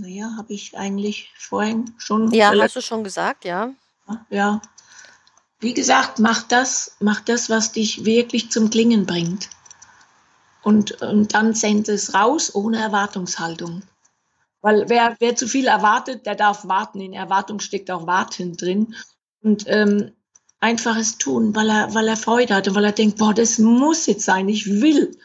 Naja, 0.00 0.34
habe 0.36 0.52
ich 0.52 0.76
eigentlich 0.78 1.32
vorhin 1.36 1.94
schon. 1.98 2.30
Ja, 2.32 2.52
hast 2.56 2.76
du 2.76 2.80
schon 2.80 3.02
gesagt, 3.02 3.44
ja. 3.44 3.72
Ja. 4.30 4.60
Wie 5.60 5.74
gesagt, 5.74 6.20
mach 6.20 6.42
das, 6.44 6.96
mach 7.00 7.20
das, 7.20 7.50
was 7.50 7.72
dich 7.72 8.04
wirklich 8.04 8.50
zum 8.50 8.70
Klingen 8.70 9.06
bringt 9.06 9.48
und, 10.62 11.02
und 11.02 11.34
dann 11.34 11.54
sendet 11.54 11.88
es 11.88 12.14
raus 12.14 12.54
ohne 12.54 12.78
Erwartungshaltung. 12.78 13.82
Weil 14.60 14.88
wer, 14.88 15.16
wer 15.18 15.34
zu 15.34 15.48
viel 15.48 15.66
erwartet, 15.66 16.26
der 16.26 16.34
darf 16.34 16.66
warten. 16.68 17.00
In 17.00 17.12
Erwartung 17.12 17.58
steckt 17.58 17.90
auch 17.90 18.06
Warten 18.06 18.56
drin. 18.56 18.94
Und 19.42 19.64
ähm, 19.66 20.12
einfaches 20.60 21.18
tun, 21.18 21.54
weil 21.54 21.70
er, 21.70 21.94
weil 21.94 22.08
er 22.08 22.16
Freude 22.16 22.54
hat 22.54 22.68
und 22.68 22.74
weil 22.74 22.84
er 22.84 22.92
denkt, 22.92 23.18
boah, 23.18 23.32
das 23.32 23.58
muss 23.58 24.06
jetzt 24.06 24.24
sein, 24.24 24.48
ich 24.48 24.66
will. 24.66 25.16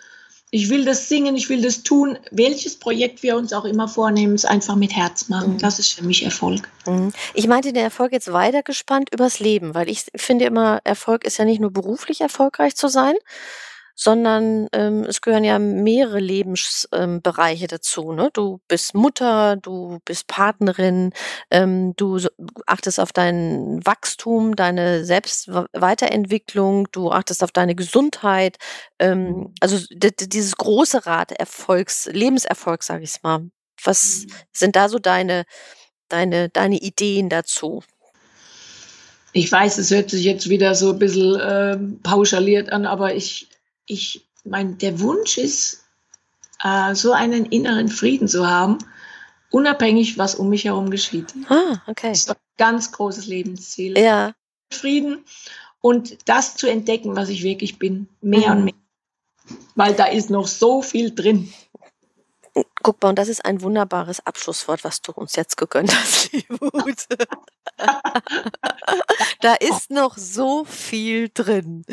Ich 0.56 0.70
will 0.70 0.86
das 0.86 1.10
singen, 1.10 1.36
ich 1.36 1.50
will 1.50 1.64
das 1.64 1.82
tun. 1.82 2.16
Welches 2.30 2.76
Projekt 2.76 3.24
wir 3.24 3.38
uns 3.38 3.54
auch 3.54 3.66
immer 3.66 3.88
vornehmen, 3.88 4.36
ist 4.36 4.46
einfach 4.46 4.76
mit 4.76 4.96
Herz 4.96 5.28
machen. 5.28 5.54
Mhm. 5.54 5.58
Das 5.58 5.80
ist 5.80 5.94
für 5.94 6.04
mich 6.04 6.24
Erfolg. 6.24 6.70
Mhm. 6.86 7.12
Ich 7.34 7.48
meinte 7.48 7.74
den 7.74 7.84
Erfolg 7.84 8.12
jetzt 8.12 8.32
weitergespannt 8.32 9.10
übers 9.12 9.40
Leben, 9.40 9.74
weil 9.74 9.90
ich 9.90 10.06
finde 10.16 10.46
immer, 10.46 10.80
Erfolg 10.84 11.24
ist 11.24 11.40
ja 11.40 11.46
nicht 11.46 11.60
nur 11.60 11.72
beruflich 11.72 12.22
erfolgreich 12.22 12.76
zu 12.76 12.88
sein, 12.88 13.16
sondern 13.96 14.68
ähm, 14.74 15.04
es 15.04 15.22
gehören 15.22 15.44
ja 15.44 15.60
mehrere 15.60 16.20
Lebensbereiche 16.20 17.64
ähm, 17.64 17.70
dazu. 17.70 18.12
Ne? 18.14 18.30
Du 18.34 18.60
bist 18.68 18.96
Mutter, 18.96 19.56
du 19.58 20.00
bist 20.06 20.28
Partnerin, 20.28 21.12
ähm, 21.52 21.94
du 21.96 22.20
achtest 22.66 23.00
auf 23.00 23.12
dein 23.12 23.86
Wachstum, 23.86 24.56
deine 24.56 25.06
Selbstweiterentwicklung, 25.06 26.88
du 26.92 27.12
achtest 27.12 27.44
auf 27.44 27.52
deine 27.52 27.76
Gesundheit. 27.76 28.58
Ähm, 29.00 29.24
mhm. 29.24 29.54
also 29.60 29.78
dieses 29.90 30.56
große 30.56 31.06
Rad 31.06 31.32
Erfolgs, 31.32 32.10
Lebenserfolg, 32.12 32.84
sage 32.84 33.04
ich 33.04 33.22
mal. 33.22 33.50
Was 33.84 34.26
mhm. 34.26 34.34
sind 34.52 34.76
da 34.76 34.90
so 34.90 35.00
deine, 35.00 35.46
deine, 36.10 36.50
deine 36.50 36.78
Ideen 36.78 37.30
dazu? 37.30 37.84
Ich 39.36 39.52
weiß, 39.52 39.80
es 39.80 39.90
hört 39.90 40.12
sich 40.12 40.24
jetzt 40.24 40.48
wieder 40.50 40.76
so 40.76 40.92
ein 40.92 41.00
bisschen 41.00 41.40
äh, 41.40 41.78
pauschaliert 42.04 42.72
an, 42.72 42.86
aber 42.86 43.16
ich, 43.16 43.48
ich 43.86 44.26
mein, 44.44 44.78
der 44.78 45.00
Wunsch 45.00 45.38
ist, 45.38 45.86
äh, 46.64 46.96
so 46.96 47.12
einen 47.12 47.46
inneren 47.46 47.90
Frieden 47.90 48.28
zu 48.28 48.48
haben, 48.48 48.78
unabhängig, 49.52 50.18
was 50.18 50.36
um 50.36 50.50
mich 50.50 50.66
herum 50.66 50.90
geschieht. 50.90 51.34
Ah, 51.50 51.82
okay. 51.88 52.10
Das 52.10 52.20
ist 52.20 52.32
ein 52.32 52.38
ganz 52.58 52.92
großes 52.92 53.28
Lebensziel. 53.28 53.98
Ja. 53.98 54.34
Frieden 54.72 55.24
und 55.82 56.18
das 56.30 56.56
zu 56.56 56.68
entdecken, 56.68 57.16
was 57.16 57.30
ich 57.30 57.44
wirklich 57.44 57.78
bin, 57.78 58.08
mehr 58.22 58.50
mhm. 58.50 58.58
und 58.58 58.64
mehr. 58.66 58.74
Weil 59.76 59.94
da 59.94 60.06
ist 60.06 60.30
noch 60.30 60.48
so 60.48 60.82
viel 60.82 61.14
drin. 61.14 61.54
Guck 62.84 63.02
mal, 63.02 63.10
und 63.10 63.20
das 63.20 63.28
ist 63.28 63.44
ein 63.44 63.62
wunderbares 63.62 64.26
Abschlusswort, 64.26 64.84
was 64.84 65.02
du 65.02 65.12
uns 65.12 65.36
jetzt 65.36 65.58
gegönnt 65.58 65.94
hast, 65.94 66.32
liebe 66.32 66.70
Ute. 66.74 67.18
da 69.42 69.56
ist 69.56 69.90
noch 69.90 70.18
so 70.18 70.64
viel 70.64 71.30
drin. 71.34 71.84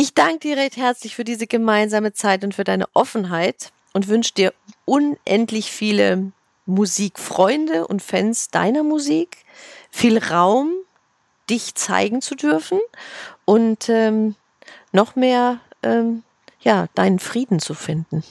Ich 0.00 0.14
danke 0.14 0.38
dir 0.38 0.56
recht 0.56 0.76
herzlich 0.76 1.16
für 1.16 1.24
diese 1.24 1.48
gemeinsame 1.48 2.12
Zeit 2.12 2.44
und 2.44 2.54
für 2.54 2.62
deine 2.62 2.86
Offenheit 2.94 3.72
und 3.92 4.06
wünsche 4.06 4.32
dir 4.32 4.54
unendlich 4.84 5.72
viele 5.72 6.30
Musikfreunde 6.66 7.84
und 7.84 8.00
Fans 8.00 8.46
deiner 8.50 8.84
Musik, 8.84 9.38
viel 9.90 10.18
Raum, 10.18 10.70
dich 11.50 11.74
zeigen 11.74 12.22
zu 12.22 12.36
dürfen 12.36 12.78
und 13.44 13.88
ähm, 13.88 14.36
noch 14.92 15.16
mehr 15.16 15.58
ähm, 15.82 16.22
ja, 16.60 16.86
deinen 16.94 17.18
Frieden 17.18 17.58
zu 17.58 17.74
finden. 17.74 18.22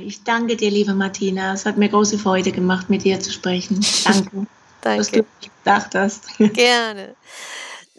Ich 0.00 0.24
danke 0.24 0.56
dir, 0.56 0.72
liebe 0.72 0.94
Martina. 0.94 1.52
Es 1.52 1.64
hat 1.64 1.76
mir 1.76 1.90
große 1.90 2.18
Freude 2.18 2.50
gemacht, 2.50 2.90
mit 2.90 3.04
dir 3.04 3.20
zu 3.20 3.30
sprechen. 3.30 3.86
Danke. 4.02 4.46
danke. 4.80 4.98
Dass 4.98 5.10
du 5.12 5.24
gedacht 5.62 5.94
hast. 5.94 6.36
Gerne. 6.38 7.14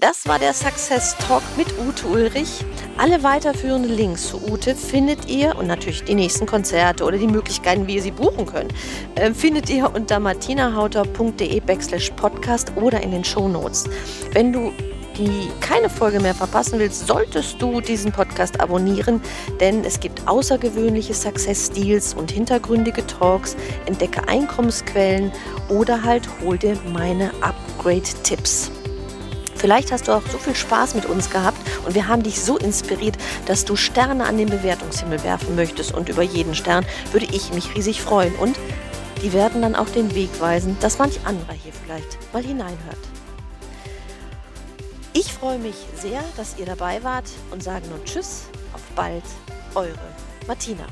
Das 0.06 0.28
war 0.28 0.38
der 0.38 0.52
Success 0.52 1.16
Talk 1.16 1.42
mit 1.56 1.68
Ute 1.80 2.06
Ulrich. 2.08 2.66
Alle 2.98 3.24
weiterführenden 3.24 3.96
Links 3.96 4.28
zu 4.28 4.52
Ute 4.52 4.76
findet 4.76 5.30
ihr 5.30 5.56
und 5.56 5.68
natürlich 5.68 6.04
die 6.04 6.14
nächsten 6.14 6.46
Konzerte 6.46 7.06
oder 7.06 7.18
die 7.18 7.26
Möglichkeiten, 7.26 7.88
wie 7.88 7.96
ihr 7.96 8.02
sie 8.02 8.12
buchen 8.12 8.46
könnt, 8.46 8.74
äh, 9.16 9.34
findet 9.34 9.70
ihr 9.70 9.90
unter 9.96 10.20
martinahauter.de 10.20 11.58
backslash 11.62 12.10
podcast 12.18 12.74
oder 12.76 13.02
in 13.02 13.12
den 13.12 13.24
Show 13.24 13.48
Notes. 13.48 13.86
Wenn 14.34 14.52
du 14.52 14.74
die 15.18 15.48
keine 15.62 15.90
Folge 15.90 16.20
mehr 16.20 16.36
verpassen 16.36 16.80
willst, 16.80 17.08
solltest 17.08 17.62
du 17.62 17.80
diesen 17.80 18.12
Podcast 18.12 18.60
abonnieren, 18.60 19.22
denn 19.62 19.86
es 19.86 20.02
gibt 20.02 20.28
außergewöhnliche 20.28 21.14
Success 21.14 21.72
Deals 21.72 22.14
und 22.14 22.30
hintergründige 22.30 23.08
Talks, 23.08 23.56
entdecke 23.86 24.28
Einkommensquellen 24.28 25.32
oder 25.70 26.04
halt 26.04 26.28
hol 26.42 26.58
dir 26.58 26.78
meine 26.92 27.32
Upgrade-Tipps. 27.40 28.70
Vielleicht 29.56 29.92
hast 29.92 30.08
du 30.08 30.12
auch 30.12 30.24
so 30.32 30.38
viel 30.38 30.56
Spaß 30.56 30.96
mit 30.96 31.06
uns 31.06 31.30
gehabt 31.30 31.58
und 31.86 31.96
wir 31.96 32.08
haben 32.08 32.24
dich 32.24 32.42
so 32.42 32.58
inspiriert, 32.58 33.18
dass 33.46 33.66
du 33.66 33.76
Sterne 33.76 34.26
an 34.26 34.38
den 34.38 34.50
Bewertungshimmel 34.50 35.24
werfen 35.24 35.56
möchtest. 35.56 35.94
Und 35.94 36.10
über 36.10 36.24
jeden 36.24 36.56
Stern 36.56 36.86
würde 37.12 37.28
ich 37.32 37.54
mich 37.54 37.76
riesig 37.76 38.02
freuen. 38.02 38.36
Und 38.36 38.58
die 39.22 39.34
werden 39.34 39.62
dann 39.62 39.76
auch 39.76 39.90
den 39.90 40.14
Weg 40.16 40.30
weisen, 40.40 40.78
dass 40.82 40.98
manch 40.98 41.20
anderer 41.26 41.54
hier 41.54 41.72
vielleicht 41.72 42.18
mal 42.34 42.44
hineinhört. 42.44 42.98
Ich 45.14 45.32
freue 45.32 45.60
mich 45.60 45.76
sehr, 45.96 46.24
dass 46.36 46.58
ihr 46.58 46.66
dabei 46.66 47.04
wart 47.04 47.30
und 47.52 47.64
sage 47.64 47.88
nun 47.88 48.04
Tschüss, 48.04 48.44
auf 48.74 48.82
bald, 48.96 49.24
eure 49.76 49.94
Martina. 50.48 50.86